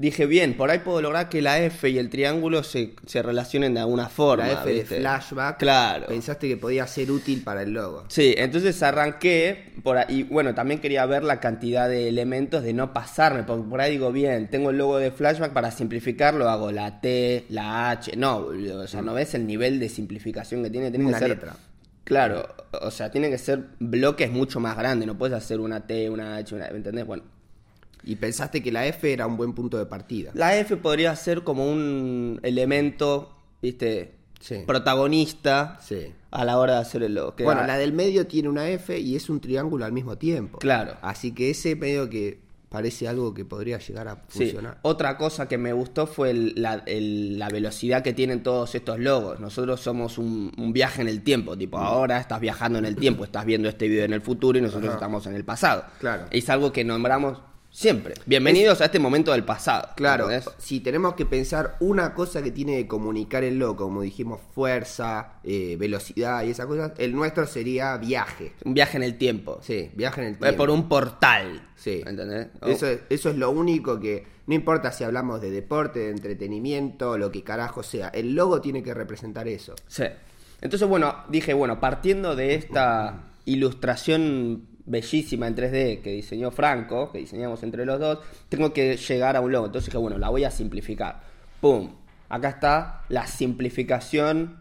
dije, 0.00 0.24
bien, 0.24 0.56
por 0.56 0.70
ahí 0.70 0.78
puedo 0.78 1.02
lograr 1.02 1.28
que 1.28 1.42
la 1.42 1.58
F 1.60 1.88
y 1.88 1.98
el 1.98 2.08
triángulo 2.08 2.62
se, 2.62 2.94
se 3.04 3.22
relacionen 3.22 3.74
de 3.74 3.80
alguna 3.80 4.08
forma. 4.08 4.46
La 4.46 4.52
F 4.62 4.72
de 4.72 4.84
flashback. 4.84 5.58
Claro. 5.58 6.06
Pensaste 6.06 6.48
que 6.48 6.56
podía 6.56 6.86
ser 6.86 7.10
útil 7.10 7.42
para 7.42 7.62
el 7.62 7.72
logo. 7.72 8.04
Sí, 8.08 8.34
entonces 8.38 8.82
arranqué 8.82 9.74
por 9.82 9.98
ahí. 9.98 10.22
Bueno, 10.22 10.54
también 10.54 10.80
quería 10.80 11.04
ver 11.04 11.22
la 11.22 11.38
cantidad 11.38 11.86
de 11.88 12.08
elementos 12.08 12.62
de 12.62 12.72
no 12.72 12.94
pasarme. 12.94 13.42
Porque 13.42 13.68
por 13.68 13.80
ahí 13.80 13.92
digo, 13.92 14.10
bien, 14.10 14.48
tengo 14.48 14.70
el 14.70 14.78
logo 14.78 14.96
de 14.96 15.10
flashback 15.10 15.52
para 15.52 15.70
simplificarlo, 15.70 16.48
hago 16.48 16.72
la 16.72 17.00
T, 17.02 17.44
la 17.50 17.90
H. 17.90 18.16
No, 18.16 18.38
o 18.38 18.86
sea, 18.86 19.02
no 19.02 19.12
ves 19.12 19.34
el 19.34 19.46
nivel 19.46 19.78
de 19.78 19.90
simplificación 19.90 20.62
que 20.62 20.70
tiene. 20.70 20.90
Tiene 20.90 21.04
Una 21.04 21.18
que 21.18 21.24
ser. 21.26 21.28
letra. 21.28 21.56
Claro, 22.04 22.48
o 22.80 22.90
sea, 22.90 23.10
tiene 23.10 23.28
que 23.30 23.38
ser 23.38 23.66
bloques 23.78 24.30
mucho 24.30 24.58
más 24.60 24.76
grandes. 24.76 25.06
No 25.06 25.18
puedes 25.18 25.36
hacer 25.36 25.60
una 25.60 25.86
T, 25.86 26.08
una 26.08 26.36
H, 26.36 26.54
una. 26.54 26.68
¿Me 26.70 26.78
entendés? 26.78 27.04
Bueno. 27.06 27.22
Y 28.04 28.16
pensaste 28.16 28.62
que 28.62 28.72
la 28.72 28.86
F 28.86 29.12
era 29.12 29.26
un 29.26 29.36
buen 29.36 29.52
punto 29.52 29.76
de 29.78 29.86
partida. 29.86 30.30
La 30.34 30.56
F 30.56 30.76
podría 30.76 31.14
ser 31.16 31.44
como 31.44 31.70
un 31.70 32.40
elemento, 32.42 33.34
viste, 33.62 34.14
Sí. 34.40 34.62
protagonista 34.66 35.78
Sí. 35.82 36.12
a 36.30 36.44
la 36.46 36.58
hora 36.58 36.74
de 36.76 36.80
hacer 36.80 37.02
el 37.02 37.14
logo. 37.14 37.34
Bueno, 37.42 37.66
la 37.66 37.76
del 37.76 37.92
medio 37.92 38.26
tiene 38.26 38.48
una 38.48 38.68
F 38.70 38.98
y 38.98 39.14
es 39.16 39.28
un 39.28 39.40
triángulo 39.40 39.84
al 39.84 39.92
mismo 39.92 40.16
tiempo. 40.16 40.58
Claro. 40.58 40.94
Así 41.02 41.32
que 41.32 41.50
ese 41.50 41.76
medio 41.76 42.08
que 42.08 42.38
parece 42.70 43.08
algo 43.08 43.34
que 43.34 43.44
podría 43.44 43.78
llegar 43.78 44.06
a 44.08 44.22
Sí. 44.28 44.44
funcionar. 44.44 44.78
Otra 44.82 45.18
cosa 45.18 45.46
que 45.48 45.58
me 45.58 45.72
gustó 45.72 46.06
fue 46.06 46.30
el- 46.30 46.54
la, 46.56 46.82
el- 46.86 47.36
la 47.38 47.48
velocidad 47.48 48.02
que 48.02 48.12
tienen 48.12 48.42
todos 48.44 48.74
estos 48.76 48.98
logos. 49.00 49.40
Nosotros 49.40 49.80
somos 49.80 50.18
un, 50.18 50.52
un 50.56 50.72
viaje 50.72 51.02
en 51.02 51.08
el 51.08 51.22
tiempo. 51.22 51.58
Tipo, 51.58 51.78
Mm. 51.78 51.82
ahora 51.82 52.18
estás 52.20 52.40
viajando 52.40 52.78
en 52.78 52.84
el 52.86 52.94
tiempo, 52.96 53.24
estás 53.24 53.44
viendo 53.44 53.68
este 53.68 53.88
video 53.88 54.04
en 54.04 54.12
el 54.12 54.20
futuro 54.22 54.56
y 54.56 54.62
nosotros 54.62 54.86
Ajá. 54.88 54.94
estamos 54.94 55.26
en 55.26 55.34
el 55.34 55.44
pasado. 55.44 55.84
Claro. 55.98 56.26
Es 56.30 56.48
algo 56.48 56.72
que 56.72 56.84
nombramos 56.84 57.38
siempre. 57.70 58.14
Bienvenidos 58.26 58.80
a 58.80 58.86
este 58.86 58.98
momento 58.98 59.32
del 59.32 59.44
pasado. 59.44 59.90
Claro, 59.96 60.30
¿entendés? 60.30 60.52
si 60.58 60.80
tenemos 60.80 61.14
que 61.14 61.24
pensar 61.24 61.76
una 61.80 62.14
cosa 62.14 62.42
que 62.42 62.50
tiene 62.50 62.76
que 62.78 62.88
comunicar 62.88 63.44
el 63.44 63.58
logo, 63.58 63.84
como 63.84 64.02
dijimos, 64.02 64.40
fuerza, 64.54 65.34
eh, 65.44 65.76
velocidad 65.78 66.42
y 66.44 66.50
esas 66.50 66.66
cosas, 66.66 66.92
el 66.98 67.14
nuestro 67.14 67.46
sería 67.46 67.96
viaje. 67.96 68.52
Un 68.64 68.74
viaje 68.74 68.96
en 68.96 69.02
el 69.04 69.16
tiempo. 69.16 69.60
Sí, 69.62 69.90
viaje 69.94 70.20
en 70.20 70.26
el 70.28 70.34
Eh, 70.34 70.38
tiempo. 70.38 70.56
Por 70.56 70.70
un 70.70 70.88
portal. 70.88 71.68
Sí. 71.76 72.02
¿Entendés? 72.06 72.48
Eso 72.66 72.86
es, 72.86 73.00
eso 73.08 73.30
es 73.30 73.36
lo 73.36 73.50
único 73.50 73.98
que, 74.00 74.26
no 74.46 74.54
importa 74.54 74.92
si 74.92 75.04
hablamos 75.04 75.40
de 75.40 75.50
deporte, 75.50 76.00
de 76.00 76.10
entretenimiento, 76.10 77.16
lo 77.16 77.30
que 77.30 77.42
carajo 77.42 77.82
sea, 77.82 78.08
el 78.08 78.34
logo 78.34 78.60
tiene 78.60 78.82
que 78.82 78.92
representar 78.92 79.48
eso. 79.48 79.74
Sí. 79.86 80.04
Entonces, 80.60 80.86
bueno, 80.88 81.24
dije, 81.28 81.54
bueno, 81.54 81.80
partiendo 81.80 82.36
de 82.36 82.54
esta 82.54 83.24
ilustración 83.46 84.66
bellísima 84.90 85.46
en 85.46 85.54
3D 85.56 86.02
que 86.02 86.10
diseñó 86.12 86.50
Franco, 86.50 87.10
que 87.12 87.18
diseñamos 87.18 87.62
entre 87.62 87.84
los 87.86 88.00
dos, 88.00 88.18
tengo 88.48 88.72
que 88.72 88.96
llegar 88.96 89.36
a 89.36 89.40
un 89.40 89.52
logo. 89.52 89.66
Entonces 89.66 89.86
dije, 89.86 89.98
bueno, 89.98 90.18
la 90.18 90.28
voy 90.28 90.44
a 90.44 90.50
simplificar. 90.50 91.20
¡Pum! 91.60 91.94
Acá 92.28 92.48
está 92.50 93.02
la 93.08 93.26
simplificación 93.26 94.60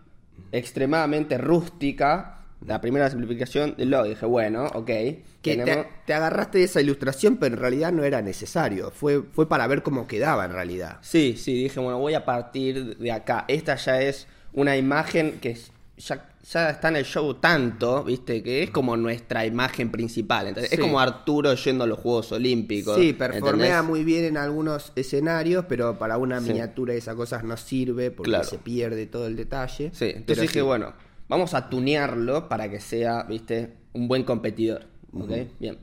extremadamente 0.51 1.37
rústica. 1.37 2.35
La 2.65 2.81
primera 2.81 3.09
simplificación 3.09 3.75
del 3.77 3.89
logo. 3.91 4.03
Dije, 4.05 4.25
bueno, 4.25 4.65
ok. 4.73 4.85
Que 4.85 5.23
tenemos- 5.41 5.85
te, 5.85 5.91
te 6.07 6.13
agarraste 6.13 6.57
de 6.57 6.65
esa 6.65 6.81
ilustración, 6.81 7.37
pero 7.37 7.55
en 7.55 7.61
realidad 7.61 7.91
no 7.93 8.03
era 8.03 8.21
necesario. 8.21 8.91
Fue, 8.91 9.21
fue 9.31 9.47
para 9.47 9.65
ver 9.67 9.81
cómo 9.81 10.07
quedaba 10.07 10.43
en 10.45 10.51
realidad. 10.51 10.97
Sí, 11.01 11.35
sí, 11.37 11.53
dije, 11.63 11.79
bueno, 11.79 11.99
voy 11.99 12.15
a 12.15 12.25
partir 12.25 12.97
de 12.97 13.11
acá. 13.13 13.45
Esta 13.47 13.75
ya 13.75 14.01
es 14.01 14.27
una 14.51 14.75
imagen 14.75 15.39
que 15.39 15.51
es- 15.51 15.71
ya, 15.99 16.29
ya 16.51 16.69
está 16.71 16.87
en 16.87 16.95
el 16.95 17.05
show 17.05 17.33
tanto, 17.35 18.03
¿viste? 18.03 18.41
Que 18.41 18.63
es 18.63 18.69
como 18.71 18.97
nuestra 18.97 19.45
imagen 19.45 19.91
principal. 19.91 20.47
¿entendés? 20.47 20.71
Es 20.73 20.79
como 20.79 20.99
Arturo 20.99 21.53
yendo 21.53 21.83
a 21.83 21.87
los 21.87 21.99
Juegos 21.99 22.31
Olímpicos. 22.31 22.95
Sí, 22.97 23.13
performea 23.13 23.67
¿entendés? 23.79 23.83
muy 23.89 24.03
bien 24.03 24.23
en 24.25 24.37
algunos 24.37 24.91
escenarios, 24.95 25.65
pero 25.69 25.99
para 25.99 26.17
una 26.17 26.39
Sí. 26.41 26.47
miniatura 26.49 26.93
y 26.95 26.97
esas 26.97 27.15
cosas 27.15 27.43
no 27.43 27.55
sirve 27.57 28.09
porque 28.11 28.29
Claro. 28.31 28.45
se 28.45 28.57
pierde 28.57 29.05
todo 29.05 29.27
el 29.27 29.35
detalle. 29.35 29.91
Sí, 29.93 30.05
entonces 30.05 30.23
Pero 30.25 30.41
dije, 30.41 30.53
sí. 30.53 30.61
bueno, 30.61 30.93
vamos 31.27 31.53
a 31.53 31.69
tunearlo 31.69 32.47
para 32.49 32.69
que 32.71 32.79
sea, 32.79 33.23
¿viste? 33.23 33.75
Un 33.93 34.07
buen 34.07 34.23
competidor. 34.23 34.85
¿Ok? 35.13 35.31
Bien. 35.59 35.77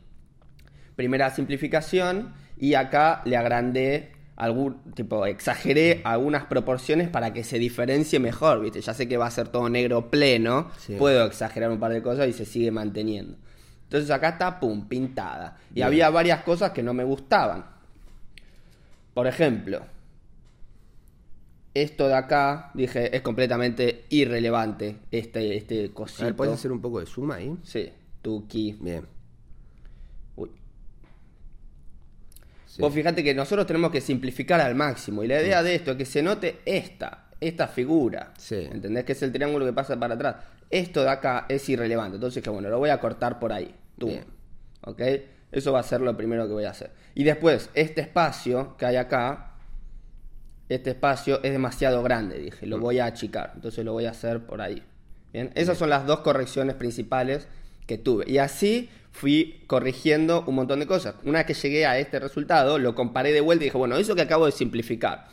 Primera 0.96 1.30
simplificación 1.30 2.32
y 2.58 2.74
acá 2.74 3.20
le 3.26 3.36
agrandé 3.36 4.12
algún 4.36 4.92
tipo 4.94 5.24
exageré 5.26 6.02
algunas 6.04 6.44
proporciones 6.44 7.08
para 7.08 7.32
que 7.32 7.42
se 7.42 7.58
diferencie 7.58 8.18
mejor, 8.20 8.60
¿viste? 8.60 8.80
Ya 8.82 8.92
sé 8.94 9.08
que 9.08 9.16
va 9.16 9.26
a 9.26 9.30
ser 9.30 9.48
todo 9.48 9.68
negro 9.68 10.10
pleno, 10.10 10.70
Sí. 10.78 10.94
puedo 10.98 11.24
exagerar 11.26 11.70
un 11.70 11.80
par 11.80 11.92
de 11.92 12.02
cosas 12.02 12.28
y 12.28 12.32
se 12.32 12.44
sigue 12.44 12.70
manteniendo. 12.70 13.36
Entonces 13.84 14.10
acá 14.10 14.30
está 14.30 14.60
pum, 14.60 14.86
pintada. 14.88 15.56
Y 15.70 15.74
Bien. 15.76 15.86
había 15.86 16.10
varias 16.10 16.42
cosas 16.42 16.72
que 16.72 16.82
no 16.82 16.92
me 16.92 17.04
gustaban. 17.04 17.64
Por 19.14 19.26
ejemplo, 19.26 19.80
esto 21.72 22.08
de 22.08 22.14
acá, 22.14 22.70
dije, 22.74 23.14
es 23.14 23.22
completamente 23.22 24.04
irrelevante 24.10 24.98
este, 25.10 25.56
este 25.56 25.86
A 25.86 25.94
cosito. 25.94 26.24
ver, 26.24 26.34
¿puedes 26.36 26.54
hacer 26.54 26.72
un 26.72 26.80
poco 26.80 27.00
de 27.00 27.06
suma 27.06 27.36
ahí? 27.36 27.56
Sí, 27.62 27.90
Tuki. 28.22 28.76
Bien. 28.80 29.06
Sí. 32.76 32.82
Vos 32.82 32.92
fíjate 32.92 33.24
que 33.24 33.34
nosotros 33.34 33.66
tenemos 33.66 33.90
que 33.90 34.02
simplificar 34.02 34.60
al 34.60 34.74
máximo. 34.74 35.24
Y 35.24 35.28
la 35.28 35.40
idea 35.40 35.62
de 35.62 35.74
esto 35.74 35.92
es 35.92 35.96
que 35.96 36.04
se 36.04 36.22
note 36.22 36.58
esta, 36.66 37.28
esta 37.40 37.68
figura. 37.68 38.34
Sí. 38.36 38.68
¿Entendés? 38.70 39.04
Que 39.04 39.12
es 39.12 39.22
el 39.22 39.32
triángulo 39.32 39.64
que 39.64 39.72
pasa 39.72 39.98
para 39.98 40.14
atrás. 40.14 40.36
Esto 40.68 41.02
de 41.02 41.08
acá 41.08 41.46
es 41.48 41.66
irrelevante. 41.70 42.16
Entonces, 42.16 42.42
que 42.42 42.50
bueno, 42.50 42.68
lo 42.68 42.78
voy 42.78 42.90
a 42.90 43.00
cortar 43.00 43.38
por 43.38 43.50
ahí. 43.50 43.74
Tum. 43.98 44.10
Bien. 44.10 44.24
¿Ok? 44.82 45.00
Eso 45.52 45.72
va 45.72 45.80
a 45.80 45.84
ser 45.84 46.02
lo 46.02 46.14
primero 46.18 46.46
que 46.46 46.52
voy 46.52 46.64
a 46.64 46.70
hacer. 46.70 46.90
Y 47.14 47.24
después, 47.24 47.70
este 47.72 48.02
espacio 48.02 48.76
que 48.76 48.84
hay 48.84 48.96
acá, 48.96 49.52
este 50.68 50.90
espacio 50.90 51.42
es 51.42 51.52
demasiado 51.52 52.02
grande, 52.02 52.38
dije. 52.38 52.66
Mm. 52.66 52.68
Lo 52.68 52.78
voy 52.78 52.98
a 52.98 53.06
achicar. 53.06 53.52
Entonces 53.54 53.86
lo 53.86 53.94
voy 53.94 54.04
a 54.04 54.10
hacer 54.10 54.44
por 54.44 54.60
ahí. 54.60 54.82
Bien. 55.32 55.50
Esas 55.54 55.78
son 55.78 55.88
las 55.88 56.04
dos 56.04 56.20
correcciones 56.20 56.76
principales 56.76 57.48
que 57.86 57.96
tuve. 57.96 58.28
Y 58.28 58.36
así 58.36 58.90
fui 59.16 59.64
corrigiendo 59.66 60.44
un 60.46 60.54
montón 60.56 60.78
de 60.80 60.86
cosas. 60.86 61.14
Una 61.24 61.38
vez 61.42 61.46
que 61.46 61.54
llegué 61.54 61.86
a 61.86 61.98
este 61.98 62.20
resultado, 62.20 62.78
lo 62.78 62.94
comparé 62.94 63.32
de 63.32 63.40
vuelta 63.40 63.64
y 63.64 63.68
dije, 63.68 63.78
bueno, 63.78 63.96
eso 63.96 64.14
que 64.14 64.20
acabo 64.22 64.44
de 64.46 64.52
simplificar, 64.52 65.28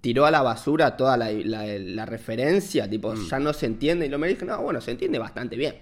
tiró 0.00 0.24
a 0.24 0.30
la 0.30 0.40
basura 0.42 0.96
toda 0.96 1.16
la, 1.18 1.30
la- 1.30 1.66
la 1.66 2.06
referencia, 2.06 2.88
tipo, 2.88 3.12
Mm. 3.14 3.28
ya 3.28 3.38
no 3.38 3.52
se 3.52 3.66
entiende. 3.66 4.06
Y 4.06 4.08
lo 4.08 4.18
me 4.18 4.28
dije, 4.28 4.44
no, 4.46 4.62
bueno, 4.62 4.80
se 4.80 4.92
entiende 4.92 5.18
bastante 5.18 5.56
bien. 5.56 5.76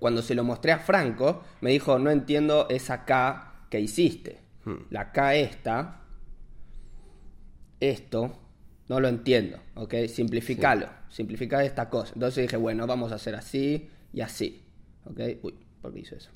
Cuando 0.00 0.20
se 0.20 0.34
lo 0.34 0.42
mostré 0.42 0.72
a 0.72 0.78
Franco, 0.80 1.44
me 1.60 1.70
dijo, 1.70 1.98
no 2.00 2.10
entiendo 2.10 2.66
esa 2.70 3.04
K 3.04 3.66
que 3.70 3.78
hiciste. 3.80 4.40
La 4.90 5.12
K 5.12 5.36
esta, 5.36 6.00
esto, 7.80 8.36
no 8.88 9.00
lo 9.00 9.08
entiendo, 9.08 9.58
¿ok? 9.74 9.94
Simplificalo, 10.08 10.88
simplificar 11.08 11.62
esta 11.64 11.88
cosa. 11.88 12.12
Entonces 12.14 12.42
dije, 12.42 12.56
bueno, 12.56 12.86
vamos 12.86 13.12
a 13.12 13.16
hacer 13.16 13.34
así 13.34 13.88
y 14.12 14.20
así, 14.20 14.62
¿ok? 15.04 15.20
Uy, 15.42 15.54
¿por 15.82 15.92
qué 15.92 16.00
hizo 16.00 16.14
eso? 16.16 16.30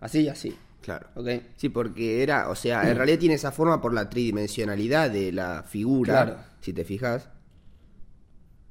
Así 0.00 0.20
y 0.22 0.28
así, 0.28 0.56
Claro. 0.82 1.06
¿ok? 1.14 1.28
Sí, 1.56 1.68
porque 1.68 2.22
era, 2.22 2.48
o 2.48 2.54
sea, 2.56 2.90
en 2.90 2.96
realidad 2.96 3.18
tiene 3.18 3.34
esa 3.34 3.52
forma 3.52 3.80
por 3.82 3.92
la 3.92 4.08
tridimensionalidad 4.10 5.10
de 5.10 5.30
la 5.30 5.62
figura, 5.62 6.24
Claro. 6.24 6.36
si 6.60 6.72
te 6.72 6.84
fijas. 6.84 7.28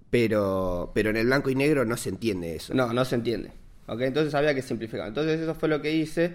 Pero, 0.10 0.92
pero 0.96 1.12
en 1.12 1.18
el 1.18 1.28
blanco 1.28 1.52
y 1.52 1.56
negro 1.56 1.86
no 1.86 1.96
se 1.96 2.10
entiende 2.10 2.56
eso. 2.56 2.74
No, 2.74 2.92
no 2.94 3.06
se 3.06 3.14
entiende. 3.16 3.52
¿Ok? 3.88 4.02
Entonces 4.02 4.34
había 4.34 4.56
que 4.56 4.64
simplificar. 4.64 5.08
Entonces 5.08 5.40
eso 5.40 5.54
fue 5.54 5.70
lo 5.70 5.82
que 5.84 5.94
hice. 5.94 6.34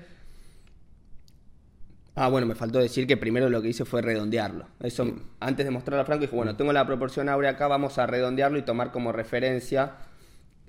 Ah, 2.17 2.29
bueno, 2.29 2.47
me 2.47 2.55
faltó 2.55 2.79
decir 2.79 3.09
que 3.09 3.17
primero 3.17 3.49
lo 3.51 3.61
que 3.61 3.69
hice 3.69 3.85
fue 3.85 4.01
redondearlo. 4.01 4.69
Eso, 4.81 5.13
antes 5.41 5.65
de 5.67 5.73
mostrarlo 5.73 6.03
a 6.03 6.05
Franco, 6.05 6.23
dije, 6.23 6.37
bueno, 6.37 6.57
tengo 6.57 6.73
la 6.73 6.87
proporción 6.87 7.29
áurea 7.29 7.51
acá, 7.53 7.67
vamos 7.67 7.99
a 7.99 8.07
redondearlo 8.07 8.57
y 8.59 8.63
tomar 8.63 8.93
como 8.93 9.11
referencia 9.11 9.95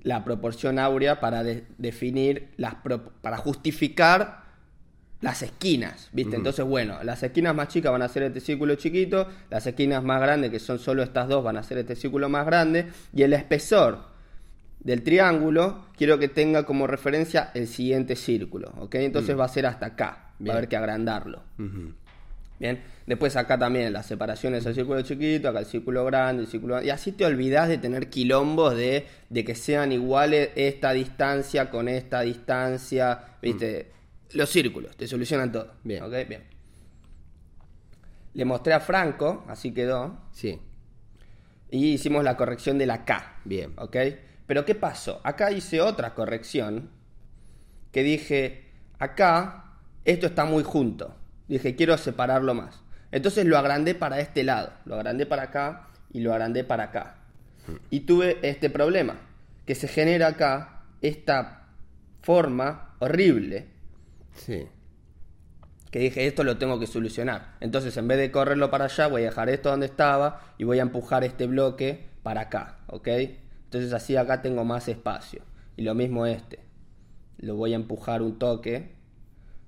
la 0.02 0.24
proporción 0.24 0.78
áurea 0.78 1.20
para 1.20 1.42
de- 1.42 1.64
definir 1.78 2.48
las 2.56 2.76
pro- 2.76 3.12
para 3.22 3.36
justificar 3.36 4.44
las 5.20 5.42
esquinas, 5.42 6.10
¿viste? 6.12 6.36
Entonces, 6.36 6.64
bueno, 6.64 7.02
las 7.02 7.22
esquinas 7.22 7.54
más 7.54 7.68
chicas 7.68 7.90
van 7.90 8.02
a 8.02 8.08
ser 8.08 8.22
este 8.24 8.40
círculo 8.40 8.74
chiquito, 8.74 9.26
las 9.50 9.66
esquinas 9.66 10.04
más 10.04 10.20
grandes, 10.20 10.50
que 10.50 10.58
son 10.60 10.78
solo 10.78 11.02
estas 11.02 11.26
dos, 11.28 11.42
van 11.42 11.56
a 11.56 11.62
ser 11.62 11.78
este 11.78 11.96
círculo 11.96 12.28
más 12.28 12.44
grande, 12.46 12.88
y 13.14 13.22
el 13.22 13.32
espesor 13.32 14.14
del 14.80 15.02
triángulo 15.02 15.86
quiero 15.96 16.18
que 16.18 16.28
tenga 16.28 16.64
como 16.64 16.86
referencia 16.86 17.50
el 17.54 17.66
siguiente 17.66 18.14
círculo, 18.14 18.72
¿ok? 18.78 18.94
Entonces 18.96 19.36
va 19.36 19.46
a 19.46 19.48
ser 19.48 19.66
hasta 19.66 19.86
acá, 19.86 20.32
va 20.46 20.52
a 20.52 20.56
haber 20.58 20.68
que 20.68 20.76
agrandarlo. 20.76 21.42
Bien, 22.58 22.82
después 23.06 23.36
acá 23.36 23.58
también 23.58 23.92
las 23.92 24.06
separaciones 24.06 24.64
el 24.64 24.74
círculo 24.74 25.02
chiquito, 25.02 25.48
acá 25.48 25.60
el 25.60 25.66
círculo 25.66 26.04
grande, 26.04 26.44
el 26.44 26.48
círculo 26.48 26.74
grande, 26.74 26.88
y 26.88 26.90
así 26.90 27.12
te 27.12 27.26
olvidas 27.26 27.68
de 27.68 27.78
tener 27.78 28.08
quilombos 28.08 28.76
de, 28.76 29.06
de 29.28 29.44
que 29.44 29.54
sean 29.54 29.92
iguales 29.92 30.50
esta 30.56 30.92
distancia 30.92 31.68
con 31.68 31.88
esta 31.88 32.22
distancia, 32.22 33.36
viste, 33.42 33.92
los 34.32 34.48
círculos, 34.48 34.96
te 34.96 35.06
solucionan 35.06 35.52
todo. 35.52 35.74
Bien. 35.84 36.02
¿ok? 36.02 36.12
Bien. 36.28 36.44
Le 38.32 38.44
mostré 38.44 38.72
a 38.72 38.80
Franco, 38.80 39.44
así 39.48 39.72
quedó, 39.72 40.18
Sí, 40.32 40.58
y 41.70 41.92
hicimos 41.94 42.24
la 42.24 42.36
corrección 42.36 42.78
de 42.78 42.86
la 42.86 43.04
K. 43.04 43.40
Bien. 43.44 43.72
¿Ok? 43.76 43.96
Pero 44.46 44.64
¿qué 44.64 44.74
pasó? 44.74 45.20
Acá 45.24 45.50
hice 45.50 45.80
otra 45.80 46.14
corrección 46.14 46.90
que 47.92 48.02
dije, 48.02 48.64
acá 48.98 49.78
esto 50.04 50.26
está 50.26 50.44
muy 50.44 50.62
junto. 50.62 51.14
Dije, 51.48 51.76
quiero 51.76 51.96
separarlo 51.98 52.54
más. 52.54 52.82
Entonces 53.12 53.46
lo 53.46 53.56
agrandé 53.56 53.94
para 53.94 54.20
este 54.20 54.44
lado. 54.44 54.72
Lo 54.84 54.96
agrandé 54.96 55.26
para 55.26 55.44
acá 55.44 55.88
y 56.12 56.20
lo 56.20 56.32
agrandé 56.32 56.64
para 56.64 56.84
acá. 56.84 57.16
Y 57.90 58.00
tuve 58.00 58.38
este 58.42 58.70
problema, 58.70 59.16
que 59.64 59.74
se 59.74 59.88
genera 59.88 60.28
acá 60.28 60.82
esta 61.02 61.66
forma 62.22 62.94
horrible 62.98 63.66
sí. 64.34 64.66
que 65.90 65.98
dije, 65.98 66.26
esto 66.26 66.44
lo 66.44 66.58
tengo 66.58 66.78
que 66.78 66.86
solucionar. 66.86 67.56
Entonces, 67.60 67.96
en 67.96 68.08
vez 68.08 68.18
de 68.18 68.30
correrlo 68.30 68.70
para 68.70 68.86
allá, 68.86 69.08
voy 69.08 69.22
a 69.22 69.26
dejar 69.26 69.48
esto 69.48 69.70
donde 69.70 69.86
estaba 69.86 70.54
y 70.58 70.64
voy 70.64 70.78
a 70.78 70.82
empujar 70.82 71.24
este 71.24 71.46
bloque 71.46 72.06
para 72.22 72.42
acá, 72.42 72.78
¿ok? 72.86 73.08
Entonces, 73.64 73.92
así 73.92 74.16
acá 74.16 74.42
tengo 74.42 74.64
más 74.64 74.88
espacio. 74.88 75.42
Y 75.76 75.82
lo 75.82 75.94
mismo 75.94 76.26
este. 76.26 76.60
Lo 77.38 77.56
voy 77.56 77.72
a 77.72 77.76
empujar 77.76 78.22
un 78.22 78.38
toque. 78.38 78.95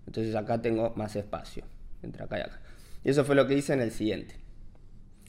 Entonces, 0.09 0.35
acá 0.35 0.61
tengo 0.61 0.93
más 0.97 1.15
espacio. 1.15 1.65
Entre 2.03 2.25
acá 2.25 2.39
y 2.39 2.41
acá. 2.41 2.61
Y 3.05 3.11
eso 3.11 3.25
fue 3.25 3.37
lo 3.37 3.47
que 3.47 3.55
hice 3.55 3.73
en 3.73 3.81
el 3.81 3.93
siguiente. 3.93 4.35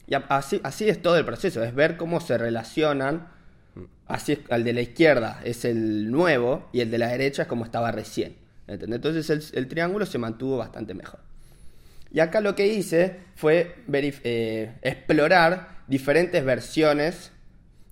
Y 0.06 0.14
así, 0.14 0.60
así 0.64 0.88
es 0.88 1.00
todo 1.00 1.16
el 1.16 1.24
proceso, 1.24 1.62
es 1.62 1.74
ver 1.74 1.96
cómo 1.96 2.20
se 2.20 2.36
relacionan. 2.36 3.28
Así 4.08 4.32
es, 4.32 4.40
el 4.48 4.64
de 4.64 4.72
la 4.72 4.80
izquierda 4.80 5.40
es 5.44 5.64
el 5.64 6.10
nuevo 6.10 6.68
y 6.72 6.80
el 6.80 6.90
de 6.90 6.98
la 6.98 7.08
derecha 7.08 7.42
es 7.42 7.48
como 7.48 7.64
estaba 7.64 7.92
recién. 7.92 8.34
¿entendés? 8.66 8.96
Entonces 8.96 9.30
el, 9.30 9.44
el 9.56 9.68
triángulo 9.68 10.06
se 10.06 10.18
mantuvo 10.18 10.56
bastante 10.56 10.94
mejor. 10.94 11.20
Y 12.12 12.20
acá 12.20 12.40
lo 12.40 12.56
que 12.56 12.66
hice 12.66 13.18
fue 13.36 13.76
eh, 13.92 14.72
explorar 14.82 15.80
diferentes 15.86 16.44
versiones. 16.44 17.30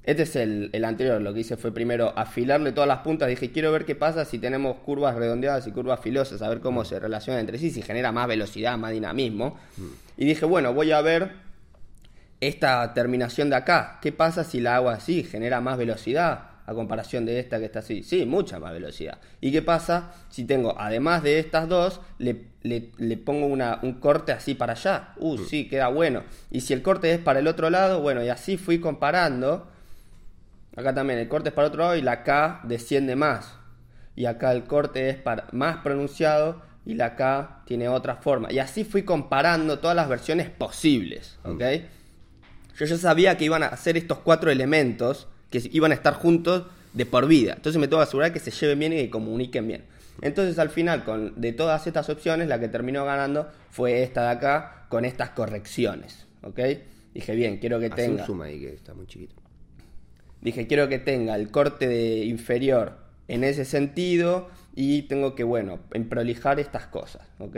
Este 0.09 0.23
es 0.23 0.37
el, 0.37 0.71
el 0.73 0.87
anterior, 0.87 1.21
lo 1.21 1.35
que 1.35 1.41
hice 1.41 1.59
fue 1.59 1.71
primero 1.71 2.15
afilarle 2.17 2.73
todas 2.73 2.89
las 2.89 3.01
puntas. 3.01 3.29
Dije, 3.29 3.53
quiero 3.53 3.71
ver 3.73 3.85
qué 3.85 3.95
pasa 3.95 4.25
si 4.25 4.39
tenemos 4.39 4.79
curvas 4.79 5.15
redondeadas 5.17 5.67
y 5.67 5.71
curvas 5.71 6.01
filosas, 6.01 6.41
a 6.41 6.49
ver 6.49 6.61
cómo 6.61 6.87
se 6.87 6.99
relacionan 6.99 7.41
entre 7.41 7.59
sí, 7.59 7.71
si 7.71 7.83
genera 7.83 8.11
más 8.11 8.27
velocidad, 8.27 8.79
más 8.79 8.93
dinamismo. 8.93 9.59
Y 10.17 10.25
dije, 10.25 10.47
bueno, 10.47 10.73
voy 10.73 10.93
a 10.93 11.03
ver 11.03 11.33
esta 12.41 12.95
terminación 12.95 13.51
de 13.51 13.57
acá. 13.57 13.99
¿Qué 14.01 14.11
pasa 14.11 14.45
si 14.45 14.61
la 14.61 14.77
hago 14.77 14.89
así? 14.89 15.25
¿Genera 15.25 15.61
más 15.61 15.77
velocidad 15.77 16.45
a 16.65 16.73
comparación 16.73 17.27
de 17.27 17.39
esta 17.39 17.59
que 17.59 17.67
está 17.67 17.81
así? 17.81 18.03
Sí, 18.03 18.25
mucha 18.25 18.59
más 18.59 18.73
velocidad. 18.73 19.19
¿Y 19.43 19.53
qué 19.53 19.61
pasa 19.61 20.15
si 20.31 20.45
tengo, 20.45 20.75
además 20.81 21.23
de 21.23 21.39
estas 21.39 21.69
dos, 21.69 22.01
le, 22.17 22.45
le- 22.63 22.93
le 22.97 23.17
pongo 23.19 23.45
una, 23.47 23.79
un 23.83 24.01
corte 24.01 24.33
así 24.33 24.55
para 24.55 24.73
allá? 24.73 25.11
Uh, 25.19 25.37
sí, 25.37 25.69
queda 25.69 25.89
bueno. 25.89 26.23
Y 26.51 26.63
si 26.63 26.73
el 26.73 26.81
corte 26.81 27.13
es 27.13 27.19
para 27.19 27.41
el 27.41 27.47
otro 27.47 27.69
lado, 27.69 28.01
bueno, 28.01 28.25
y 28.25 28.31
así 28.31 28.57
fui 28.57 28.79
comparando. 28.81 29.69
Acá 30.77 30.95
también 30.95 31.19
el 31.19 31.29
corte 31.29 31.49
es 31.49 31.55
para 31.55 31.69
otro 31.69 31.81
lado 31.83 31.97
y 31.97 32.03
la 32.03 32.23
K 32.23 32.61
desciende 32.65 33.17
más. 33.17 33.55
Y 34.15 34.27
acá 34.27 34.53
el 34.53 34.65
corte 34.65 35.11
es 35.11 35.17
para- 35.17 35.47
más 35.53 35.79
pronunciado 35.79 36.63
y 36.87 36.95
la 36.95 37.17
K 37.17 37.63
tiene 37.67 37.89
otra 37.89 38.17
forma. 38.17 38.53
Y 38.53 38.59
así 38.59 38.85
fui 38.85 39.03
comparando 39.03 39.79
todas 39.79 39.97
las 39.97 40.09
versiones 40.09 40.49
posibles. 40.51 41.39
¿ok? 41.45 41.63
Yo 42.77 42.87
ya 42.87 42.97
sabía 42.97 43.37
que 43.37 43.45
iban 43.45 43.63
a 43.63 43.67
hacer 43.69 43.97
estos 43.97 44.19
cuatro 44.19 44.51
elementos 44.51 45.27
que 45.51 45.61
iban 45.73 45.91
a 45.91 45.95
estar 45.95 46.15
juntos 46.15 46.67
de 46.93 47.07
por 47.07 47.27
vida. 47.27 47.55
Entonces 47.57 47.79
me 47.81 47.89
tengo 47.89 47.99
que 48.01 48.05
asegurar 48.05 48.33
que 48.33 48.39
se 48.41 48.51
lleven 48.51 48.79
bien 48.79 48.93
y 48.93 48.97
que 48.97 49.11
comuniquen 49.11 49.67
bien. 49.67 49.85
Entonces 50.21 50.59
al 50.59 50.71
final, 50.71 51.05
con, 51.05 51.41
de 51.41 51.53
todas 51.53 51.87
estas 51.87 52.09
opciones, 52.09 52.49
la 52.49 52.59
que 52.59 52.69
terminó 52.69 53.05
ganando 53.05 53.49
fue 53.71 54.03
esta 54.03 54.23
de 54.25 54.29
acá 54.31 54.87
con 54.89 55.05
estas 55.05 55.31
correcciones. 55.31 56.27
¿Ok? 56.43 56.61
Dije, 57.15 57.35
bien, 57.35 57.59
quiero 57.59 57.79
que 57.81 57.87
un 57.87 57.93
tenga. 57.93 58.27
zoom 58.27 58.43
ahí 58.43 58.61
que 58.61 58.75
está 58.75 58.95
muy 58.95 59.07
chiquito. 59.07 59.35
Dije, 60.41 60.67
quiero 60.67 60.89
que 60.89 60.99
tenga 60.99 61.35
el 61.35 61.51
corte 61.51 61.89
de 61.89 62.25
inferior 62.25 62.99
en 63.27 63.45
ese 63.45 63.65
sentido 63.65 64.49
y 64.75 65.03
tengo 65.03 65.35
que, 65.35 65.45
bueno, 65.45 65.81
en 65.93 66.09
prolijar 66.09 66.61
estas 66.61 66.87
cosas, 66.87 67.27
¿ok? 67.39 67.57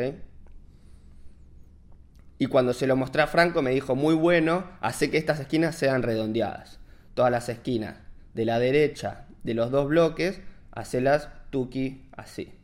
Y 2.39 2.47
cuando 2.47 2.73
se 2.73 2.87
lo 2.87 2.97
mostré 2.97 3.21
a 3.21 3.27
Franco 3.27 3.61
me 3.61 3.71
dijo, 3.71 3.95
muy 3.95 4.15
bueno, 4.15 4.65
hace 4.81 5.11
que 5.11 5.19
estas 5.19 5.41
esquinas 5.41 5.75
sean 5.75 6.03
redondeadas. 6.03 6.81
Todas 7.13 7.31
las 7.31 7.51
esquinas 7.51 7.97
de 8.33 8.47
la 8.47 8.59
derecha 8.59 9.27
de 9.43 9.53
los 9.53 9.71
dos 9.71 9.89
bloques, 9.89 10.41
hacelas 10.73 11.29
tuki 11.51 12.09
así, 12.17 12.55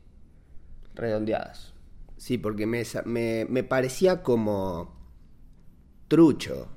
redondeadas. 0.95 1.75
Sí, 2.17 2.39
porque 2.39 2.67
me, 2.67 2.83
me, 3.05 3.47
me 3.51 3.63
parecía 3.63 4.23
como 4.23 4.97
trucho. 6.09 6.76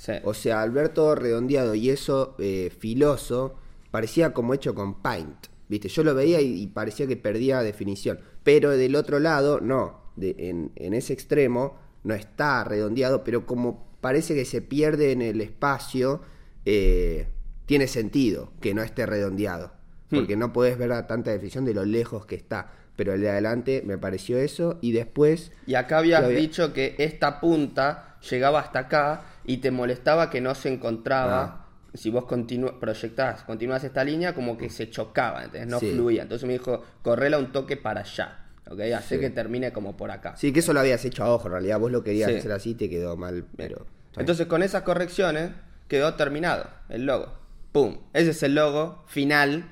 Sí. 0.00 0.12
O 0.24 0.32
sea, 0.32 0.62
al 0.62 0.70
ver 0.70 0.88
todo 0.90 1.14
redondeado 1.14 1.74
y 1.74 1.90
eso 1.90 2.34
eh, 2.38 2.72
filoso, 2.78 3.56
parecía 3.90 4.32
como 4.32 4.54
hecho 4.54 4.74
con 4.74 5.02
paint. 5.02 5.48
¿Viste? 5.68 5.88
Yo 5.88 6.02
lo 6.04 6.14
veía 6.14 6.40
y, 6.40 6.62
y 6.62 6.66
parecía 6.68 7.06
que 7.06 7.18
perdía 7.18 7.60
definición. 7.62 8.18
Pero 8.42 8.70
del 8.70 8.96
otro 8.96 9.18
lado, 9.18 9.60
no. 9.60 10.00
De- 10.16 10.34
en, 10.38 10.72
en 10.76 10.94
ese 10.94 11.12
extremo 11.12 11.76
no 12.02 12.14
está 12.14 12.64
redondeado, 12.64 13.24
pero 13.24 13.44
como 13.44 13.86
parece 14.00 14.34
que 14.34 14.46
se 14.46 14.62
pierde 14.62 15.12
en 15.12 15.20
el 15.20 15.42
espacio, 15.42 16.22
eh, 16.64 17.28
tiene 17.66 17.86
sentido 17.86 18.52
que 18.62 18.72
no 18.72 18.82
esté 18.82 19.04
redondeado. 19.04 19.72
Porque 20.08 20.34
no 20.36 20.52
puedes 20.52 20.76
ver 20.78 20.90
a 20.92 21.06
tanta 21.06 21.30
definición 21.30 21.64
de 21.66 21.74
lo 21.74 21.84
lejos 21.84 22.24
que 22.26 22.34
está. 22.36 22.72
Pero 22.96 23.12
el 23.12 23.20
de 23.20 23.30
adelante 23.30 23.82
me 23.86 23.96
pareció 23.98 24.38
eso 24.38 24.78
y 24.80 24.92
después... 24.92 25.52
Y 25.66 25.74
acá 25.74 25.98
habías 25.98 26.24
había- 26.24 26.38
dicho 26.38 26.72
que 26.72 26.96
esta 26.98 27.38
punta 27.38 28.16
llegaba 28.28 28.58
hasta 28.60 28.80
acá 28.80 29.22
y 29.44 29.58
te 29.58 29.70
molestaba 29.70 30.30
que 30.30 30.40
no 30.40 30.54
se 30.54 30.72
encontraba. 30.72 31.42
Ah. 31.42 31.66
Si 31.94 32.08
vos 32.10 32.24
continu 32.26 32.78
proyectás, 32.78 33.42
continuás 33.42 33.82
esta 33.82 34.04
línea, 34.04 34.32
como 34.32 34.56
que 34.56 34.70
se 34.70 34.90
chocaba, 34.90 35.42
entonces 35.44 35.66
no 35.66 35.80
Sí. 35.80 35.90
fluía. 35.92 36.22
Entonces 36.22 36.46
me 36.46 36.52
dijo, 36.52 36.84
correla 37.02 37.36
un 37.38 37.50
toque 37.50 37.76
para 37.76 38.02
allá, 38.02 38.46
¿ok? 38.70 38.80
Hace 38.96 39.16
Sí. 39.16 39.20
que 39.20 39.30
termine 39.30 39.72
como 39.72 39.96
por 39.96 40.12
acá. 40.12 40.36
Sí, 40.36 40.52
que 40.52 40.60
eso 40.60 40.72
lo 40.72 40.78
habías 40.80 41.04
hecho 41.04 41.24
a 41.24 41.34
ojo, 41.34 41.48
en 41.48 41.52
realidad 41.52 41.80
vos 41.80 41.90
lo 41.90 42.04
querías 42.04 42.30
Sí. 42.30 42.36
hacer 42.36 42.52
así, 42.52 42.74
te 42.74 42.88
quedó 42.88 43.16
mal, 43.16 43.44
pero... 43.56 43.86
Entonces 44.16 44.46
con 44.46 44.62
esas 44.62 44.82
correcciones 44.82 45.50
quedó 45.88 46.14
terminado 46.14 46.68
el 46.88 47.06
logo. 47.06 47.32
¡Pum! 47.72 47.98
Ese 48.12 48.30
es 48.30 48.42
el 48.44 48.54
logo 48.54 49.02
final 49.08 49.64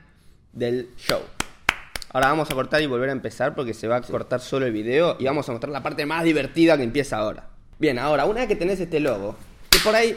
del 0.52 0.88
show. 0.96 1.20
Ahora 2.12 2.28
vamos 2.28 2.50
a 2.50 2.54
cortar 2.54 2.81
y 2.83 2.87
volver 2.87 3.11
a 3.11 3.12
empezar 3.12 3.54
porque 3.54 3.74
se 3.74 3.87
va 3.87 3.96
a 3.96 4.00
cortar 4.02 4.40
solo 4.40 4.66
el 4.66 4.72
video 4.72 5.16
y 5.20 5.24
vamos 5.26 5.48
a 5.48 5.52
mostrar 5.52 5.70
la 5.70 5.83
parte 5.85 6.04
más 6.07 6.24
divertida 6.24 6.76
que 6.76 6.83
empieza 6.83 7.18
ahora. 7.18 7.50
Bien, 7.78 7.98
ahora, 7.98 8.24
una 8.24 8.40
vez 8.40 8.48
que 8.48 8.57
tenés 8.57 8.81
este 8.81 8.98
logo, 8.98 9.37
que 9.70 9.78
por 9.78 9.94
ahí... 9.94 10.16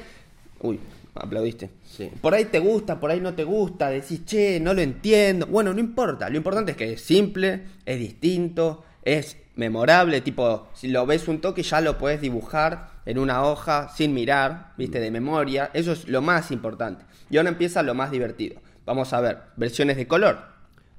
Uy, 0.60 0.80
aplaudiste. 1.16 1.70
Sí. 1.86 2.10
Por 2.22 2.34
ahí 2.34 2.46
te 2.46 2.60
gusta, 2.60 3.00
por 3.00 3.12
ahí 3.12 3.20
no 3.20 3.34
te 3.34 3.44
gusta, 3.44 3.90
decís, 3.90 4.26
che, 4.26 4.60
no 4.60 4.74
lo 4.74 4.82
entiendo. 4.82 5.48
Bueno, 5.48 5.74
no 5.74 5.80
importa, 5.80 6.30
lo 6.30 6.38
importante 6.38 6.72
es 6.72 6.78
que 6.78 6.94
es 6.94 7.02
simple, 7.02 7.64
es 7.86 8.00
distinto, 8.00 8.84
es 9.04 9.38
memorable, 9.56 10.22
tipo, 10.22 10.70
si 10.74 10.88
lo 10.88 11.06
ves 11.06 11.28
un 11.28 11.42
toque 11.42 11.64
ya 11.64 11.82
lo 11.82 11.98
puedes 11.98 12.22
dibujar 12.22 12.92
en 13.06 13.18
una 13.18 13.44
hoja 13.44 13.90
sin 13.90 14.14
mirar, 14.14 14.74
viste, 14.78 15.00
de 15.00 15.12
memoria. 15.12 15.70
Eso 15.74 15.92
es 15.92 16.08
lo 16.08 16.22
más 16.22 16.52
importante. 16.52 17.04
Y 17.30 17.38
ahora 17.38 17.50
empieza 17.50 17.84
lo 17.84 17.94
más 17.94 18.12
divertido. 18.12 18.62
Vamos 18.86 19.14
a 19.14 19.22
ver, 19.22 19.40
versiones 19.58 19.98
de 19.98 20.08
color. 20.08 20.51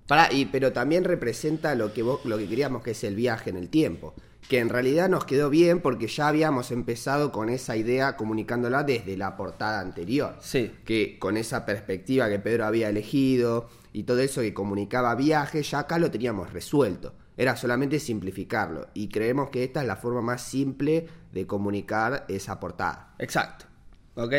Pará, 0.06 0.32
y, 0.32 0.46
pero 0.46 0.72
también 0.72 1.04
representa 1.04 1.74
lo 1.74 1.92
que, 1.92 2.02
vos, 2.02 2.24
lo 2.24 2.38
que 2.38 2.48
queríamos 2.48 2.82
que 2.82 2.92
es 2.92 3.04
el 3.04 3.14
viaje 3.14 3.50
en 3.50 3.56
el 3.56 3.68
tiempo. 3.68 4.14
Que 4.48 4.58
en 4.58 4.68
realidad 4.68 5.08
nos 5.08 5.24
quedó 5.24 5.50
bien 5.50 5.80
porque 5.80 6.08
ya 6.08 6.28
habíamos 6.28 6.72
empezado 6.72 7.30
con 7.30 7.48
esa 7.48 7.76
idea 7.76 8.16
comunicándola 8.16 8.82
desde 8.82 9.16
la 9.16 9.36
portada 9.36 9.80
anterior. 9.80 10.36
Sí. 10.40 10.72
Que 10.84 11.18
con 11.18 11.36
esa 11.36 11.64
perspectiva 11.64 12.28
que 12.28 12.40
Pedro 12.40 12.66
había 12.66 12.88
elegido 12.88 13.68
y 13.92 14.02
todo 14.02 14.18
eso 14.18 14.40
que 14.40 14.52
comunicaba 14.52 15.14
viaje, 15.14 15.62
ya 15.62 15.80
acá 15.80 15.98
lo 15.98 16.10
teníamos 16.10 16.52
resuelto. 16.52 17.14
Era 17.36 17.56
solamente 17.56 17.98
simplificarlo. 18.00 18.88
Y 18.94 19.08
creemos 19.08 19.50
que 19.50 19.64
esta 19.64 19.80
es 19.80 19.86
la 19.86 19.96
forma 19.96 20.20
más 20.20 20.42
simple 20.42 21.06
de 21.32 21.46
comunicar 21.46 22.26
esa 22.28 22.58
portada. 22.58 23.14
Exacto. 23.18 23.66
¿Ok? 24.16 24.34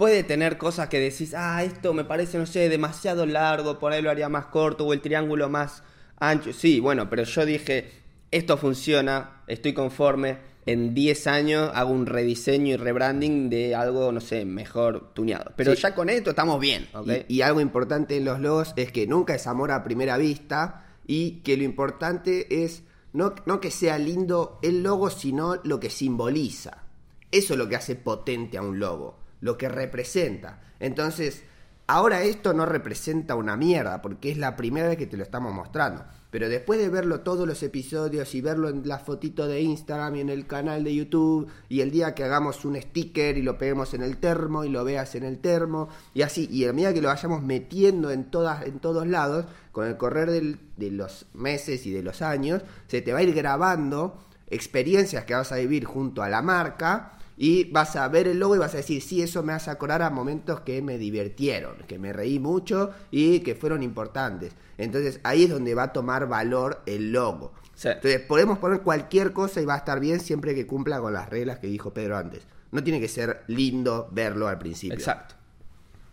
Puede 0.00 0.22
tener 0.24 0.56
cosas 0.56 0.88
que 0.88 0.98
decís, 0.98 1.34
ah, 1.36 1.62
esto 1.62 1.92
me 1.92 2.04
parece, 2.06 2.38
no 2.38 2.46
sé, 2.46 2.70
demasiado 2.70 3.26
largo, 3.26 3.78
por 3.78 3.92
ahí 3.92 4.00
lo 4.00 4.08
haría 4.08 4.30
más 4.30 4.46
corto 4.46 4.86
o 4.86 4.94
el 4.94 5.02
triángulo 5.02 5.50
más 5.50 5.82
ancho. 6.18 6.54
Sí, 6.54 6.80
bueno, 6.80 7.10
pero 7.10 7.24
yo 7.24 7.44
dije, 7.44 7.90
esto 8.30 8.56
funciona, 8.56 9.42
estoy 9.46 9.74
conforme, 9.74 10.38
en 10.64 10.94
10 10.94 11.26
años 11.26 11.70
hago 11.74 11.90
un 11.92 12.06
rediseño 12.06 12.72
y 12.72 12.76
rebranding 12.78 13.50
de 13.50 13.74
algo, 13.74 14.10
no 14.10 14.22
sé, 14.22 14.46
mejor 14.46 15.12
tuneado. 15.12 15.52
Pero 15.54 15.74
Sí. 15.74 15.82
ya 15.82 15.94
con 15.94 16.08
esto 16.08 16.30
estamos 16.30 16.58
bien. 16.60 16.88
Y, 17.28 17.36
y 17.36 17.42
algo 17.42 17.60
importante 17.60 18.16
en 18.16 18.24
los 18.24 18.40
logos 18.40 18.72
es 18.76 18.90
que 18.92 19.06
nunca 19.06 19.34
es 19.34 19.46
amor 19.46 19.70
a 19.70 19.84
primera 19.84 20.16
vista 20.16 20.86
y 21.06 21.42
que 21.42 21.58
lo 21.58 21.64
importante 21.64 22.64
es 22.64 22.84
no, 23.12 23.34
no 23.44 23.60
que 23.60 23.70
sea 23.70 23.98
lindo 23.98 24.58
el 24.62 24.82
logo, 24.82 25.10
sino 25.10 25.56
lo 25.62 25.78
que 25.78 25.90
simboliza. 25.90 26.84
Eso 27.32 27.52
es 27.52 27.58
lo 27.58 27.68
que 27.68 27.76
hace 27.76 27.96
potente 27.96 28.56
a 28.58 28.62
un 28.62 28.78
logo, 28.78 29.19
lo 29.40 29.56
que 29.58 29.68
representa. 29.68 30.60
Entonces, 30.78 31.44
ahora 31.86 32.22
esto 32.22 32.52
no 32.52 32.66
representa 32.66 33.34
una 33.34 33.56
mierda, 33.56 34.00
porque 34.02 34.30
es 34.30 34.38
la 34.38 34.56
primera 34.56 34.88
vez 34.88 34.96
que 34.96 35.06
te 35.06 35.16
lo 35.16 35.22
estamos 35.22 35.52
mostrando. 35.52 36.04
Pero 36.30 36.48
después 36.48 36.78
de 36.78 36.88
verlo 36.88 37.20
todos 37.20 37.46
los 37.46 37.60
episodios 37.64 38.34
y 38.36 38.40
verlo 38.40 38.68
en 38.68 38.86
la 38.86 39.00
fotito 39.00 39.48
de 39.48 39.62
Instagram 39.62 40.14
y 40.14 40.20
en 40.20 40.28
el 40.28 40.46
canal 40.46 40.84
de 40.84 40.94
YouTube, 40.94 41.48
y 41.68 41.80
el 41.80 41.90
día 41.90 42.14
que 42.14 42.22
hagamos 42.22 42.64
un 42.64 42.80
sticker 42.80 43.36
y 43.36 43.42
lo 43.42 43.58
peguemos 43.58 43.94
en 43.94 44.02
el 44.02 44.18
termo 44.18 44.64
y 44.64 44.68
lo 44.68 44.84
veas 44.84 45.16
en 45.16 45.24
el 45.24 45.40
termo, 45.40 45.88
y 46.14 46.22
así, 46.22 46.48
y 46.48 46.66
a 46.66 46.72
medida 46.72 46.94
que 46.94 47.02
lo 47.02 47.08
vayamos 47.08 47.42
metiendo 47.42 48.12
en, 48.12 48.30
todas, 48.30 48.64
en 48.64 48.78
todos 48.78 49.08
lados, 49.08 49.46
con 49.72 49.86
el 49.86 49.96
correr 49.96 50.30
de 50.30 50.90
los 50.90 51.26
meses 51.34 51.84
y 51.86 51.90
de 51.90 52.04
los 52.04 52.22
años, 52.22 52.62
se 52.86 53.02
te 53.02 53.12
va 53.12 53.18
a 53.18 53.22
ir 53.22 53.34
grabando 53.34 54.24
experiencias 54.50 55.24
que 55.24 55.34
vas 55.34 55.50
a 55.52 55.56
vivir 55.56 55.84
junto 55.84 56.22
a 56.22 56.28
la 56.28 56.42
marca 56.42 57.18
y 57.42 57.64
vas 57.64 57.96
a 57.96 58.06
ver 58.08 58.28
el 58.28 58.38
logo 58.38 58.54
y 58.54 58.58
vas 58.58 58.74
a 58.74 58.76
decir, 58.76 59.00
sí, 59.00 59.22
eso 59.22 59.42
me 59.42 59.54
hace 59.54 59.70
acordar 59.70 60.02
a 60.02 60.10
momentos 60.10 60.60
que 60.60 60.82
me 60.82 60.98
divirtieron, 60.98 61.74
que 61.88 61.98
me 61.98 62.12
reí 62.12 62.38
mucho 62.38 62.90
y 63.10 63.40
que 63.40 63.54
fueron 63.54 63.82
importantes. 63.82 64.52
Entonces 64.76 65.20
ahí 65.22 65.44
es 65.44 65.50
donde 65.50 65.74
va 65.74 65.84
a 65.84 65.92
tomar 65.94 66.28
valor 66.28 66.82
el 66.84 67.12
logo. 67.12 67.54
Sí. 67.74 67.88
Entonces 67.88 68.20
podemos 68.20 68.58
poner 68.58 68.82
cualquier 68.82 69.32
cosa 69.32 69.62
y 69.62 69.64
va 69.64 69.72
a 69.72 69.78
estar 69.78 70.00
bien 70.00 70.20
siempre 70.20 70.54
que 70.54 70.66
cumpla 70.66 71.00
con 71.00 71.14
las 71.14 71.30
reglas 71.30 71.60
que 71.60 71.68
dijo 71.68 71.94
Pedro 71.94 72.18
antes. 72.18 72.46
No 72.72 72.84
tiene 72.84 73.00
que 73.00 73.08
ser 73.08 73.42
lindo 73.46 74.10
verlo 74.12 74.46
al 74.46 74.58
principio. 74.58 74.98
Exacto. 74.98 75.34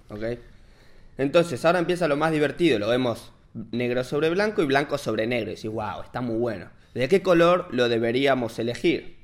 ¿Ok? 0.08 0.24
Entonces, 1.18 1.66
ahora 1.66 1.80
empieza 1.80 2.08
lo 2.08 2.16
más 2.16 2.32
divertido. 2.32 2.80
Lo 2.80 2.88
vemos 2.88 3.34
negro 3.74 4.06
sobre 4.06 4.30
blanco 4.30 4.62
y 4.62 4.66
blanco 4.66 4.98
sobre 4.98 5.28
negro. 5.28 5.52
Y 5.52 5.56
decís, 5.56 5.70
wow, 5.70 6.04
está 6.06 6.22
muy 6.22 6.38
bueno. 6.38 6.70
¿De 6.94 7.10
qué 7.10 7.22
color 7.22 7.68
lo 7.72 7.90
deberíamos 7.90 8.58
elegir? 8.60 9.17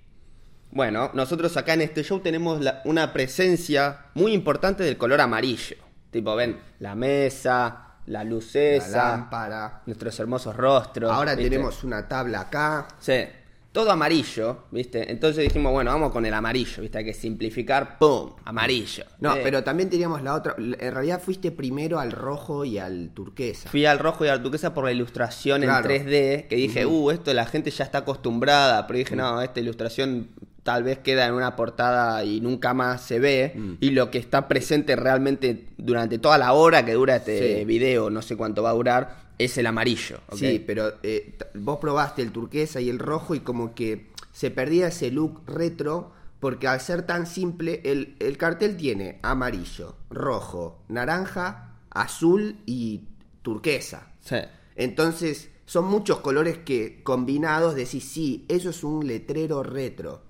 Bueno, 0.74 1.12
nosotros 1.14 1.56
acá 1.56 1.74
en 1.76 1.82
este 1.82 2.04
show 2.04 2.20
tenemos 2.20 2.60
la- 2.62 2.82
una 2.86 3.14
presencia 3.14 4.08
muy 4.16 4.34
importante 4.34 4.84
del 4.84 4.98
color 4.98 5.22
amarillo. 5.22 5.76
Tipo, 6.10 6.36
ven, 6.36 6.60
la 6.80 6.96
mesa, 6.96 7.96
la 8.08 8.24
luz 8.24 8.56
La 8.56 8.62
esa, 8.62 9.10
lámpara. 9.10 9.82
nuestros 9.86 10.20
hermosos 10.20 10.56
rostros. 10.56 11.12
Ahora 11.12 11.36
¿viste? 11.36 11.50
tenemos 11.52 11.84
una 11.84 12.08
tabla 12.08 12.42
acá. 12.42 12.88
Sí, 13.00 13.24
todo 13.72 13.92
amarillo, 13.92 14.66
¿viste? 14.72 15.12
Entonces 15.12 15.44
dijimos, 15.44 15.72
bueno, 15.72 15.92
vamos 15.92 16.12
con 16.12 16.26
el 16.26 16.34
amarillo, 16.34 16.82
¿viste? 16.82 16.98
Hay 17.00 17.06
que 17.06 17.14
simplificar, 17.14 17.98
¡pum! 18.00 18.34
Amarillo. 18.46 19.04
No, 19.20 19.36
Eh, 19.36 19.42
pero 19.44 19.64
también 19.64 19.90
teníamos 19.92 20.22
la 20.24 20.34
otra. 20.36 20.56
En 20.58 20.92
realidad 20.94 21.22
fuiste 21.22 21.52
primero 21.52 22.00
al 22.00 22.12
rojo 22.12 22.66
y 22.66 22.78
al 22.80 23.10
turquesa. 23.14 23.70
Fui 23.70 23.86
al 23.86 24.00
rojo 24.00 24.26
y 24.26 24.28
al 24.28 24.42
turquesa 24.42 24.74
por 24.74 24.86
la 24.86 24.92
ilustración 24.92 25.62
Claro. 25.62 25.90
en 25.90 26.04
3D, 26.06 26.48
que 26.48 26.56
dije, 26.56 26.86
uh, 26.86 27.12
esto 27.12 27.32
la 27.34 27.46
gente 27.46 27.70
ya 27.72 27.84
está 27.84 28.00
acostumbrada, 28.00 28.86
pero 28.88 28.98
dije, 29.00 29.16
no, 29.16 29.42
esta 29.42 29.60
ilustración 29.60 30.30
tal 30.64 30.84
vez 30.84 31.00
queda 31.00 31.28
en 31.28 31.34
una 31.34 31.56
portada 31.56 32.24
y 32.24 32.40
nunca 32.42 32.74
más 32.74 33.02
se 33.02 33.20
ve, 33.20 33.54
y 33.82 33.90
lo 33.92 34.10
que 34.10 34.18
está 34.18 34.48
presente 34.48 34.96
realmente 34.96 35.68
durante 35.78 36.20
toda 36.20 36.38
la 36.38 36.54
hora 36.54 36.86
que 36.86 36.94
dura 36.94 37.18
este 37.18 37.60
Sí. 37.60 37.66
video, 37.66 38.10
no 38.10 38.22
sé 38.22 38.36
cuánto 38.38 38.64
va 38.64 38.70
a 38.70 38.74
durar, 38.74 39.24
es 39.38 39.58
el 39.58 39.66
amarillo. 39.68 40.20
Sí, 40.34 40.64
pero 40.66 40.94
eh, 41.04 41.38
vos 41.56 41.80
probaste 41.80 42.22
el 42.22 42.32
turquesa 42.32 42.80
y 42.80 42.90
el 42.90 43.00
rojo 43.00 43.36
y 43.36 43.42
como 43.42 43.74
que 43.76 44.08
se 44.32 44.52
perdía 44.52 44.88
ese 44.88 45.12
look 45.12 45.42
retro 45.48 46.12
porque 46.40 46.68
al 46.68 46.80
ser 46.82 47.04
tan 47.06 47.26
simple, 47.28 47.82
el, 47.86 48.16
el 48.20 48.38
cartel 48.38 48.76
tiene 48.78 49.20
amarillo, 49.22 49.96
rojo, 50.10 50.80
naranja, 50.90 51.76
azul 51.90 52.58
y 52.66 53.02
turquesa. 53.42 54.08
Sí. 54.22 54.38
Entonces, 54.76 55.50
son 55.66 55.86
muchos 55.86 56.20
colores 56.20 56.58
que 56.60 57.02
combinados 57.04 57.76
decís, 57.76 58.04
sí, 58.04 58.46
eso 58.50 58.70
es 58.72 58.84
un 58.84 59.08
letrero 59.08 59.64
retro. 59.64 60.22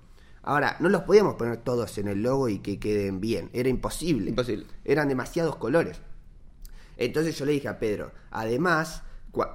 Ahora, 0.44 0.76
no 0.80 0.88
los 0.88 1.02
podíamos 1.02 1.34
poner 1.36 1.58
todos 1.58 1.96
en 1.98 2.08
el 2.08 2.22
logo 2.22 2.48
y 2.48 2.58
que 2.58 2.78
queden 2.78 3.20
bien, 3.20 3.50
era 3.52 3.68
imposible. 3.68 4.30
Imposible. 4.30 4.66
Eran 4.84 5.08
demasiados 5.08 5.56
colores. 5.56 5.98
Entonces 6.96 7.36
yo 7.38 7.44
le 7.44 7.52
dije 7.52 7.68
a 7.68 7.78
Pedro, 7.78 8.12
además, 8.30 9.02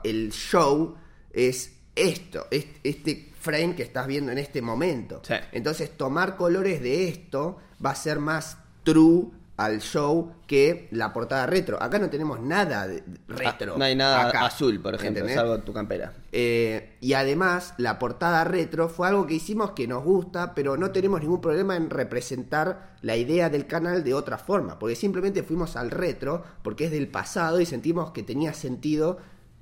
el 0.03 0.31
show 0.31 0.95
es 1.31 1.73
esto, 1.95 2.47
es- 2.51 2.65
este 2.83 3.31
frame 3.39 3.75
que 3.75 3.83
estás 3.83 4.07
viendo 4.07 4.31
en 4.31 4.37
este 4.37 4.61
momento. 4.61 5.21
Sí. 5.25 5.35
Entonces 5.51 5.95
tomar 5.95 6.35
colores 6.35 6.81
de 6.81 7.07
esto 7.07 7.57
va 7.83 7.91
a 7.91 7.95
ser 7.95 8.19
más 8.19 8.57
true 8.83 9.29
al 9.59 9.81
show 9.81 10.31
que 10.47 10.87
la 10.91 11.11
portada 11.11 11.45
retro. 11.45 11.83
Acá 11.83 11.99
no 11.99 12.09
tenemos 12.09 12.39
nada 12.39 12.87
de 12.87 13.03
retro. 13.27 13.73
Ah, 13.73 13.77
no 13.77 13.83
hay 13.83 13.93
nada 13.93 14.29
acá, 14.29 14.45
azul, 14.45 14.79
por 14.79 14.95
ejemplo, 14.95 15.19
¿entendés? 15.19 15.35
salvo 15.35 15.59
tu 15.59 15.73
campera. 15.73 16.13
Eh, 16.31 16.95
y 17.01 17.11
además, 17.11 17.73
la 17.77 17.99
portada 17.99 18.45
retro 18.45 18.87
fue 18.87 19.09
algo 19.09 19.27
que 19.27 19.33
hicimos 19.33 19.71
que 19.71 19.85
nos 19.85 20.05
gusta, 20.05 20.55
pero 20.55 20.77
no 20.77 20.91
tenemos 20.91 21.19
ningún 21.19 21.41
problema 21.41 21.75
en 21.75 21.89
representar 21.89 22.95
la 23.01 23.17
idea 23.17 23.49
del 23.49 23.67
canal 23.67 24.05
de 24.05 24.13
otra 24.13 24.37
forma, 24.37 24.79
porque 24.79 24.95
simplemente 24.95 25.43
fuimos 25.43 25.75
al 25.75 25.91
retro, 25.91 26.41
porque 26.63 26.85
es 26.85 26.91
del 26.91 27.09
pasado 27.09 27.59
y 27.59 27.65
sentimos 27.65 28.11
que 28.11 28.23
tenía 28.23 28.53
sentido 28.53 29.17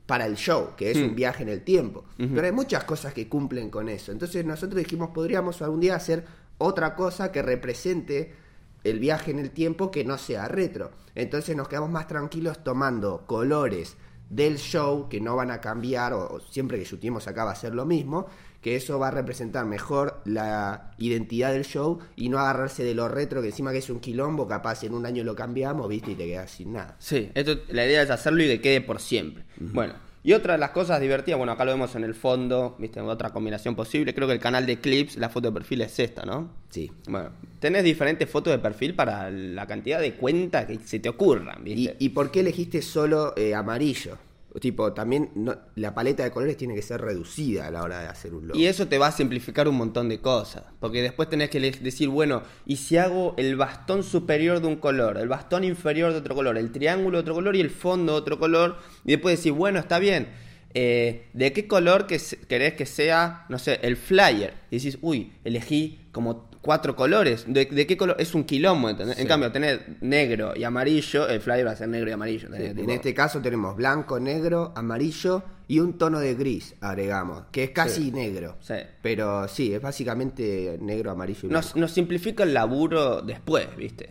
para 0.05 0.27
el 0.27 0.35
show, 0.35 0.75
que 0.77 0.91
es 0.91 0.97
un 0.97 1.15
viaje 1.15 1.41
en 1.41 1.49
el 1.49 1.63
tiempo. 1.63 2.05
Pero 2.17 2.43
hay 2.43 2.51
muchas 2.51 2.83
cosas 2.83 3.15
que 3.15 3.27
cumplen 3.27 3.71
con 3.71 3.89
eso. 3.89 4.11
Entonces 4.11 4.45
nosotros 4.45 4.77
dijimos, 4.77 5.09
podríamos 5.09 5.61
algún 5.63 5.79
día 5.79 5.95
hacer 5.95 6.23
otra 6.59 6.95
cosa 6.95 7.31
que 7.31 7.41
represente 7.41 8.46
el 8.89 8.99
viaje 8.99 9.31
en 9.31 9.39
el 9.39 9.51
tiempo 9.51 9.91
que 9.91 10.03
no 10.03 10.17
sea 10.17 10.47
retro. 10.47 10.91
Entonces 11.15 11.55
nos 11.55 11.67
quedamos 11.67 11.89
más 11.89 12.07
tranquilos 12.07 12.63
tomando 12.63 13.25
colores 13.25 13.97
del 14.29 14.57
show 14.57 15.07
que 15.09 15.21
no 15.21 15.35
van 15.35 15.51
a 15.51 15.61
cambiar 15.61 16.13
o, 16.13 16.27
o 16.27 16.39
siempre 16.39 16.77
que 16.77 16.85
shooteemos 16.85 17.27
acá 17.27 17.45
va 17.45 17.51
a 17.51 17.55
ser 17.55 17.73
lo 17.73 17.85
mismo, 17.85 18.27
que 18.61 18.75
eso 18.75 18.99
va 18.99 19.09
a 19.09 19.11
representar 19.11 19.65
mejor 19.65 20.21
la 20.25 20.91
identidad 20.97 21.53
del 21.53 21.63
show 21.63 21.99
y 22.15 22.29
no 22.29 22.39
agarrarse 22.39 22.83
de 22.83 22.93
lo 22.93 23.07
retro 23.07 23.41
que 23.41 23.47
encima 23.47 23.71
que 23.71 23.77
es 23.77 23.89
un 23.89 23.99
quilombo, 23.99 24.47
capaz 24.47 24.83
en 24.83 24.93
un 24.93 25.05
año 25.05 25.23
lo 25.23 25.35
cambiamos, 25.35 25.87
viste, 25.87 26.11
y 26.11 26.15
te 26.15 26.25
quedas 26.25 26.51
sin 26.51 26.73
nada. 26.73 26.95
Sí, 26.99 27.31
esto, 27.33 27.55
la 27.69 27.85
idea 27.85 28.01
es 28.01 28.09
hacerlo 28.09 28.43
y 28.43 28.47
que 28.47 28.61
quede 28.61 28.81
por 28.81 28.99
siempre. 28.99 29.45
Bueno, 29.57 29.93
y 30.27 30.33
otra 30.33 30.55
de 30.55 30.59
las 30.59 30.71
cosas 30.71 30.99
divertidas, 30.99 31.37
bueno, 31.37 31.53
acá 31.53 31.63
lo 31.63 31.71
vemos 31.71 31.95
en 31.95 32.03
el 32.03 32.13
fondo, 32.13 32.75
viste, 32.79 32.99
otra 32.99 33.29
combinación 33.29 33.77
posible. 33.77 34.13
Creo 34.13 34.27
que 34.27 34.33
el 34.33 34.41
canal 34.41 34.65
de 34.65 34.77
clips, 34.77 35.15
la 35.15 35.29
foto 35.29 35.47
de 35.47 35.53
perfil 35.53 35.79
es 35.79 35.97
esta, 35.99 36.25
¿no? 36.25 36.49
Sí. 36.69 36.91
Bueno, 37.07 37.29
tenés 37.61 37.85
diferentes 37.85 38.29
fotos 38.29 38.51
de 38.51 38.59
perfil 38.59 38.93
para 38.93 39.31
la 39.31 39.65
cantidad 39.65 40.01
de 40.01 40.15
cuentas 40.15 40.65
que 40.65 40.79
se 40.79 40.99
te 40.99 41.07
ocurran, 41.07 41.65
¿Y, 41.65 41.75
¿viste? 41.75 41.95
y 41.99 42.09
por 42.09 42.29
qué 42.29 42.41
elegiste 42.41 42.81
solo 42.81 43.33
eh, 43.37 43.55
amarillo? 43.55 44.17
Tipo, 44.59 44.93
también 44.93 45.29
la 45.75 45.93
paleta 45.93 46.23
de 46.23 46.31
colores 46.31 46.57
tiene 46.57 46.73
que 46.73 46.81
ser 46.81 46.99
reducida 47.01 47.67
a 47.67 47.71
la 47.71 47.83
hora 47.83 47.99
de 47.99 48.07
hacer 48.07 48.33
un 48.33 48.47
logo. 48.47 48.59
Y 48.59 48.65
eso 48.65 48.87
te 48.87 48.97
va 48.97 49.07
a 49.07 49.11
simplificar 49.11 49.67
un 49.67 49.75
montón 49.75 50.09
de 50.09 50.19
cosas. 50.19 50.63
Porque 50.79 51.01
después 51.01 51.29
tenés 51.29 51.49
que 51.49 51.59
decir, 51.59 52.09
bueno, 52.09 52.41
¿y 52.65 52.77
si 52.77 52.97
hago 52.97 53.35
el 53.37 53.55
bastón 53.55 54.03
superior 54.03 54.59
de 54.59 54.67
un 54.67 54.77
color, 54.77 55.17
el 55.17 55.27
bastón 55.27 55.63
inferior 55.63 56.11
de 56.11 56.19
otro 56.19 56.33
color, 56.35 56.57
el 56.57 56.71
triángulo 56.71 57.17
de 57.17 57.21
otro 57.21 57.35
color 57.35 57.55
y 57.55 57.61
el 57.61 57.69
fondo 57.69 58.13
de 58.13 58.19
otro 58.19 58.39
color? 58.39 58.77
Y 59.05 59.11
después 59.11 59.37
decir, 59.37 59.51
bueno, 59.51 59.79
está 59.79 59.99
bien. 59.99 60.27
eh, 60.73 61.27
¿De 61.33 61.53
qué 61.53 61.67
color 61.67 62.07
querés 62.07 62.73
que 62.73 62.85
sea, 62.85 63.45
no 63.49 63.59
sé, 63.59 63.79
el 63.83 63.95
flyer? 63.95 64.53
Y 64.71 64.77
decís, 64.77 64.97
uy, 65.01 65.33
elegí 65.43 65.99
como 66.11 66.49
cuatro 66.61 66.95
colores. 66.95 67.45
¿De, 67.47 67.65
de 67.65 67.87
qué 67.87 67.97
color? 67.97 68.15
Es 68.19 68.33
un 68.35 68.43
quilombo, 68.43 68.89
¿entendés? 68.89 69.19
En 69.19 69.27
cambio, 69.27 69.51
tener 69.51 69.97
negro 70.01 70.53
y 70.55 70.63
amarillo, 70.63 71.27
el 71.27 71.39
flyer 71.41 71.65
va 71.67 71.71
a 71.71 71.75
ser 71.75 71.89
negro 71.89 72.09
y 72.09 72.13
amarillo. 72.13 72.53
En 72.53 72.89
este 72.89 73.13
caso 73.13 73.41
tenemos 73.41 73.75
blanco, 73.75 74.19
negro, 74.19 74.73
amarillo 74.75 75.43
y 75.69 75.79
un 75.79 75.97
tono 75.97 76.19
de 76.19 76.33
gris, 76.35 76.75
agregamos, 76.81 77.43
que 77.51 77.65
es 77.65 77.69
casi 77.71 78.05
Sí. 78.05 78.11
negro. 78.11 78.57
Pero 79.01 79.47
sí, 79.47 79.73
es 79.73 79.81
básicamente 79.81 80.77
negro, 80.81 81.11
amarillo 81.11 81.39
y 81.43 81.47
blanco. 81.47 81.67
nos 81.75 81.91
simplifica 81.91 82.43
el 82.43 82.53
laburo 82.53 83.21
después, 83.21 83.67
¿viste? 83.75 84.09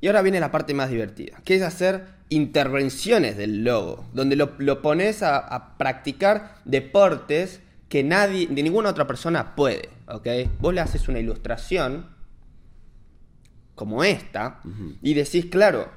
Y 0.00 0.06
ahora 0.06 0.22
viene 0.22 0.38
la 0.40 0.50
parte 0.52 0.74
más 0.74 0.90
divertida, 0.90 1.40
que 1.44 1.56
es 1.56 1.62
hacer 1.62 2.04
intervenciones 2.28 3.36
del 3.36 3.64
logo, 3.64 4.04
donde 4.12 4.36
lo, 4.36 4.52
lo 4.58 4.80
pones 4.80 5.22
a, 5.22 5.38
a 5.38 5.76
practicar 5.76 6.56
deportes 6.64 7.60
que 7.88 8.04
nadie, 8.04 8.46
de 8.46 8.62
ninguna 8.62 8.90
otra 8.90 9.06
persona 9.06 9.56
puede, 9.56 9.88
¿ok? 10.08 10.26
Vos 10.60 10.74
le 10.74 10.80
haces 10.80 11.08
una 11.08 11.18
ilustración 11.18 12.06
como 13.74 14.02
esta 14.02 14.60
y 15.02 15.14
decís, 15.14 15.46
claro, 15.46 15.88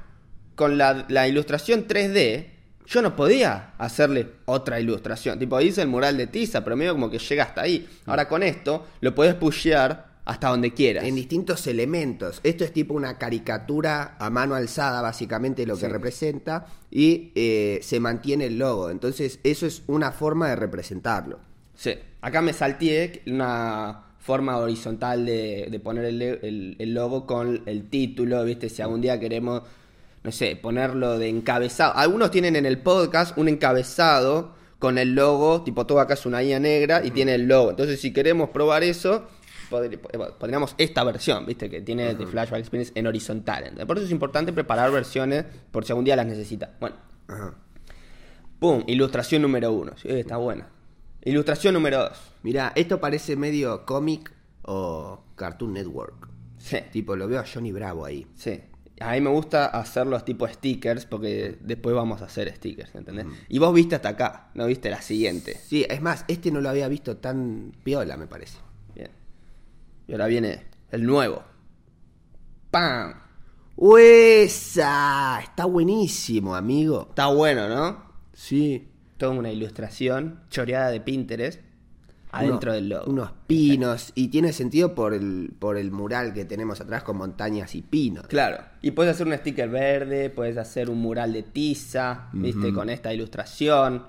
con 0.55 0.77
la, 0.77 1.05
la 1.09 1.27
ilustración 1.27 1.87
3D, 1.87 2.47
yo 2.85 3.01
no 3.01 3.15
podía 3.15 3.73
hacerle 3.77 4.29
otra 4.45 4.79
ilustración. 4.79 5.39
Tipo, 5.39 5.59
hice 5.61 5.81
el 5.81 5.87
mural 5.87 6.17
de 6.17 6.27
tiza, 6.27 6.63
pero 6.63 6.75
medio 6.75 6.93
como 6.93 7.09
que 7.09 7.17
llega 7.19 7.43
hasta 7.45 7.61
ahí. 7.61 7.87
Ahora 8.05 8.27
con 8.27 8.43
esto 8.43 8.85
lo 9.01 9.15
podés 9.15 9.33
pushear 9.35 10.11
hasta 10.25 10.49
donde 10.49 10.71
quieras. 10.73 11.05
En 11.05 11.15
distintos 11.15 11.65
elementos. 11.65 12.39
Esto 12.43 12.63
es 12.63 12.71
tipo 12.71 12.93
una 12.93 13.17
caricatura 13.17 14.15
a 14.19 14.29
mano 14.29 14.53
alzada, 14.53 15.01
básicamente 15.01 15.65
lo 15.65 15.73
que 15.75 15.87
Sí. 15.87 15.91
representa, 15.91 16.67
y 16.91 17.31
eh, 17.33 17.79
se 17.81 17.99
mantiene 17.99 18.45
el 18.45 18.59
logo. 18.59 18.91
Entonces, 18.91 19.39
eso 19.43 19.65
es 19.65 19.81
una 19.87 20.11
forma 20.11 20.49
de 20.49 20.55
representarlo. 20.57 21.39
Sí, 21.81 21.95
acá 22.21 22.43
me 22.43 22.53
salteé 22.53 23.23
una 23.25 24.03
forma 24.19 24.55
horizontal 24.57 25.25
de, 25.25 25.67
de 25.71 25.79
poner 25.79 26.05
el, 26.05 26.21
el- 26.21 26.75
el 26.77 26.93
logo 26.93 27.25
con 27.25 27.63
el 27.65 27.89
título, 27.89 28.43
¿viste? 28.43 28.69
Si 28.69 28.83
algún 28.83 29.01
día 29.01 29.19
queremos, 29.19 29.63
no 30.23 30.31
sé, 30.31 30.55
ponerlo 30.55 31.17
de 31.17 31.27
encabezado. 31.29 31.95
Algunos 31.95 32.29
tienen 32.29 32.55
en 32.55 32.67
el 32.67 32.77
podcast 32.77 33.35
un 33.35 33.47
encabezado 33.49 34.53
con 34.77 34.99
el 34.99 35.15
logo, 35.15 35.63
tipo 35.63 35.87
todo 35.87 35.99
acá 36.01 36.13
es 36.13 36.25
una 36.27 36.43
IA 36.43 36.59
negra 36.59 37.01
y 37.03 37.09
tiene 37.09 37.33
el 37.33 37.47
logo. 37.47 37.71
Entonces, 37.71 37.99
si 37.99 38.13
queremos 38.13 38.49
probar 38.51 38.83
eso, 38.83 39.27
podri- 39.71 39.99
eh, 40.11 40.19
pondríamos 40.37 40.75
esta 40.77 41.03
versión, 41.03 41.47
¿viste? 41.47 41.67
Que 41.67 41.81
tiene 41.81 42.13
de 42.13 42.27
Flashback 42.27 42.59
Experience 42.59 42.91
en 42.93 43.07
horizontal. 43.07 43.63
Entonces, 43.63 43.87
por 43.87 43.97
eso 43.97 44.05
es 44.05 44.11
importante 44.11 44.53
preparar 44.53 44.91
versiones 44.91 45.45
por 45.71 45.83
si 45.83 45.93
algún 45.93 46.05
día 46.05 46.15
las 46.15 46.27
necesita. 46.27 46.73
Bueno, 46.79 46.95
Ajá. 47.27 47.55
pum, 48.59 48.83
ilustración 48.85 49.41
número 49.41 49.71
uno. 49.73 49.93
Sí, 49.99 50.09
está 50.09 50.37
buena. 50.37 50.67
Ilustración 51.23 51.73
número 51.75 51.99
dos. 51.99 52.19
Mirá, 52.43 52.73
esto 52.75 52.99
parece 52.99 53.35
medio 53.35 53.85
cómic 53.85 54.33
o 54.63 55.23
Cartoon 55.35 55.73
Network. 55.73 56.29
Sí. 56.57 56.77
Tipo, 56.91 57.15
lo 57.15 57.27
veo 57.27 57.39
a 57.39 57.45
Johnny 57.45 57.71
Bravo 57.71 58.05
ahí. 58.05 58.27
Sí. 58.35 58.59
A 58.99 59.13
mí 59.13 59.21
me 59.21 59.31
gusta 59.31 59.65
hacerlos 59.65 60.25
tipo 60.25 60.47
stickers 60.47 61.05
porque 61.05 61.57
después 61.61 61.95
vamos 61.95 62.21
a 62.21 62.25
hacer 62.25 62.53
stickers, 62.55 62.93
¿entendés? 62.93 63.25
Y 63.49 63.57
vos 63.57 63.73
viste 63.73 63.95
hasta 63.95 64.09
acá, 64.09 64.51
no 64.53 64.67
viste 64.67 64.91
la 64.91 65.01
siguiente. 65.01 65.57
Sí, 65.57 65.85
es 65.89 66.01
más, 66.03 66.23
este 66.27 66.51
no 66.51 66.61
lo 66.61 66.69
había 66.69 66.87
visto 66.87 67.17
tan 67.17 67.71
piola, 67.83 68.15
me 68.15 68.27
parece. 68.27 68.59
Bien. 68.93 69.09
Y 70.07 70.11
ahora 70.11 70.27
viene 70.27 70.67
el 70.91 71.03
nuevo. 71.03 71.43
¡Pam! 72.69 73.15
¡Uesa! 73.75 75.39
Está 75.41 75.65
buenísimo, 75.65 76.53
amigo. 76.53 77.07
Está 77.09 77.27
bueno, 77.27 77.67
¿no? 77.67 78.05
Sí. 78.33 78.90
Toda 79.21 79.33
una 79.37 79.51
ilustración 79.51 80.39
choreada 80.49 80.89
de 80.89 80.99
Pinterest 80.99 81.59
adentro 82.31 82.71
Uno- 82.71 82.75
del 82.75 82.89
logo. 82.89 83.11
Unos 83.11 83.31
pinos. 83.45 84.11
Y 84.15 84.29
tiene 84.29 84.51
sentido 84.51 84.95
por 84.95 85.13
el, 85.13 85.53
por 85.59 85.77
el 85.77 85.91
mural 85.91 86.33
que 86.33 86.43
tenemos 86.45 86.81
atrás 86.81 87.03
con 87.03 87.17
montañas 87.17 87.75
y 87.75 87.83
pinos. 87.83 88.25
Claro. 88.25 88.63
Y 88.81 88.89
puedes 88.91 89.13
hacer 89.13 89.27
un 89.27 89.37
sticker 89.37 89.69
verde, 89.69 90.31
puedes 90.31 90.57
hacer 90.57 90.89
un 90.89 90.97
mural 90.99 91.33
de 91.33 91.43
tiza, 91.43 92.29
¿viste? 92.33 92.73
Con 92.73 92.89
esta 92.89 93.13
ilustración. 93.13 94.05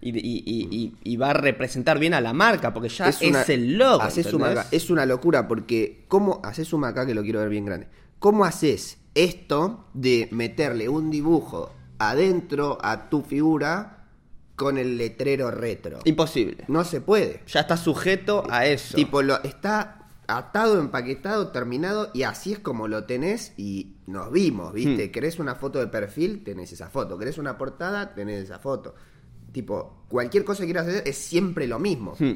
Y, 0.00 0.18
y- 0.18 0.42
y- 0.46 0.94
y- 1.04 1.16
va 1.18 1.28
a 1.30 1.34
representar 1.34 1.98
bien 1.98 2.14
a 2.14 2.22
la 2.22 2.32
marca, 2.32 2.72
porque 2.72 2.88
ya 2.88 3.10
es, 3.10 3.20
una- 3.20 3.42
el 3.42 3.76
logo. 3.76 4.02
¿entendés? 4.02 4.58
acá. 4.58 4.66
Es 4.70 4.88
una 4.88 5.04
locura 5.04 5.46
porque 5.46 6.06
¿cómo 6.08 6.40
haces 6.42 6.68
suma 6.68 6.88
acá 6.88 7.04
que 7.04 7.14
lo 7.14 7.22
quiero 7.22 7.40
ver 7.40 7.50
bien 7.50 7.66
grande? 7.66 7.86
¿Cómo 8.18 8.46
haces 8.46 8.96
esto 9.14 9.84
de 9.92 10.28
meterle 10.32 10.88
un 10.88 11.10
dibujo 11.10 11.70
adentro 11.98 12.78
a 12.82 13.10
tu 13.10 13.20
figura 13.20 13.98
con 14.62 14.78
el 14.78 14.96
letrero 14.98 15.50
retro? 15.50 15.98
Imposible. 16.04 16.64
No 16.68 16.84
se 16.84 17.00
puede. 17.00 17.42
Ya 17.46 17.60
está 17.60 17.76
sujeto 17.76 18.44
a 18.50 18.66
eso. 18.66 18.96
Tipo, 18.96 19.22
lo, 19.22 19.42
está 19.42 19.98
atado, 20.26 20.78
empaquetado, 20.80 21.48
terminado 21.48 22.10
y 22.14 22.22
así 22.22 22.52
es 22.52 22.58
como 22.58 22.88
lo 22.88 23.04
tenés 23.04 23.52
y 23.56 23.96
nos 24.06 24.30
vimos, 24.32 24.72
¿viste? 24.72 25.08
Hmm. 25.08 25.10
¿Querés 25.12 25.38
una 25.38 25.54
foto 25.56 25.78
de 25.78 25.88
perfil? 25.88 26.42
Tenés 26.44 26.72
esa 26.72 26.88
foto. 26.88 27.18
¿Querés 27.18 27.38
una 27.38 27.58
portada? 27.58 28.14
Tenés 28.14 28.44
esa 28.44 28.58
foto. 28.58 28.94
Tipo, 29.52 30.04
cualquier 30.08 30.44
cosa 30.44 30.60
que 30.60 30.66
quieras 30.66 30.86
hacer 30.86 31.02
es 31.06 31.18
siempre 31.18 31.66
lo 31.66 31.78
mismo. 31.78 32.14
Hmm. 32.18 32.32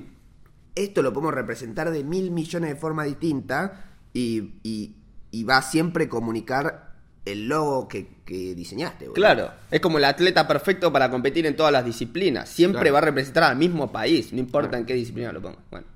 Esto 0.75 1.01
lo 1.03 1.13
podemos 1.13 1.33
representar 1.35 1.91
de 1.91 2.05
mil 2.05 2.31
millones 2.31 2.71
de 2.71 2.77
formas 2.77 3.07
distintas 3.07 3.71
y, 4.13 4.55
y- 4.63 4.97
y 5.31 5.45
va 5.45 5.59
a 5.59 5.63
siempre 5.63 6.09
comunicar 6.09 6.96
el 7.27 7.49
logo 7.49 7.89
que, 7.89 8.07
que 8.25 8.55
diseñaste. 8.55 9.05
boludo. 9.07 9.15
Claro, 9.15 9.51
es 9.71 9.81
como 9.81 9.99
el 9.99 10.05
atleta 10.05 10.47
perfecto 10.49 10.93
para 10.93 11.11
competir 11.11 11.45
en 11.47 11.57
todas 11.57 11.73
las 11.73 11.85
disciplinas. 11.85 12.49
Siempre 12.49 12.81
Claro. 12.83 12.93
va 12.95 12.99
a 12.99 13.03
representar 13.03 13.43
al 13.45 13.57
mismo 13.57 13.91
país, 13.93 14.33
no 14.33 14.39
importa 14.39 14.79
en 14.79 14.87
qué 14.87 14.95
disciplina 14.95 15.33
lo 15.33 15.43
ponga. 15.43 15.59
Bueno. 15.71 15.87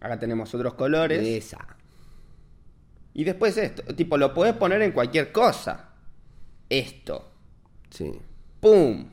Acá 0.00 0.18
tenemos 0.18 0.54
otros 0.54 0.74
colores. 0.74 1.20
Esa. 1.26 1.58
Y 3.14 3.24
después 3.24 3.56
esto, 3.56 3.82
tipo, 3.94 4.16
lo 4.16 4.32
podés 4.34 4.54
poner 4.54 4.82
en 4.82 4.92
cualquier 4.92 5.32
cosa. 5.32 5.90
Esto. 6.68 7.30
Sí. 7.90 8.10
¡Pum! 8.60 9.06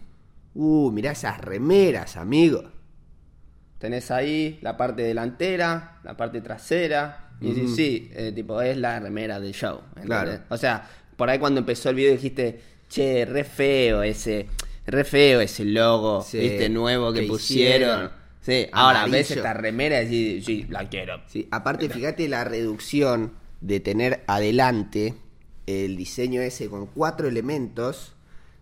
Uh, 0.56 0.92
mirá 0.92 1.12
esas 1.12 1.40
remeras, 1.40 2.18
amigo. 2.18 2.64
Tenés 3.78 4.12
ahí 4.12 4.60
la 4.62 4.76
parte 4.78 5.04
delantera, 5.04 6.00
la 6.04 6.18
parte 6.18 6.42
trasera. 6.42 7.29
Y 7.42 7.54
sí, 7.54 7.68
sí, 7.76 8.12
eh, 8.14 8.32
tipo, 8.34 8.62
es 8.62 8.78
la 8.78 9.00
remera 9.00 9.40
del 9.40 9.54
show. 9.54 9.80
¿entendés? 9.96 10.08
Claro. 10.08 10.40
O 10.50 10.58
sea, 10.58 10.90
por 11.16 11.30
ahí 11.30 11.40
cuando 11.40 11.60
empezó 11.62 11.90
el 11.90 11.96
video 11.96 12.12
dijiste, 12.14 12.60
che, 12.90 13.26
re 13.26 13.44
feo 13.44 14.04
ese, 14.04 14.48
re 14.88 15.04
feo 15.04 15.40
ese 15.42 15.64
logo, 15.66 16.22
Sí, 16.22 16.38
viste, 16.40 16.70
nuevo 16.70 17.14
que, 17.14 17.22
que 17.22 17.28
pusieron. 17.28 17.90
hicieron. 17.90 18.20
Sí, 18.42 18.68
ahora 18.72 19.02
ves 19.06 19.32
Amarillo. 19.32 19.36
esta 19.36 19.54
remera 19.54 20.02
y 20.02 20.06
decís, 20.36 20.46
sí, 20.46 20.66
la 20.70 20.88
quiero. 20.90 21.22
Sí, 21.28 21.48
aparte, 21.52 21.90
fíjate 21.90 22.28
la 22.30 22.44
reducción 22.46 23.34
de 23.62 23.80
tener 23.80 24.24
adelante 24.28 25.14
el 25.68 25.96
diseño 25.98 26.42
ese 26.42 26.68
con 26.70 26.88
cuatro 26.88 27.28
elementos. 27.28 28.16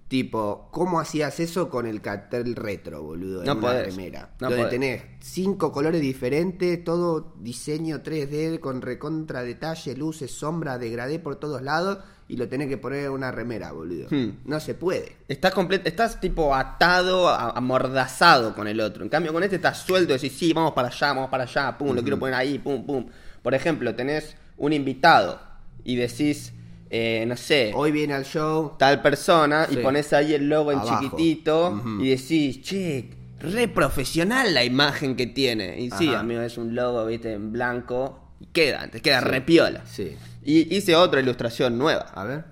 Tipo, 0.07 0.69
¿cómo 0.71 1.01
hacías 1.01 1.37
eso 1.41 1.69
con 1.69 1.85
el 1.85 2.01
cartel 2.01 2.55
retro, 2.55 3.03
boludo? 3.03 3.41
En 3.41 3.45
No 3.47 3.51
una 3.53 3.61
podés, 3.61 3.95
remera. 3.95 4.29
no 4.39 4.47
donde 4.47 4.55
podés. 4.63 4.69
tenés 4.71 5.03
cinco 5.19 5.71
colores 5.73 5.99
diferentes, 5.99 6.81
todo 6.83 7.33
diseño 7.39 8.01
3D 8.03 8.61
con 8.61 8.81
recontra 8.81 9.43
detalle, 9.43 9.97
luces, 9.97 10.31
sombra, 10.31 10.77
degradé 10.77 11.19
por 11.19 11.35
todos 11.35 11.61
lados 11.61 11.97
y 12.29 12.37
lo 12.37 12.47
tenés 12.47 12.69
que 12.69 12.77
poner 12.77 13.05
en 13.05 13.11
una 13.11 13.31
remera, 13.31 13.73
boludo. 13.73 14.07
Hmm. 14.09 14.37
No 14.45 14.61
se 14.61 14.75
puede. 14.75 15.17
Estás 15.27 15.53
completo, 15.53 15.89
estás 15.89 16.21
tipo 16.21 16.55
atado, 16.55 17.27
amordazado 17.29 18.55
con 18.55 18.67
el 18.69 18.79
otro. 18.79 19.03
En 19.03 19.09
cambio, 19.09 19.33
con 19.33 19.43
este 19.43 19.57
estás 19.57 19.79
suelto, 19.79 20.13
decís, 20.13 20.31
sí, 20.37 20.53
vamos 20.53 20.71
para 20.71 20.87
allá, 20.87 21.07
vamos 21.09 21.29
para 21.29 21.43
allá, 21.43 21.77
pum, 21.77 21.93
lo 21.93 22.01
quiero 22.01 22.17
poner 22.17 22.35
ahí, 22.35 22.59
pum, 22.59 22.85
pum. 22.85 23.07
Por 23.41 23.53
ejemplo, 23.53 23.93
tenés 23.93 24.37
un 24.57 24.71
invitado 24.71 25.39
y 25.83 25.95
decís, 25.97 26.53
eh, 26.89 27.25
no 27.27 27.35
sé, 27.37 27.71
Hoy 27.75 27.91
viene 27.91 28.13
al 28.13 28.23
show. 28.25 28.73
tal 28.77 29.01
persona 29.01 29.65
Sí. 29.67 29.75
y 29.75 29.77
pones 29.83 30.11
ahí 30.13 30.33
el 30.33 30.47
logo 30.49 30.71
en 30.71 30.79
Abajo. 30.79 31.01
chiquitito 31.03 31.81
y 31.99 32.09
decís, 32.09 32.61
che, 32.61 33.09
re 33.39 33.67
profesional 33.67 34.53
la 34.53 34.63
imagen 34.63 35.15
que 35.15 35.27
tiene. 35.27 35.79
Y 35.79 35.91
sí, 35.91 36.13
amigo, 36.13 36.41
es 36.41 36.57
un 36.57 36.73
logo, 36.75 37.05
viste, 37.05 37.33
en 37.33 37.51
blanco 37.51 38.19
y 38.39 38.45
queda, 38.47 38.87
te 38.87 39.01
queda 39.01 39.21
re 39.21 39.41
piola. 39.41 39.83
Sí. 39.85 40.15
Y 40.43 40.75
hice 40.75 40.95
otra 40.95 41.19
ilustración 41.19 41.77
nueva. 41.77 42.05
A 42.15 42.23
ver. 42.23 42.45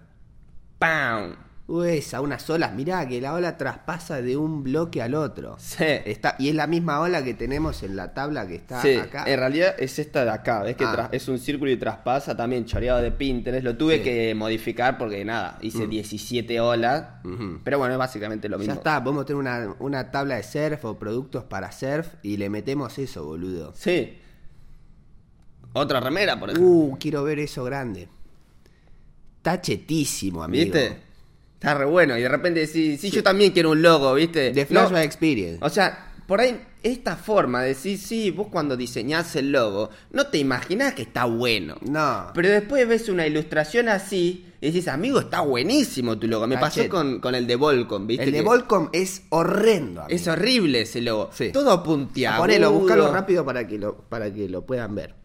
¡Pam! 0.79 1.35
Uy, 1.67 1.97
esa, 1.97 2.21
unas 2.21 2.47
olas. 2.51 2.73
Mirá 2.75 3.07
que 3.07 3.19
la 3.19 3.33
ola 3.33 3.57
traspasa 3.57 4.21
de 4.21 4.37
un 4.37 4.61
bloque 4.63 5.01
al 5.01 5.15
otro. 5.15 5.55
Sí. 5.57 5.83
Está, 5.83 6.35
y 6.37 6.49
es 6.49 6.53
la 6.55 6.67
misma 6.67 6.99
ola 6.99 7.23
que 7.23 7.33
tenemos 7.33 7.81
en 7.81 7.95
la 7.95 8.13
tabla 8.13 8.45
que 8.45 8.53
está 8.55 8.83
Sí, 8.83 8.93
acá. 8.95 9.23
en 9.25 9.39
realidad 9.39 9.73
es 9.79 9.97
esta 9.97 10.23
de 10.25 10.29
acá, 10.29 10.61
ves 10.61 10.75
que 10.75 10.83
Ah. 10.85 11.09
es 11.11 11.27
un 11.27 11.39
círculo 11.39 11.71
y 11.71 11.77
traspasa 11.77 12.37
también 12.37 12.65
choreado 12.65 13.01
de 13.01 13.11
Pinterest. 13.11 13.63
Lo 13.63 13.75
tuve 13.75 13.97
Sí. 13.97 14.03
que 14.03 14.35
modificar 14.35 14.99
porque 14.99 15.25
nada, 15.25 15.57
hice 15.61 15.87
17 15.87 16.59
olas. 16.59 17.03
Pero 17.63 17.79
bueno, 17.79 17.93
es 17.95 17.97
básicamente 17.97 18.47
lo 18.47 18.59
mismo. 18.59 18.71
Ya 18.73 18.77
está, 18.77 19.03
podemos 19.03 19.25
tener 19.25 19.39
una, 19.39 19.75
una 19.79 20.11
tabla 20.11 20.35
de 20.35 20.43
surf 20.43 20.85
o 20.85 20.99
productos 20.99 21.45
para 21.45 21.71
surf 21.71 22.07
y 22.21 22.37
le 22.37 22.47
metemos 22.51 22.99
eso, 22.99 23.25
boludo. 23.25 23.73
Sí. 23.75 24.19
Otra 25.73 25.99
remera, 25.99 26.39
por 26.39 26.51
ejemplo. 26.51 26.69
Uh, 26.71 26.97
quiero 26.99 27.23
ver 27.23 27.39
eso 27.39 27.63
grande. 27.63 28.07
Está 29.37 29.59
chetísimo, 29.59 30.43
amigo. 30.43 30.63
¿Viste? 30.63 31.04
Está 31.65 31.79
re 31.79 31.85
bueno. 31.85 32.15
Y 32.15 32.21
de 32.21 32.29
repente 32.29 32.59
decís, 32.59 33.01
sí, 33.01 33.09
yo 33.09 33.23
también 33.23 33.51
quiero 33.51 33.71
un 33.71 33.81
logo, 33.81 34.13
¿viste? 34.13 34.51
De 34.53 34.61
No, 34.61 34.67
Flashback 34.67 35.03
Experience. 35.03 35.57
O 35.65 35.69
sea, 35.69 36.11
por 36.27 36.39
ahí, 36.39 36.61
esta 36.83 37.15
forma 37.15 37.63
de 37.63 37.69
decir, 37.69 37.97
sí, 37.97 38.29
vos 38.29 38.49
cuando 38.51 38.77
diseñás 38.77 39.35
el 39.35 39.51
logo, 39.51 39.89
no 40.11 40.27
te 40.27 40.37
imaginás 40.37 40.93
que 40.93 41.01
está 41.01 41.25
bueno. 41.25 41.77
No. 41.81 42.27
Pero 42.35 42.49
después 42.49 42.87
ves 42.87 43.09
una 43.09 43.25
ilustración 43.25 43.89
así 43.89 44.45
y 44.61 44.67
decís, 44.67 44.87
amigo, 44.87 45.19
está 45.19 45.41
buenísimo 45.41 46.19
tu 46.19 46.27
logo. 46.27 46.45
Me 46.45 46.59
pasó 46.59 46.87
con, 46.87 47.19
con 47.19 47.33
el 47.33 47.47
de 47.47 47.55
Volcom, 47.55 48.05
¿viste? 48.05 48.25
el 48.25 48.31
de 48.31 48.41
Volcom 48.43 48.89
es 48.93 49.23
horrendo, 49.29 50.01
amigo. 50.01 50.15
Es 50.15 50.27
horrible 50.27 50.81
ese 50.81 51.01
logo. 51.01 51.31
Sí. 51.33 51.51
Todo 51.51 51.81
puntiagudo. 51.81 52.41
Ponelo, 52.41 52.71
buscalo 52.73 53.11
rápido 53.11 53.43
para 53.43 53.65
que 53.65 53.79
lo, 53.79 53.97
para 53.97 54.31
que 54.31 54.47
lo 54.47 54.67
puedan 54.67 54.93
ver. 54.93 55.15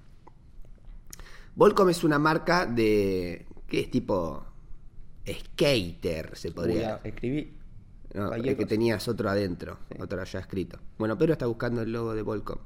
Volcom 1.55 1.91
es 1.91 2.03
una 2.03 2.19
marca 2.19 2.65
de. 2.65 3.45
que 3.69 3.81
es 3.81 3.91
tipo. 3.91 4.47
Skater, 5.35 6.37
se 6.37 6.49
Uy, 6.49 6.55
podría. 6.55 7.01
escribí. 7.05 7.57
No, 8.15 8.33
es 8.35 8.57
que 8.57 8.67
tenías 8.67 9.07
otro 9.07 9.31
adentro, 9.31 9.79
otro 10.01 10.25
ya 10.25 10.41
escrito. 10.41 10.79
Bueno, 10.99 11.17
pero 11.17 11.33
está 11.33 11.47
buscando 11.47 11.83
el 11.83 11.93
logo 11.93 12.15
de 12.15 12.23
Volcom. 12.23 12.59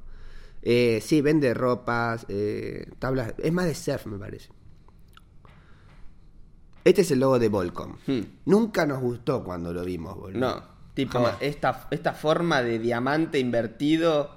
Eh, 0.63 0.99
sí, 1.03 1.21
vende 1.21 1.53
ropas, 1.53 2.25
eh, 2.29 2.89
tablas. 2.97 3.35
Es 3.37 3.53
más 3.53 3.65
de 3.65 3.75
surf, 3.75 4.07
me 4.07 4.17
parece. 4.17 4.49
Este 6.83 7.01
es 7.01 7.11
el 7.11 7.19
logo 7.19 7.39
de 7.39 7.49
Volcom. 7.49 7.95
Hmm. 8.07 8.21
Nunca 8.45 8.85
nos 8.85 8.99
gustó 9.01 9.43
cuando 9.43 9.73
lo 9.73 9.83
vimos, 9.83 10.15
boludo. 10.17 10.39
No, 10.39 10.63
tipo, 10.93 11.13
Jamás. 11.19 11.37
esta, 11.41 11.87
esta 11.91 12.13
forma 12.13 12.61
de 12.61 12.79
diamante 12.79 13.39
invertido, 13.39 14.31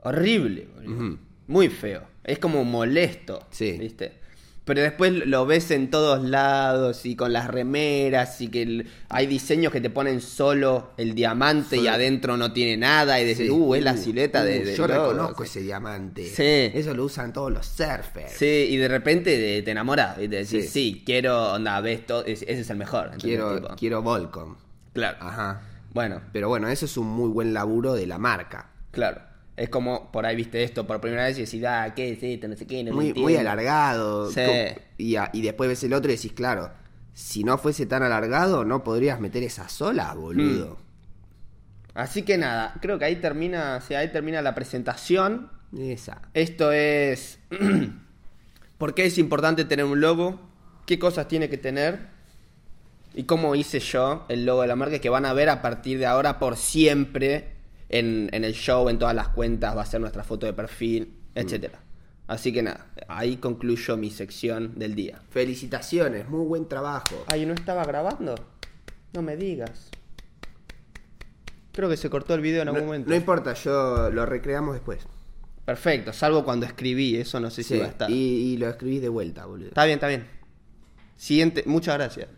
horrible, 0.00 0.68
boludo. 0.74 1.18
Muy 1.46 1.68
feo. 1.68 2.04
Es 2.24 2.38
como 2.38 2.64
molesto, 2.64 3.46
Sí. 3.50 3.72
¿viste? 3.78 4.20
Pero 4.64 4.80
después 4.80 5.12
lo 5.26 5.44
ves 5.44 5.72
en 5.72 5.90
todos 5.90 6.22
lados 6.22 7.04
y 7.04 7.16
con 7.16 7.32
las 7.32 7.48
remeras 7.48 8.40
y 8.40 8.46
que 8.46 8.62
el- 8.62 8.88
hay 9.08 9.26
diseños 9.26 9.72
que 9.72 9.80
te 9.80 9.90
ponen 9.90 10.20
solo 10.20 10.90
el 10.96 11.16
diamante 11.16 11.76
y 11.78 11.88
adentro 11.88 12.36
no 12.36 12.52
tiene 12.52 12.76
nada 12.76 13.20
y 13.20 13.24
decís, 13.24 13.46
Sí. 13.46 13.50
uh, 13.50 13.74
es 13.74 13.82
la 13.82 13.94
Uh, 13.94 13.96
silueta 13.96 14.44
de, 14.44 14.60
uh, 14.60 14.76
Yo 14.76 14.86
logo". 14.86 15.10
reconozco 15.10 15.42
ese 15.42 15.62
diamante. 15.62 16.24
Sí. 16.26 16.78
Eso 16.78 16.94
lo 16.94 17.04
usan 17.06 17.32
todos 17.32 17.50
los 17.50 17.66
surfers. 17.66 18.32
Sí, 18.38 18.68
y 18.70 18.76
de 18.76 18.86
repente 18.86 19.36
te, 19.36 19.62
te 19.62 19.70
enamoras 19.72 20.16
y 20.18 20.28
te 20.28 20.36
decís, 20.36 20.66
Sí. 20.66 20.68
sí, 20.92 21.02
quiero, 21.04 21.54
onda, 21.54 21.80
ves 21.80 22.06
todo, 22.06 22.24
ese 22.24 22.44
es 22.48 22.70
el 22.70 22.76
mejor. 22.76 23.10
Quiero, 23.20 23.56
Tipo, 23.60 23.74
quiero 23.76 24.02
Volcom. 24.02 24.54
Claro. 24.92 25.16
Ajá. 25.20 25.60
Bueno, 25.92 26.20
Pero 26.32 26.48
bueno, 26.48 26.68
eso 26.68 26.86
es 26.86 26.96
un 26.96 27.08
muy 27.08 27.30
buen 27.30 27.52
laburo 27.52 27.94
de 27.94 28.06
la 28.06 28.18
marca. 28.18 28.68
claro. 28.92 29.31
Es 29.62 29.68
como 29.68 30.10
por 30.10 30.26
ahí 30.26 30.34
viste 30.34 30.64
esto 30.64 30.84
por 30.88 31.00
primera 31.00 31.24
vez 31.24 31.38
y 31.38 31.44
decís, 31.44 31.62
ah, 31.64 31.92
¿qué 31.94 32.12
es 32.12 32.22
esto? 32.22 32.48
No 32.48 32.56
sé 32.56 32.66
qué, 32.66 32.82
no 32.82 32.92
Muy, 32.94 33.08
entiendo". 33.08 33.22
muy 33.30 33.36
alargado. 33.36 34.28
Sí. 34.30 34.40
Y, 34.98 35.14
a- 35.14 35.30
y 35.32 35.42
después 35.42 35.68
ves 35.68 35.84
el 35.84 35.92
otro 35.92 36.10
y 36.10 36.16
decís, 36.16 36.32
claro, 36.32 36.72
si 37.14 37.44
no 37.44 37.56
fuese 37.58 37.86
tan 37.86 38.02
alargado, 38.02 38.64
no 38.64 38.82
podrías 38.82 39.20
meter 39.20 39.44
esa 39.44 39.68
sola, 39.68 40.14
boludo. 40.14 40.78
Así 41.94 42.22
que 42.22 42.38
nada, 42.38 42.74
creo 42.80 42.98
que 42.98 43.04
ahí 43.04 43.16
termina, 43.16 43.76
o 43.76 43.80
sea, 43.86 44.00
ahí 44.00 44.10
termina 44.10 44.42
la 44.42 44.54
presentación. 44.54 45.50
Esa. 45.78 46.22
Esto 46.34 46.72
es 46.72 47.38
por 48.78 48.94
qué 48.94 49.04
es 49.06 49.16
importante 49.18 49.64
tener 49.64 49.84
un 49.84 50.00
logo, 50.00 50.40
qué 50.86 50.98
cosas 50.98 51.28
tiene 51.28 51.48
que 51.48 51.58
tener 51.58 52.08
y 53.14 53.24
cómo 53.24 53.54
hice 53.54 53.78
yo 53.78 54.24
el 54.28 54.44
logo 54.44 54.62
de 54.62 54.68
la 54.68 54.74
marca 54.76 54.98
que 54.98 55.08
van 55.08 55.24
a 55.26 55.32
ver 55.34 55.50
a 55.50 55.62
partir 55.62 55.98
de 55.98 56.06
ahora 56.06 56.38
por 56.38 56.56
siempre 56.56 57.51
en, 57.92 58.28
en 58.32 58.44
el 58.44 58.54
show, 58.54 58.88
en 58.88 58.98
todas 58.98 59.14
las 59.14 59.28
cuentas, 59.28 59.76
va 59.76 59.82
a 59.82 59.86
ser 59.86 60.00
nuestra 60.00 60.24
foto 60.24 60.46
de 60.46 60.52
perfil, 60.52 61.14
etcétera. 61.34 61.78
Así 62.26 62.52
que 62.52 62.62
nada, 62.62 62.86
ahí 63.08 63.36
concluyo 63.36 63.96
mi 63.96 64.10
sección 64.10 64.78
del 64.78 64.94
día. 64.94 65.20
Felicitaciones, 65.30 66.28
muy 66.28 66.44
buen 66.46 66.66
trabajo. 66.68 67.24
Ay, 67.26 67.44
¿no 67.46 67.52
estaba 67.52 67.84
grabando? 67.84 68.34
No 69.12 69.22
me 69.22 69.36
digas. 69.36 69.90
Creo 71.72 71.88
que 71.88 71.96
se 71.96 72.10
cortó 72.10 72.34
el 72.34 72.40
video 72.40 72.62
en 72.62 72.68
algún 72.68 72.80
No, 72.82 72.86
momento. 72.86 73.08
no 73.10 73.16
importa, 73.16 73.54
yo 73.54 74.10
lo 74.10 74.26
recreamos 74.26 74.74
después. 74.74 75.00
Perfecto, 75.64 76.12
salvo 76.12 76.44
cuando 76.44 76.66
escribí, 76.66 77.16
eso 77.16 77.38
no 77.40 77.50
sé 77.50 77.62
si 77.62 77.78
va 77.78 77.84
a 77.86 77.88
estar. 77.88 78.10
y, 78.10 78.14
y 78.14 78.56
lo 78.56 78.68
escribís 78.68 79.00
de 79.02 79.08
vuelta, 79.08 79.46
boludo. 79.46 79.68
Está 79.68 79.84
bien, 79.84 79.94
está 79.96 80.08
bien. 80.08 80.26
Siguiente, 81.16 81.62
muchas 81.66 81.94
gracias. 81.96 82.28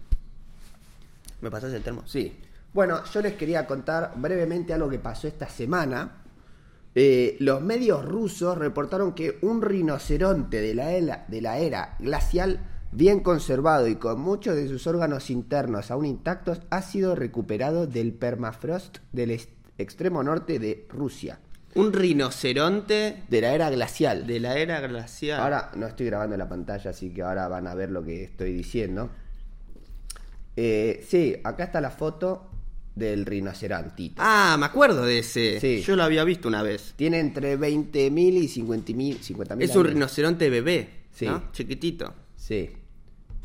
¿Me 1.41 1.51
pasas 1.51 1.73
el 1.73 1.83
termo? 1.83 2.03
Sí. 2.07 2.37
Bueno, 2.75 3.05
yo 3.05 3.23
les 3.23 3.35
quería 3.35 3.67
contar 3.67 4.15
brevemente 4.17 4.75
algo 4.75 4.91
que 4.91 4.99
pasó 4.99 5.29
esta 5.29 5.49
semana. 5.49 6.25
Eh, 6.97 7.37
los 7.39 7.63
medios 7.63 8.05
rusos 8.05 8.59
reportaron 8.59 9.15
que 9.15 9.39
un 9.43 9.63
rinoceronte 9.63 10.61
de 10.61 10.75
la, 10.75 10.91
era, 10.93 11.25
de 11.29 11.41
la 11.41 11.59
era 11.59 11.95
glacial, 12.01 12.61
bien 12.91 13.21
conservado 13.21 13.87
y 13.87 13.95
con 13.95 14.21
muchos 14.21 14.57
de 14.57 14.67
sus 14.69 14.89
órganos 14.89 15.31
internos 15.31 15.93
aún 15.93 16.05
intactos, 16.05 16.63
ha 16.71 16.83
sido 16.83 17.15
recuperado 17.15 17.87
del 17.87 18.13
permafrost 18.13 18.99
del 19.13 19.41
extremo 19.79 20.25
norte 20.25 20.59
de 20.59 20.87
Rusia, 20.89 21.39
Un 21.77 21.93
rinoceronte 21.93 23.23
de 23.29 23.41
la 23.41 23.55
era 23.55 23.71
glacial. 23.71 24.27
de 24.27 24.41
la 24.41 24.57
era 24.57 24.81
glacial. 24.81 25.41
Ahora 25.41 25.71
no 25.77 25.87
estoy 25.87 26.07
grabando 26.07 26.37
la 26.37 26.49
pantalla, 26.49 26.91
así 26.91 27.11
que 27.11 27.23
ahora 27.23 27.47
van 27.47 27.69
a 27.69 27.75
ver 27.75 27.91
lo 27.91 28.03
que 28.05 28.25
estoy 28.25 28.53
diciendo. 28.53 29.11
Eh, 30.57 31.05
sí, 31.09 31.37
acá 31.43 31.65
está 31.65 31.81
la 31.81 31.91
foto 31.91 32.51
del 32.95 33.27
rinocerontito. 33.27 34.23
Ah, 34.25 34.57
me 34.59 34.67
acuerdo 34.67 35.05
de 35.05 35.19
ese. 35.19 35.59
Sí. 35.61 35.83
Yo 35.83 35.97
lo 35.97 36.05
había 36.05 36.25
visto 36.25 36.49
una 36.49 36.63
vez. 36.63 36.95
Tiene 36.97 37.19
entre 37.21 37.59
20.000 37.59 38.19
y 38.35 38.49
50.000 38.49 39.21
50 39.21 39.57
Es 39.61 39.75
un 39.77 39.85
rinoceronte 39.85 40.49
bebé, 40.51 41.05
Sí. 41.13 41.27
¿no? 41.27 41.51
Chiquitito. 41.53 42.15
Sí. 42.37 42.71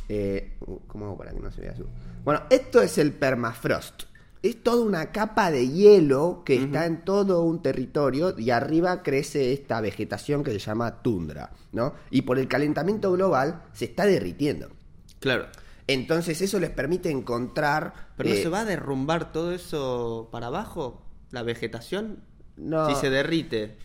Eh, 0.08 0.58
uh, 0.62 0.80
¿Cómo 0.88 1.06
hago 1.06 1.18
para 1.18 1.32
que 1.32 1.40
no 1.40 1.52
se 1.52 1.62
vea 1.62 1.72
azul? 1.72 1.88
Bueno, 2.24 2.44
esto 2.50 2.82
es 2.82 2.98
el 2.98 3.14
permafrost. 3.14 4.04
Es 4.42 4.64
toda 4.64 4.84
una 4.86 5.12
capa 5.12 5.52
de 5.52 5.68
hielo 5.68 6.44
que 6.46 6.56
está 6.56 6.86
en 6.86 7.04
todo 7.04 7.44
un 7.44 7.62
territorio 7.62 8.34
y 8.38 8.52
arriba 8.52 9.04
crece 9.04 9.52
esta 9.52 9.82
vegetación 9.82 10.44
que 10.46 10.52
se 10.52 10.60
llama 10.60 11.02
tundra, 11.02 11.52
¿no? 11.74 11.94
Y 12.10 12.22
por 12.22 12.40
el 12.40 12.48
calentamiento 12.48 13.12
global 13.12 13.64
se 13.74 13.86
está 13.86 14.06
derritiendo. 14.06 14.70
Claro. 15.20 15.48
Entonces 15.90 16.40
eso 16.42 16.60
les 16.60 16.70
permite 16.70 17.10
encontrar... 17.10 18.12
Pero 18.16 18.30
no 18.30 18.36
eh, 18.36 18.44
se 18.44 18.50
va 18.50 18.60
a 18.60 18.66
derrumbar 18.66 19.32
todo 19.32 19.52
eso 19.52 20.30
para 20.32 20.48
abajo, 20.48 21.02
la 21.32 21.42
vegetación. 21.42 22.24
No. 22.58 22.88
Si 22.88 22.96
se 22.96 23.10
derrite. 23.10 23.76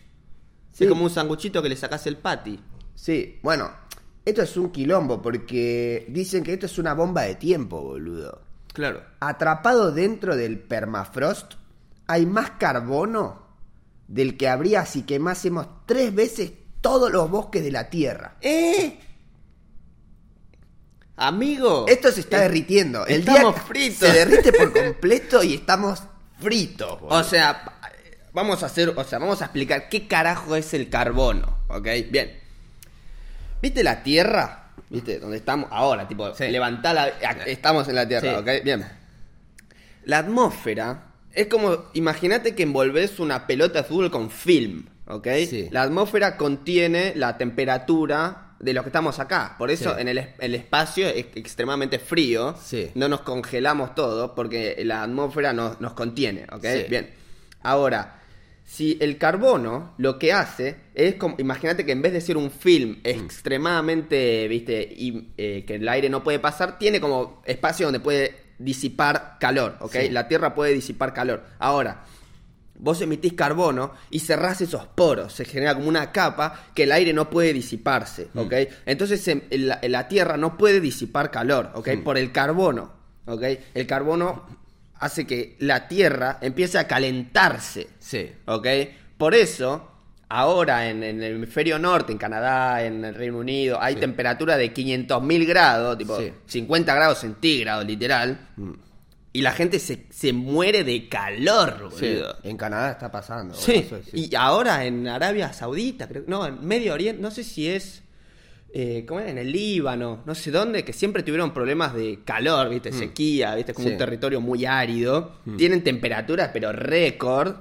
Sí. 0.71 0.83
Es 0.83 0.89
como 0.89 1.03
un 1.03 1.09
sanguchito 1.09 1.63
que 1.63 1.69
le 1.69 1.75
sacas 1.75 2.05
el 2.05 2.17
patty. 2.17 2.59
Sí, 2.93 3.39
bueno, 3.41 3.71
esto 4.23 4.43
es 4.43 4.55
un 4.55 4.69
quilombo 4.69 5.19
porque 5.19 6.05
dicen 6.09 6.43
que 6.43 6.53
esto 6.53 6.67
es 6.67 6.77
una 6.77 6.93
bomba 6.93 7.23
de 7.23 7.35
tiempo, 7.35 7.81
boludo. 7.81 8.43
Claro. 8.71 9.01
Atrapado 9.19 9.91
dentro 9.91 10.35
del 10.35 10.59
permafrost, 10.59 11.53
hay 12.05 12.27
más 12.27 12.51
carbono 12.51 13.47
del 14.07 14.37
que 14.37 14.47
habría 14.47 14.85
si 14.85 15.01
quemásemos 15.01 15.67
tres 15.87 16.13
veces 16.13 16.51
todos 16.81 17.11
los 17.11 17.31
bosques 17.31 17.63
de 17.63 17.71
la 17.71 17.89
Tierra. 17.89 18.37
¡Eh! 18.41 18.99
Amigo. 21.17 21.85
Esto 21.87 22.11
se 22.11 22.19
está 22.21 22.41
derritiendo. 22.41 23.05
El 23.07 23.21
estamos 23.21 23.55
día 23.55 23.63
fritos. 23.63 23.97
se 24.09 24.13
derrite 24.13 24.51
por 24.51 24.73
completo 24.83 25.43
y 25.43 25.55
estamos 25.55 26.03
fritos. 26.39 26.99
boludo. 26.99 27.17
O 27.19 27.23
sea, 27.23 27.71
vamos 28.33 28.63
a 28.63 28.65
hacer, 28.65 28.89
o 28.95 29.03
sea, 29.03 29.19
vamos 29.19 29.41
a 29.41 29.45
explicar 29.45 29.87
qué 29.89 30.07
carajo 30.07 30.55
es 30.55 30.73
el 30.73 30.89
carbono, 30.89 31.59
¿ok? 31.69 31.87
Bien. 32.09 32.37
¿Viste 33.61 33.83
la 33.83 34.03
Tierra? 34.03 34.71
¿Viste? 34.89 35.19
Donde 35.19 35.37
estamos 35.37 35.69
ahora, 35.71 36.07
tipo, 36.07 36.33
Sí. 36.35 36.47
levantá 36.49 36.93
la... 36.93 37.07
Estamos 37.45 37.87
en 37.87 37.95
la 37.95 38.07
Tierra, 38.07 38.31
Sí. 38.31 38.35
¿ok? 38.35 38.63
Bien. 38.63 38.85
La 40.03 40.19
atmósfera 40.19 41.05
es 41.33 41.47
como, 41.47 41.85
imagínate 41.93 42.53
que 42.55 42.63
envolves 42.63 43.19
una 43.19 43.47
pelota 43.47 43.79
azul 43.79 44.11
con 44.11 44.29
film, 44.29 44.85
¿ok? 45.07 45.27
Sí. 45.49 45.69
La 45.71 45.81
atmósfera 45.83 46.37
contiene 46.37 47.13
la 47.15 47.37
temperatura 47.37 48.44
de 48.65 48.73
lo 48.73 48.81
que 48.83 48.89
estamos 48.89 49.19
acá. 49.19 49.55
Por 49.57 49.71
eso 49.71 49.93
Sí. 49.95 50.01
en 50.01 50.07
el, 50.09 50.27
el 50.39 50.55
espacio 50.55 51.07
es 51.07 51.27
extremadamente 51.35 51.99
frío. 51.99 52.55
Sí. 52.61 52.89
No 52.95 53.07
nos 53.07 53.21
congelamos 53.21 53.95
todo 53.95 54.35
porque 54.35 54.75
la 54.83 55.03
atmósfera 55.03 55.53
nos, 55.53 55.79
nos 55.79 55.93
contiene, 55.93 56.45
¿ok? 56.51 56.63
Sí. 56.65 56.85
Bien. 56.89 57.09
Ahora, 57.61 58.21
si 58.65 58.97
el 58.99 59.17
carbono 59.17 59.93
lo 59.99 60.17
que 60.17 60.33
hace 60.33 60.75
es 60.95 61.15
como, 61.15 61.35
imagínate 61.37 61.85
que 61.85 61.91
en 61.91 62.01
vez 62.01 62.13
de 62.13 62.19
ser 62.21 62.35
un 62.35 62.49
film 62.49 62.97
extremadamente, 63.03 64.47
viste, 64.47 64.81
y, 64.81 65.29
eh, 65.37 65.63
que 65.65 65.75
el 65.75 65.87
aire 65.87 66.09
no 66.09 66.23
puede 66.23 66.39
pasar, 66.39 66.77
tiene 66.79 66.99
como 66.99 67.41
espacio 67.45 67.85
donde 67.85 67.99
puede 67.99 68.35
disipar 68.57 69.37
calor, 69.39 69.77
¿ok? 69.81 69.95
La 70.11 70.27
Tierra 70.27 70.55
puede 70.55 70.73
disipar 70.73 71.13
calor. 71.13 71.43
Ahora, 71.59 72.03
vos 72.77 73.01
emitís 73.01 73.33
carbono 73.33 73.93
y 74.09 74.19
cerrás 74.19 74.61
esos 74.61 74.85
poros, 74.85 75.33
se 75.33 75.45
genera 75.45 75.75
como 75.75 75.87
una 75.87 76.11
capa 76.11 76.65
que 76.73 76.83
el 76.83 76.91
aire 76.91 77.13
no 77.13 77.29
puede 77.29 77.53
disiparse, 77.53 78.27
¿ok? 78.35 78.53
Entonces 78.85 79.27
en- 79.27 79.43
en 79.49 79.67
la, 79.69 79.79
en 79.81 79.91
la 79.91 80.07
Tierra 80.07 80.37
no 80.37 80.57
puede 80.57 80.81
disipar 80.81 81.31
calor, 81.31 81.71
¿ok? 81.75 81.89
Por 82.03 82.17
el 82.17 82.31
carbono, 82.31 82.91
¿ok? 83.25 83.43
El 83.73 83.87
carbono 83.87 84.45
hace 84.99 85.25
que 85.25 85.55
la 85.59 85.87
Tierra 85.87 86.37
empiece 86.41 86.77
a 86.77 86.87
calentarse, 86.87 87.87
Sí. 87.99 88.31
¿ok? 88.45 88.67
Por 89.17 89.33
eso, 89.35 89.91
ahora 90.27 90.89
en, 90.89 91.03
en 91.03 91.21
el 91.23 91.35
hemisferio 91.35 91.79
norte, 91.79 92.11
en 92.11 92.17
Canadá, 92.17 92.83
en 92.83 93.05
el 93.05 93.15
Reino 93.15 93.37
Unido, 93.37 93.77
hay 93.81 93.95
temperatura 93.95 94.57
de 94.57 94.73
500.000 94.73 95.45
grados, 95.47 95.97
tipo 95.97 96.17
Sí. 96.19 96.31
50 96.45 96.93
grados 96.93 97.19
centígrados, 97.19 97.85
literal. 97.85 98.49
Y 99.35 99.41
la 99.41 99.51
gente 99.51 99.79
se, 99.79 100.05
se 100.11 100.31
muere 100.33 100.83
de 100.83 101.09
calor, 101.09 101.89
Sí, 101.97 102.07
boludo. 102.13 102.37
En 102.43 102.55
Canadá 102.57 102.91
está 102.91 103.11
pasando. 103.11 103.53
Sí, 103.53 103.73
eso 103.73 103.97
sí. 104.09 104.29
y 104.31 104.35
ahora 104.35 104.85
en 104.85 105.07
Arabia 105.07 105.51
Saudita, 105.51 106.07
creo, 106.07 106.23
no, 106.27 106.45
en 106.47 106.65
Medio 106.65 106.93
Oriente, 106.93 107.21
no 107.21 107.31
sé 107.31 107.43
si 107.43 107.67
es, 107.67 108.01
eh, 108.73 109.03
¿cómo 109.07 109.19
era? 109.19 109.29
En 109.31 109.37
el 109.37 109.51
Líbano, 109.51 110.21
no 110.25 110.35
sé 110.35 110.51
dónde, 110.51 110.85
que 110.85 110.93
siempre 110.93 111.21
tuvieron 111.23 111.53
problemas 111.53 111.93
de 111.93 112.19
calor, 112.23 112.69
¿viste? 112.69 112.91
Sequía, 112.93 113.55
¿viste? 113.55 113.73
Como 113.73 113.87
Mm. 113.87 113.89
Sí. 113.89 113.91
Mm. 113.91 113.95
un 113.95 113.99
territorio 113.99 114.41
muy 114.41 114.65
árido. 114.65 115.33
Tienen 115.57 115.83
temperaturas, 115.83 116.49
pero 116.53 116.71
récord. 116.71 117.55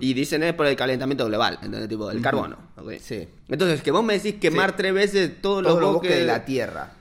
Y 0.00 0.14
dicen 0.14 0.42
es 0.42 0.54
por 0.54 0.66
el 0.66 0.74
calentamiento 0.74 1.26
global, 1.26 1.58
¿entendés? 1.62 1.88
Tipo, 1.88 2.10
el 2.10 2.20
carbono. 2.22 2.56
¿ok? 2.76 2.92
Sí. 3.00 3.28
Entonces, 3.48 3.82
que 3.82 3.90
vos 3.90 4.02
me 4.02 4.14
decís 4.14 4.34
quemar 4.40 4.70
Sí. 4.70 4.76
tres 4.78 4.94
veces 4.94 5.30
todos, 5.42 5.62
Todos 5.64 5.80
los 5.80 5.92
bosques 5.94 6.16
de 6.16 6.24
la 6.24 6.44
Tierra. 6.44 6.92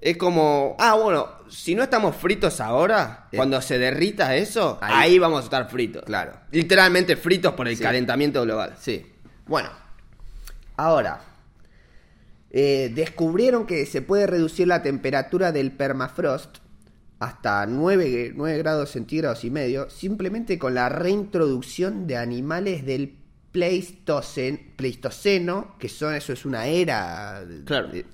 es 0.00 0.16
como, 0.16 0.76
ah, 0.78 0.94
bueno, 0.94 1.26
si 1.50 1.74
no 1.74 1.82
estamos 1.82 2.16
fritos 2.16 2.60
ahora, 2.60 3.28
Eh. 3.32 3.36
cuando 3.36 3.60
se 3.62 3.78
derrita 3.78 4.36
eso, 4.36 4.78
Ahí. 4.80 5.12
ahí, 5.12 5.18
vamos 5.18 5.40
a 5.40 5.44
estar 5.44 5.68
fritos. 5.70 6.02
Claro. 6.04 6.32
Literalmente 6.50 7.16
fritos 7.16 7.54
por 7.54 7.68
el 7.68 7.76
Sí. 7.76 7.82
calentamiento 7.82 8.42
global. 8.42 8.74
Sí. 8.80 9.06
Bueno, 9.46 9.70
ahora, 10.76 11.20
eh, 12.50 12.90
descubrieron 12.94 13.66
que 13.66 13.84
se 13.86 14.02
puede 14.02 14.26
reducir 14.26 14.66
la 14.68 14.82
temperatura 14.82 15.52
del 15.52 15.72
permafrost 15.72 16.58
hasta 17.18 17.66
9, 17.66 18.32
9 18.34 18.58
grados 18.58 18.90
centígrados 18.90 19.44
y 19.44 19.50
medio 19.50 19.90
simplemente 19.90 20.58
con 20.58 20.74
la 20.74 20.88
reintroducción 20.88 22.06
de 22.06 22.16
animales 22.16 22.86
del 22.86 23.16
Pleistocen- 23.52 24.76
Pleistoceno, 24.76 25.74
que 25.78 25.88
son, 25.88 26.14
eso 26.14 26.32
es 26.32 26.44
una 26.44 26.66
era, 26.66 27.42
Claro. 27.64 27.88
de- 27.88 28.06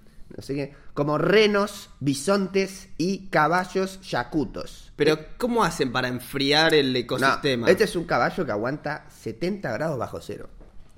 como 0.95 1.19
renos, 1.19 1.91
bisontes 2.01 2.89
y 2.99 3.29
caballos 3.29 4.01
yacutos. 4.03 4.93
Pero, 4.97 5.19
¿cómo 5.39 5.65
hacen 5.65 5.93
para 5.93 6.09
enfriar 6.09 6.75
el 6.75 6.93
No, 6.93 6.99
ecosistema? 6.99 7.71
este 7.71 7.85
es 7.85 7.97
un 7.97 8.05
caballo 8.05 8.45
que 8.45 8.53
aguanta 8.53 9.07
70 9.11 9.73
grados 9.73 9.99
bajo 9.99 10.21
cero. 10.21 10.49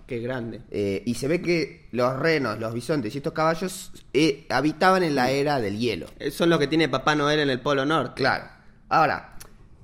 Qué 0.06 0.20
grande. 0.20 0.60
Eh, 0.70 1.02
y 1.04 1.14
se 1.14 1.26
ve 1.26 1.42
que 1.42 1.88
los 1.90 2.16
renos, 2.16 2.60
los 2.60 2.72
bisontes 2.72 3.12
y 3.14 3.18
estos 3.18 3.32
caballos 3.32 3.90
eh, 4.12 4.46
habitaban 4.50 5.02
en 5.02 5.16
la 5.16 5.30
era 5.30 5.60
del 5.60 5.78
hielo. 5.78 6.06
Eh, 6.20 6.30
Son 6.30 6.48
los 6.48 6.58
que 6.60 6.68
tiene 6.68 6.88
Papá 6.88 7.16
Noel 7.16 7.40
en 7.40 7.50
el 7.50 7.60
Polo 7.60 7.84
Norte. 7.84 8.14
Claro. 8.14 8.44
Ahora, 8.88 9.36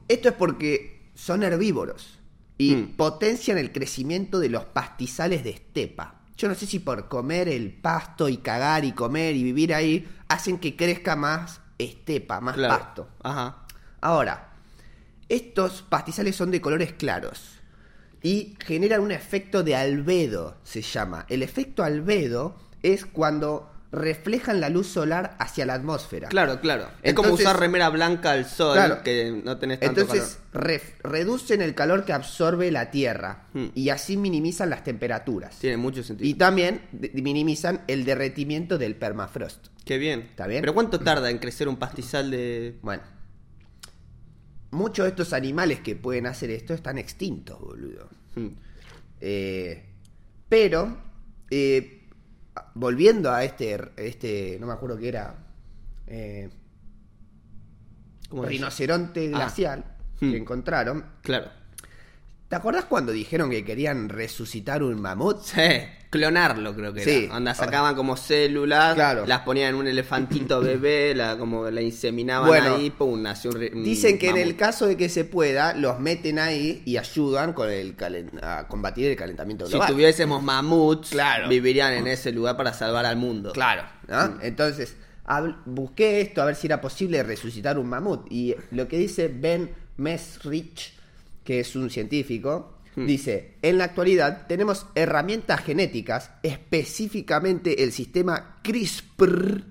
esto 0.06 0.28
es 0.28 0.34
porque 0.36 1.10
son 1.14 1.42
herbívoros 1.42 2.20
y 2.56 2.76
Mm. 2.76 2.96
potencian 2.96 3.58
el 3.58 3.72
crecimiento 3.72 4.38
de 4.38 4.48
los 4.50 4.64
pastizales 4.66 5.42
de 5.42 5.50
estepa. 5.50 6.20
Yo 6.36 6.48
no 6.48 6.54
sé 6.54 6.66
si 6.66 6.78
por 6.78 7.08
comer 7.08 7.48
el 7.48 7.72
pasto 7.72 8.28
y 8.28 8.38
cagar 8.38 8.84
y 8.84 8.92
comer 8.92 9.36
y 9.36 9.42
vivir 9.44 9.74
ahí 9.74 10.08
hacen 10.28 10.58
que 10.58 10.76
crezca 10.76 11.14
más 11.16 11.60
estepa, 11.78 12.40
más 12.40 12.54
Claro. 12.56 12.78
pasto. 12.78 13.08
Ajá. 13.22 13.66
Ahora, 14.00 14.52
estos 15.28 15.82
pastizales 15.82 16.36
son 16.36 16.50
de 16.50 16.60
colores 16.60 16.92
claros 16.92 17.58
y 18.22 18.56
generan 18.64 19.00
un 19.00 19.10
efecto 19.12 19.62
de 19.62 19.76
albedo, 19.76 20.56
se 20.64 20.82
llama. 20.82 21.26
El 21.28 21.42
efecto 21.42 21.82
albedo 21.82 22.56
es 22.82 23.04
cuando 23.06 23.71
reflejan 23.92 24.58
la 24.60 24.70
luz 24.70 24.86
solar 24.88 25.36
hacia 25.38 25.66
la 25.66 25.74
atmósfera. 25.74 26.28
Claro, 26.28 26.60
claro. 26.62 26.88
es 27.02 27.12
como 27.12 27.30
usar 27.34 27.60
remera 27.60 27.90
blanca 27.90 28.30
al 28.32 28.46
sol, 28.46 28.72
Claro. 28.74 29.02
que 29.02 29.42
no 29.44 29.58
tenés 29.58 29.80
tanto 29.80 30.00
Entonces 30.00 30.38
ref- 30.54 30.94
reducen 31.04 31.60
el 31.60 31.74
calor 31.74 32.06
que 32.06 32.14
absorbe 32.14 32.70
la 32.70 32.90
Tierra 32.90 33.48
Hmm. 33.52 33.66
y 33.74 33.90
así 33.90 34.16
minimizan 34.16 34.70
las 34.70 34.82
temperaturas. 34.82 35.50
calor. 35.50 35.60
Tiene 35.60 35.76
mucho 35.76 36.02
sentido. 36.02 36.26
Y 36.28 36.34
también 36.34 36.80
minimizan 37.12 37.82
el 37.86 38.04
derretimiento 38.06 38.78
del 38.78 38.96
permafrost. 38.96 39.66
Qué 39.84 39.98
bien. 39.98 40.20
¿Está 40.20 40.46
bien? 40.46 40.62
Pero 40.62 40.72
¿cuánto 40.74 40.98
tarda 40.98 41.28
en 41.28 41.38
crecer 41.38 41.68
un 41.68 41.76
pastizal 41.76 42.30
de...? 42.30 42.78
Bueno, 42.82 43.02
muchos 44.70 45.04
de 45.04 45.10
estos 45.10 45.32
animales 45.32 45.80
que 45.80 45.96
pueden 45.96 46.26
hacer 46.26 46.50
esto 46.50 46.72
están 46.72 46.96
extintos, 46.98 47.60
boludo. 47.60 48.08
Hmm. 48.34 48.48
Eh, 49.20 49.84
pero, 50.48 50.96
eh, 51.50 52.01
volviendo 52.74 53.30
a 53.30 53.44
este, 53.44 53.80
este, 53.96 54.56
no 54.60 54.66
me 54.66 54.72
acuerdo 54.72 54.98
qué 54.98 55.08
era, 55.08 55.34
eh, 56.06 56.50
¿Cómo 58.28 58.44
es? 58.44 58.50
rinoceronte 58.50 59.26
Ah. 59.28 59.38
glacial 59.38 59.84
Hmm. 60.20 60.30
que 60.30 60.36
encontraron. 60.36 61.04
Claro. 61.22 61.50
¿Te 62.52 62.56
acordás 62.56 62.84
cuando 62.84 63.12
dijeron 63.12 63.48
que 63.48 63.64
querían 63.64 64.10
resucitar 64.10 64.82
un 64.82 65.00
mamut? 65.00 65.40
Sí, 65.42 65.62
clonarlo 66.10 66.74
creo 66.76 66.92
que 66.92 67.02
Sí. 67.02 67.24
era. 67.24 67.36
Onda, 67.38 67.54
sacaban 67.54 67.94
como 67.94 68.14
células, 68.14 68.94
Claro. 68.94 69.24
las 69.26 69.40
ponían 69.40 69.70
en 69.70 69.76
un 69.76 69.86
elefantito 69.86 70.60
bebé, 70.60 71.14
la, 71.14 71.38
como 71.38 71.70
la 71.70 71.80
inseminaban 71.80 72.46
Bueno, 72.46 72.74
ahí, 72.74 72.90
pum, 72.90 73.22
nació 73.22 73.52
un, 73.52 73.56
un 73.56 73.82
Dicen 73.82 74.18
que 74.18 74.28
en 74.28 74.36
el 74.36 74.54
caso 74.54 74.86
de 74.86 74.98
que 74.98 75.08
se 75.08 75.24
pueda, 75.24 75.72
los 75.72 75.98
meten 75.98 76.38
ahí 76.38 76.82
y 76.84 76.98
ayudan 76.98 77.54
con 77.54 77.70
el 77.70 77.96
a 78.42 78.68
combatir 78.68 79.06
el 79.06 79.16
calentamiento 79.16 79.64
Si 79.64 79.70
global. 79.72 79.88
tuviésemos 79.88 80.42
mamuts, 80.42 81.08
Claro. 81.08 81.48
vivirían 81.48 81.94
en 81.94 82.06
ese 82.06 82.32
lugar 82.32 82.58
para 82.58 82.74
salvar 82.74 83.06
al 83.06 83.16
mundo. 83.16 83.52
Claro, 83.54 83.84
¿no? 84.08 84.38
Entonces, 84.42 84.94
busqué 85.64 86.20
esto 86.20 86.42
a 86.42 86.44
ver 86.44 86.56
si 86.56 86.66
era 86.66 86.82
posible 86.82 87.22
resucitar 87.22 87.78
un 87.78 87.88
mamut. 87.88 88.30
Y 88.30 88.54
lo 88.72 88.88
que 88.88 88.98
dice 88.98 89.28
Ben 89.34 89.70
Mesrich, 89.96 90.92
que 91.44 91.60
es 91.60 91.76
un 91.76 91.90
científico, 91.90 92.78
dice, 92.96 93.56
en 93.62 93.78
la 93.78 93.84
actualidad 93.84 94.46
tenemos 94.46 94.86
herramientas 94.94 95.60
genéticas, 95.60 96.30
específicamente 96.42 97.82
el 97.82 97.92
sistema 97.92 98.60
CRISPR, 98.62 99.64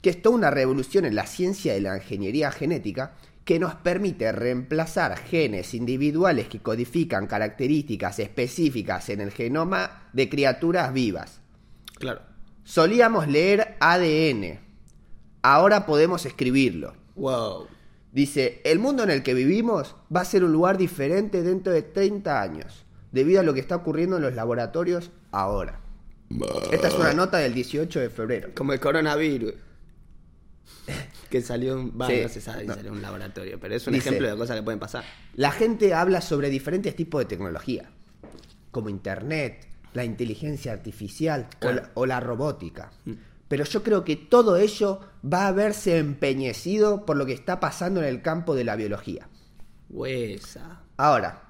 que 0.00 0.10
es 0.10 0.22
toda 0.22 0.36
una 0.36 0.50
revolución 0.50 1.04
en 1.04 1.14
la 1.14 1.26
ciencia 1.26 1.74
de 1.74 1.80
la 1.80 1.96
ingeniería 1.96 2.50
genética, 2.50 3.14
que 3.44 3.58
nos 3.58 3.74
permite 3.76 4.30
reemplazar 4.30 5.16
genes 5.16 5.72
individuales 5.72 6.48
que 6.48 6.60
codifican 6.60 7.26
características 7.26 8.18
específicas 8.18 9.08
en 9.08 9.22
el 9.22 9.30
genoma 9.30 10.10
de 10.12 10.28
criaturas 10.28 10.92
vivas. 10.92 11.40
Claro. 11.98 12.20
Solíamos 12.64 13.26
leer 13.26 13.76
ADN. 13.80 14.60
Ahora 15.40 15.86
podemos 15.86 16.26
escribirlo. 16.26 16.94
Wow. 17.14 17.68
Dice, 18.12 18.60
el 18.64 18.78
mundo 18.78 19.02
en 19.02 19.10
el 19.10 19.22
que 19.22 19.34
vivimos 19.34 19.96
va 20.14 20.22
a 20.22 20.24
ser 20.24 20.42
un 20.44 20.52
lugar 20.52 20.78
diferente 20.78 21.42
dentro 21.42 21.72
de 21.72 21.82
30 21.82 22.40
años, 22.40 22.84
debido 23.12 23.40
a 23.40 23.42
lo 23.42 23.54
que 23.54 23.60
está 23.60 23.76
ocurriendo 23.76 24.16
en 24.16 24.22
los 24.22 24.34
laboratorios 24.34 25.10
ahora. 25.30 25.80
Esta 26.72 26.88
es 26.88 26.94
una 26.94 27.12
nota 27.14 27.38
del 27.38 27.54
18 27.54 28.00
de 28.00 28.10
febrero. 28.10 28.50
Como 28.54 28.72
el 28.72 28.80
coronavirus. 28.80 29.54
que 31.30 31.42
salió, 31.42 31.74
un- 31.74 31.90
Sí. 32.06 32.20
no 32.22 32.28
se 32.28 32.40
sabe 32.40 32.62
si 32.62 32.66
No. 32.66 32.74
salió 32.74 32.90
en 32.90 32.96
un 32.96 33.02
laboratorio, 33.02 33.58
pero 33.60 33.74
es 33.74 33.86
un 33.86 33.92
Dice- 33.94 34.08
ejemplo 34.08 34.30
de 34.30 34.36
cosas 34.36 34.56
que 34.56 34.62
pueden 34.62 34.80
pasar. 34.80 35.04
La 35.34 35.50
gente 35.52 35.94
habla 35.94 36.20
sobre 36.20 36.48
diferentes 36.50 36.94
tipos 36.96 37.20
de 37.20 37.24
tecnología, 37.26 37.90
como 38.70 38.88
Internet, 38.88 39.66
la 39.94 40.04
inteligencia 40.04 40.72
artificial 40.72 41.48
o, 41.62 41.70
la, 41.72 41.90
o 41.94 42.06
la 42.06 42.20
robótica. 42.20 42.90
Pero 43.48 43.64
yo 43.64 43.82
creo 43.82 44.04
que 44.04 44.16
todo 44.16 44.56
ello 44.56 45.00
va 45.24 45.48
a 45.48 45.52
verse 45.52 45.98
empeñecido 45.98 47.06
por 47.06 47.16
lo 47.16 47.26
que 47.26 47.32
está 47.32 47.60
pasando 47.60 48.00
en 48.00 48.06
el 48.06 48.22
campo 48.22 48.54
de 48.54 48.64
la 48.64 48.76
biología. 48.76 49.28
Huesa. 49.88 50.82
Ahora, 50.98 51.42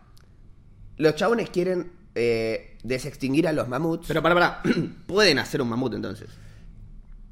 los 0.96 1.14
chabones 1.16 1.50
quieren 1.50 1.92
eh, 2.14 2.76
desextinguir 2.82 3.48
a 3.48 3.52
los 3.52 3.68
mamuts. 3.68 4.06
Pero 4.06 4.22
para, 4.22 4.34
para, 4.34 4.62
pueden 5.06 5.38
hacer 5.38 5.60
un 5.60 5.68
mamut 5.68 5.94
entonces. 5.94 6.28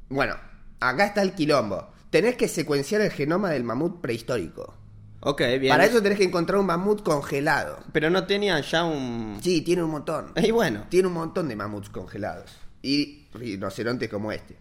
Bueno, 0.09 0.35
acá 0.79 1.05
está 1.05 1.21
el 1.21 1.33
quilombo. 1.33 1.89
Tenés 2.09 2.35
que 2.35 2.47
secuenciar 2.47 3.01
el 3.01 3.11
genoma 3.11 3.49
del 3.49 3.63
mamut 3.63 4.01
prehistórico. 4.01 4.73
Ok, 5.21 5.41
bien. 5.59 5.69
Para 5.69 5.85
eso 5.85 6.01
tenés 6.01 6.17
que 6.17 6.23
encontrar 6.25 6.59
un 6.59 6.67
mamut 6.67 7.03
congelado. 7.03 7.79
Pero 7.91 8.09
no 8.09 8.25
tenían 8.25 8.61
ya 8.61 8.85
un... 8.85 9.39
Sí, 9.41 9.61
tiene 9.61 9.83
un 9.83 9.91
montón. 9.91 10.31
Y 10.35 10.51
bueno. 10.51 10.85
Tiene 10.89 11.07
un 11.07 11.15
montón 11.15 11.47
de 11.47 11.55
mamuts 11.55 11.89
congelados. 11.89 12.51
Y 12.81 13.26
rinocerontes 13.33 14.09
como 14.09 14.31
este. 14.31 14.55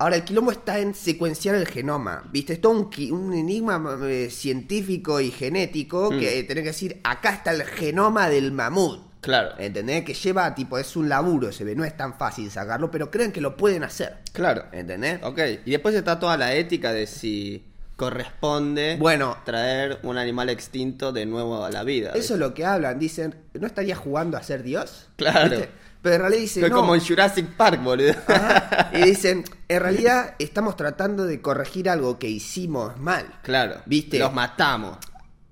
Ahora, 0.00 0.14
el 0.16 0.22
quilombo 0.22 0.52
está 0.52 0.78
en 0.78 0.94
secuenciar 0.94 1.56
el 1.56 1.66
genoma. 1.66 2.22
¿Viste? 2.30 2.52
Es 2.52 2.60
todo 2.60 2.72
un, 2.72 2.88
un 3.12 3.34
enigma 3.34 3.98
eh, 4.04 4.28
científico 4.30 5.20
y 5.20 5.30
genético 5.32 6.12
Mm. 6.12 6.18
que 6.20 6.42
tenés 6.44 6.62
que 6.62 6.68
decir, 6.70 7.00
acá 7.02 7.30
está 7.30 7.50
el 7.50 7.64
genoma 7.64 8.28
del 8.28 8.52
mamut. 8.52 9.08
Claro. 9.20 9.50
¿Entendés? 9.58 10.04
Que 10.04 10.14
lleva, 10.14 10.54
tipo, 10.54 10.78
es 10.78 10.94
un 10.94 11.08
laburo, 11.08 11.50
se 11.50 11.64
ve, 11.64 11.74
no 11.74 11.84
es 11.84 11.96
tan 11.96 12.14
fácil 12.16 12.48
sacarlo, 12.52 12.92
pero 12.92 13.10
creen 13.10 13.32
que 13.32 13.40
lo 13.40 13.56
pueden 13.56 13.82
hacer. 13.82 14.18
Claro. 14.32 14.66
¿Entendés? 14.70 15.18
Ok, 15.24 15.40
y 15.66 15.70
después 15.72 15.92
está 15.96 16.20
toda 16.20 16.36
la 16.36 16.54
ética 16.54 16.92
de 16.92 17.08
si 17.08 17.64
corresponde 17.96 18.96
Bueno. 19.00 19.36
traer 19.44 19.98
un 20.04 20.16
animal 20.18 20.48
extinto 20.50 21.10
de 21.12 21.26
nuevo 21.26 21.64
a 21.64 21.70
la 21.70 21.82
vida. 21.82 22.12
Eso 22.14 22.34
es 22.34 22.40
lo 22.40 22.54
que 22.54 22.64
hablan, 22.64 23.00
dicen, 23.00 23.34
¿no 23.54 23.66
estaría 23.66 23.96
jugando 23.96 24.36
a 24.36 24.42
ser 24.44 24.62
Dios? 24.62 25.08
Claro. 25.16 25.50
¿Viste? 25.50 25.68
Pero 26.02 26.14
en 26.14 26.20
realidad 26.20 26.40
dicen, 26.42 26.60
Fue 26.62 26.70
no. 26.70 26.76
como 26.76 26.94
en 26.94 27.00
Jurassic 27.00 27.46
Park, 27.56 27.82
boludo. 27.82 28.12
Ajá. 28.28 28.90
Y 28.92 29.02
dicen, 29.02 29.44
en 29.68 29.80
realidad 29.80 30.34
estamos 30.38 30.76
tratando 30.76 31.26
de 31.26 31.40
corregir 31.40 31.88
algo 31.90 32.18
que 32.18 32.28
hicimos 32.28 32.96
mal. 32.98 33.26
claro. 33.42 33.82
¿Viste? 33.86 34.18
Los 34.18 34.32
matamos. 34.32 34.96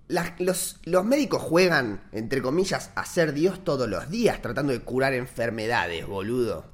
Las- 0.08 0.38
los, 0.38 0.76
los 0.84 1.04
médicos 1.04 1.42
juegan, 1.42 2.00
entre 2.12 2.40
comillas, 2.40 2.90
a 2.94 3.04
ser 3.04 3.32
Dios 3.32 3.64
todos 3.64 3.88
los 3.88 4.08
días, 4.08 4.40
tratando 4.40 4.72
de 4.72 4.80
curar 4.80 5.14
enfermedades, 5.14 6.06
boludo. 6.06 6.64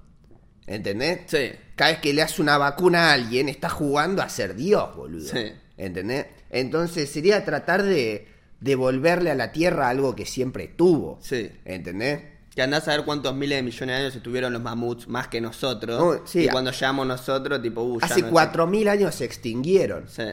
¿Entendés? 0.66 1.20
Sí. 1.26 1.50
Cada 1.74 1.92
vez 1.92 2.00
que 2.00 2.12
le 2.12 2.22
hace 2.22 2.42
una 2.42 2.58
vacuna 2.58 3.08
a 3.10 3.12
alguien, 3.14 3.48
está 3.48 3.68
jugando 3.70 4.22
a 4.22 4.28
ser 4.28 4.54
Dios, 4.54 4.94
boludo. 4.94 5.28
Sí. 5.30 5.52
¿Entendés? 5.78 6.26
Entonces 6.50 7.10
sería 7.10 7.44
tratar 7.44 7.82
de 7.82 8.28
devolverle 8.60 9.30
a 9.30 9.34
la 9.34 9.50
Tierra 9.50 9.88
algo 9.88 10.14
que 10.14 10.26
siempre 10.26 10.68
tuvo. 10.68 11.18
Sí. 11.22 11.50
¿Entendés? 11.64 12.20
Que 12.55 12.62
andás 12.62 12.86
a 12.88 12.90
ver 12.96 13.05
cuántos 13.05 13.34
miles 13.34 13.59
de 13.59 13.62
millones 13.62 13.96
de 13.96 14.03
años 14.03 14.16
estuvieron 14.16 14.53
los 14.53 14.61
mamuts 14.62 15.09
más 15.09 15.28
que 15.28 15.40
nosotros. 15.40 15.98
Oh, 16.00 16.26
sí. 16.26 16.44
y 16.44 16.48
cuando 16.48 16.70
llegamos 16.70 17.07
nosotros, 17.07 17.62
tipo, 17.62 17.82
uh, 17.82 17.98
Hace 18.03 18.20
no 18.20 18.26
es- 18.26 18.32
4.000 18.32 18.88
años 18.88 19.14
se 19.14 19.24
extinguieron. 19.24 20.07
Sí. 20.09 20.24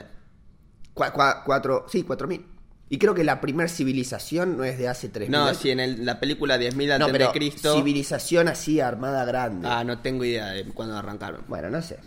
Cua- 0.94 1.14
cua- 1.14 1.44
cuatro, 1.46 1.86
sí, 1.88 2.04
4.000. 2.04 2.46
Y 2.90 2.98
creo 2.98 3.14
que 3.14 3.24
la 3.24 3.40
primera 3.40 3.70
civilización 3.70 4.58
no 4.58 4.64
es 4.64 4.78
de 4.78 4.88
hace 4.90 5.08
3.000 5.10 5.30
No, 5.30 5.54
si 5.54 5.70
en 5.70 5.80
el- 5.80 6.06
la 6.06 6.20
película 6.20 6.58
10.000 6.58 6.88
No, 6.90 7.06
antes 7.06 7.14
de 7.14 7.20
pero 7.20 7.32
Cristo. 7.32 7.76
civilización 7.76 8.48
así, 8.50 8.82
armada 8.82 9.24
grande. 9.26 9.68
Ah, 9.70 9.84
no 9.86 10.00
tengo 10.00 10.26
idea 10.26 10.48
de 10.48 10.66
cuándo 10.66 10.98
arrancaron. 10.98 11.46
Bueno, 11.48 11.70
no 11.70 11.82
sé. 11.82 12.00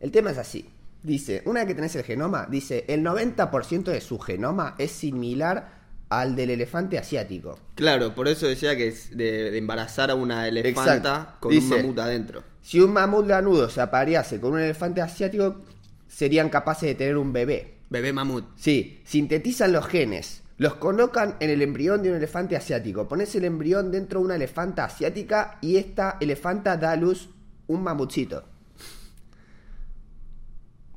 El 0.00 0.10
tema 0.10 0.32
es 0.32 0.38
así. 0.38 0.68
Dice, 1.02 1.42
una 1.46 1.60
vez 1.60 1.68
que 1.68 1.74
tenés 1.74 1.94
el 1.96 2.04
genoma, 2.04 2.46
dice, 2.50 2.84
el 2.88 3.02
90% 3.02 3.90
de 3.90 4.00
su 4.00 4.18
genoma 4.18 4.74
es 4.78 4.92
similar 4.92 5.81
al 6.20 6.36
del 6.36 6.50
elefante 6.50 6.98
asiático. 6.98 7.58
Claro, 7.74 8.14
por 8.14 8.28
eso 8.28 8.46
decía 8.46 8.76
que 8.76 8.88
es 8.88 9.16
de, 9.16 9.50
de 9.50 9.58
embarazar 9.58 10.10
a 10.10 10.14
una 10.14 10.46
elefanta 10.48 10.96
Exacto. 10.96 11.36
con 11.40 11.50
Dice- 11.52 11.74
un 11.74 11.80
mamut 11.82 11.98
adentro. 11.98 12.44
Si 12.60 12.80
un 12.80 12.92
mamut 12.92 13.26
lanudo 13.26 13.68
se 13.68 13.80
aparease 13.80 14.40
con 14.40 14.52
un 14.52 14.60
elefante 14.60 15.00
asiático, 15.00 15.62
serían 16.08 16.48
capaces 16.48 16.88
de 16.88 16.94
tener 16.94 17.16
un 17.16 17.32
bebé. 17.32 17.78
Bebé 17.90 18.12
mamut. 18.12 18.44
Sí, 18.56 19.00
sintetizan 19.04 19.72
los 19.72 19.86
genes, 19.86 20.42
los 20.58 20.74
colocan 20.74 21.36
en 21.40 21.50
el 21.50 21.60
embrión 21.60 22.02
de 22.02 22.10
un 22.10 22.16
elefante 22.16 22.56
asiático. 22.56 23.08
Pones 23.08 23.34
el 23.34 23.44
embrión 23.44 23.90
dentro 23.90 24.20
de 24.20 24.26
una 24.26 24.36
elefanta 24.36 24.84
asiática 24.84 25.58
y 25.60 25.76
esta 25.76 26.18
elefanta 26.20 26.76
da 26.76 26.92
a 26.92 26.96
luz 26.96 27.28
un 27.66 27.82
mamutcito. 27.82 28.44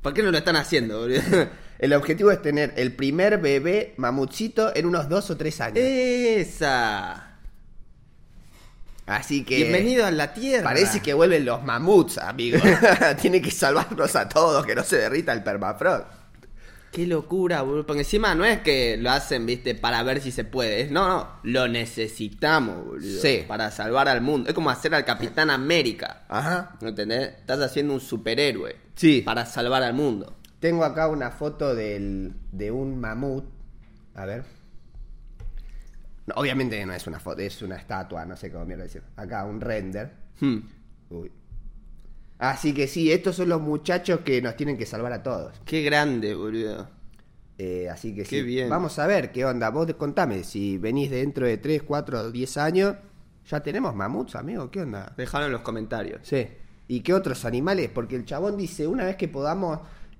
¿Por 0.02 0.14
qué 0.14 0.22
no 0.22 0.30
lo 0.30 0.38
están 0.38 0.56
haciendo, 0.56 1.00
boludo? 1.00 1.20
El 1.78 1.92
objetivo 1.92 2.30
es 2.30 2.40
tener 2.40 2.72
el 2.76 2.92
primer 2.92 3.38
bebé 3.38 3.94
mamutcito 3.96 4.74
en 4.74 4.86
unos 4.86 5.08
dos 5.08 5.30
o 5.30 5.36
tres 5.36 5.60
años. 5.60 5.78
Esa. 5.78 7.36
Así 9.06 9.44
que. 9.44 9.56
Bienvenido 9.56 10.06
a 10.06 10.10
la 10.10 10.32
Tierra. 10.32 10.64
Parece 10.64 11.00
que 11.00 11.12
vuelven 11.12 11.44
los 11.44 11.62
mamuts, 11.62 12.18
amigo. 12.18 12.58
Tiene 13.20 13.42
que 13.42 13.50
salvarnos 13.50 14.16
a 14.16 14.28
todos, 14.28 14.64
que 14.64 14.74
no 14.74 14.82
se 14.82 14.96
derrita 14.96 15.32
el 15.32 15.42
permafrost. 15.42 16.06
Qué 16.92 17.06
locura, 17.06 17.60
boludo. 17.60 17.86
Porque 17.86 18.00
encima 18.00 18.34
no 18.34 18.46
es 18.46 18.60
que 18.60 18.96
lo 18.96 19.10
hacen, 19.10 19.44
viste, 19.44 19.74
para 19.74 20.02
ver 20.02 20.22
si 20.22 20.32
se 20.32 20.44
puede. 20.44 20.90
No, 20.90 21.06
no, 21.06 21.28
lo 21.42 21.68
necesitamos, 21.68 22.86
boludo. 22.86 23.20
Sí. 23.20 23.44
Para 23.46 23.70
salvar 23.70 24.08
al 24.08 24.22
mundo. 24.22 24.48
Es 24.48 24.54
como 24.54 24.70
hacer 24.70 24.94
al 24.94 25.04
Capitán 25.04 25.50
América. 25.50 26.24
Ajá. 26.28 26.76
¿No 26.80 26.88
entendés? 26.88 27.34
Estás 27.38 27.60
haciendo 27.60 27.92
un 27.92 28.00
superhéroe. 28.00 28.76
Sí. 28.94 29.20
Para 29.20 29.44
salvar 29.44 29.82
al 29.82 29.92
mundo. 29.92 30.36
Tengo 30.66 30.82
acá 30.82 31.06
una 31.06 31.30
foto 31.30 31.76
del, 31.76 32.32
de 32.50 32.72
un 32.72 32.98
mamut. 32.98 33.44
A 34.16 34.26
ver. 34.26 34.44
No, 36.26 36.34
obviamente 36.34 36.84
no 36.84 36.92
es 36.92 37.06
una 37.06 37.20
foto, 37.20 37.40
es 37.40 37.62
una 37.62 37.76
estatua, 37.76 38.26
no 38.26 38.36
sé 38.36 38.50
cómo 38.50 38.64
mierda 38.64 38.82
decir. 38.82 39.04
Acá, 39.14 39.44
un 39.44 39.60
render. 39.60 40.12
Hmm. 40.40 40.58
Uy. 41.10 41.30
Así 42.40 42.74
que 42.74 42.88
sí, 42.88 43.12
estos 43.12 43.36
son 43.36 43.48
los 43.48 43.60
muchachos 43.60 44.22
que 44.24 44.42
nos 44.42 44.56
tienen 44.56 44.76
que 44.76 44.86
salvar 44.86 45.12
a 45.12 45.22
todos. 45.22 45.54
Qué 45.64 45.82
grande, 45.82 46.34
boludo. 46.34 46.88
Eh, 47.58 47.88
así 47.88 48.12
que 48.12 48.24
Qué 48.24 48.40
sí. 48.40 48.42
bien. 48.42 48.68
Vamos 48.68 48.98
a 48.98 49.06
ver 49.06 49.30
qué 49.30 49.44
onda. 49.44 49.70
Vos 49.70 49.86
contame, 49.94 50.42
si 50.42 50.78
venís 50.78 51.12
dentro 51.12 51.46
de 51.46 51.58
3, 51.58 51.84
4, 51.84 52.32
10 52.32 52.56
años, 52.56 52.96
ya 53.48 53.60
tenemos 53.60 53.94
mamuts, 53.94 54.34
amigo. 54.34 54.68
¿Qué 54.68 54.80
onda? 54.80 55.14
Dejalo 55.16 55.46
en 55.46 55.52
los 55.52 55.60
comentarios. 55.60 56.22
Sí. 56.24 56.48
¿Y 56.88 57.02
qué 57.02 57.14
otros 57.14 57.44
animales? 57.44 57.88
Porque 57.88 58.16
el 58.16 58.24
chabón 58.24 58.56
dice, 58.56 58.88
una 58.88 59.04
vez 59.04 59.14
que 59.14 59.28
podamos 59.28 59.78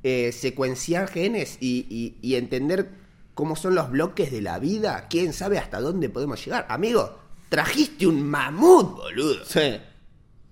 eh, 0.09 0.31
secuenciar 0.31 1.09
genes 1.09 1.59
y, 1.61 1.85
y- 1.91 2.17
y 2.23 2.37
entender 2.37 2.89
cómo 3.35 3.57
son 3.57 3.75
los 3.75 3.91
bloques 3.91 4.31
de 4.31 4.41
la 4.41 4.61
vida, 4.61 5.09
quién 5.11 5.33
sabe 5.33 5.59
hasta 5.59 5.81
dónde 5.81 6.09
podemos 6.09 6.45
llegar. 6.45 6.65
Amigo, 6.69 7.19
trajiste 7.49 8.07
un 8.07 8.23
mamut, 8.23 8.95
boludo. 8.97 9.45
Sí. 9.45 9.79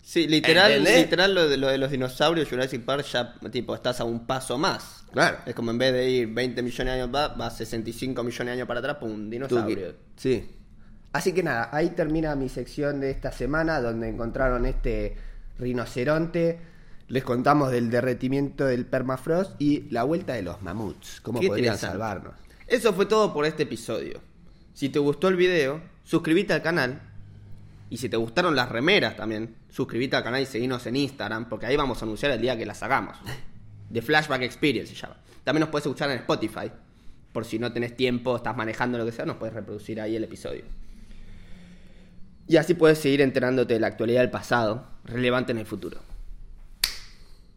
Sí, 0.02 0.26
literal, 0.26 0.72
¿Entendés? 0.72 1.04
literal 1.04 1.34
lo 1.34 1.48
de, 1.48 1.56
lo 1.56 1.68
de 1.68 1.78
los 1.78 1.90
dinosaurios, 1.90 2.48
Jurassic 2.48 2.82
Park, 2.84 3.06
ya 3.10 3.34
tipo 3.52 3.74
estás 3.76 4.00
a 4.00 4.04
un 4.04 4.26
paso 4.26 4.58
más. 4.58 5.04
Claro. 5.12 5.38
Es 5.46 5.54
como 5.54 5.70
en 5.70 5.78
vez 5.78 5.92
de 5.92 6.10
ir 6.10 6.28
20 6.34 6.60
millones 6.62 6.86
de 6.94 7.00
años 7.00 7.14
va, 7.14 7.28
va 7.28 7.48
65 7.48 8.22
millones 8.24 8.46
de 8.46 8.52
años 8.52 8.66
para 8.68 8.80
atrás, 8.80 8.96
un 9.02 9.30
dinosaurio. 9.30 9.94
Sí. 10.16 10.50
Así 11.12 11.32
que 11.32 11.42
nada, 11.44 11.68
ahí 11.72 11.90
termina 11.90 12.34
mi 12.34 12.48
sección 12.48 13.00
de 13.00 13.12
esta 13.12 13.30
semana 13.30 13.80
donde 13.80 14.08
encontraron 14.08 14.66
este 14.66 15.16
rinoceronte. 15.58 16.58
Les 17.08 17.22
contamos 17.22 17.70
del 17.70 17.90
derretimiento 17.90 18.64
del 18.64 18.86
permafrost 18.86 19.60
y 19.60 19.88
la 19.90 20.04
vuelta 20.04 20.32
de 20.32 20.42
los 20.42 20.62
mamuts. 20.62 21.20
¿Cómo 21.20 21.40
Qué 21.40 21.48
podrían 21.48 21.76
salvarnos? 21.76 22.34
Eso 22.66 22.94
fue 22.94 23.06
todo 23.06 23.34
por 23.34 23.44
este 23.44 23.64
episodio. 23.64 24.20
Si 24.72 24.88
te 24.88 24.98
gustó 24.98 25.28
el 25.28 25.36
video, 25.36 25.82
suscríbete 26.02 26.54
al 26.54 26.62
canal. 26.62 27.02
Y 27.90 27.98
si 27.98 28.08
te 28.08 28.16
gustaron 28.16 28.56
las 28.56 28.70
remeras 28.70 29.16
también, 29.16 29.54
suscríbete 29.68 30.16
al 30.16 30.24
canal 30.24 30.42
y 30.42 30.46
seguinos 30.46 30.86
en 30.86 30.96
Instagram, 30.96 31.48
porque 31.48 31.66
ahí 31.66 31.76
vamos 31.76 32.00
a 32.00 32.06
anunciar 32.06 32.32
el 32.32 32.40
día 32.40 32.56
que 32.56 32.64
las 32.64 32.82
hagamos. 32.82 33.18
The 33.92 34.00
Flashback 34.00 34.42
Experience 34.42 34.94
se 34.94 35.00
llama. 35.00 35.16
También 35.44 35.60
nos 35.60 35.68
puedes 35.68 35.84
escuchar 35.86 36.10
en 36.10 36.16
Spotify. 36.18 36.72
Por 37.32 37.44
si 37.44 37.58
no 37.58 37.72
tenés 37.72 37.96
tiempo, 37.96 38.34
estás 38.36 38.56
manejando 38.56 38.96
lo 38.96 39.04
que 39.04 39.12
sea, 39.12 39.26
nos 39.26 39.36
puedes 39.36 39.54
reproducir 39.54 40.00
ahí 40.00 40.16
el 40.16 40.24
episodio. 40.24 40.64
Y 42.48 42.56
así 42.56 42.74
puedes 42.74 42.98
seguir 42.98 43.20
enterándote 43.20 43.74
de 43.74 43.80
la 43.80 43.88
actualidad 43.88 44.22
del 44.22 44.30
pasado, 44.30 44.86
relevante 45.04 45.52
en 45.52 45.58
el 45.58 45.66
futuro. 45.66 46.00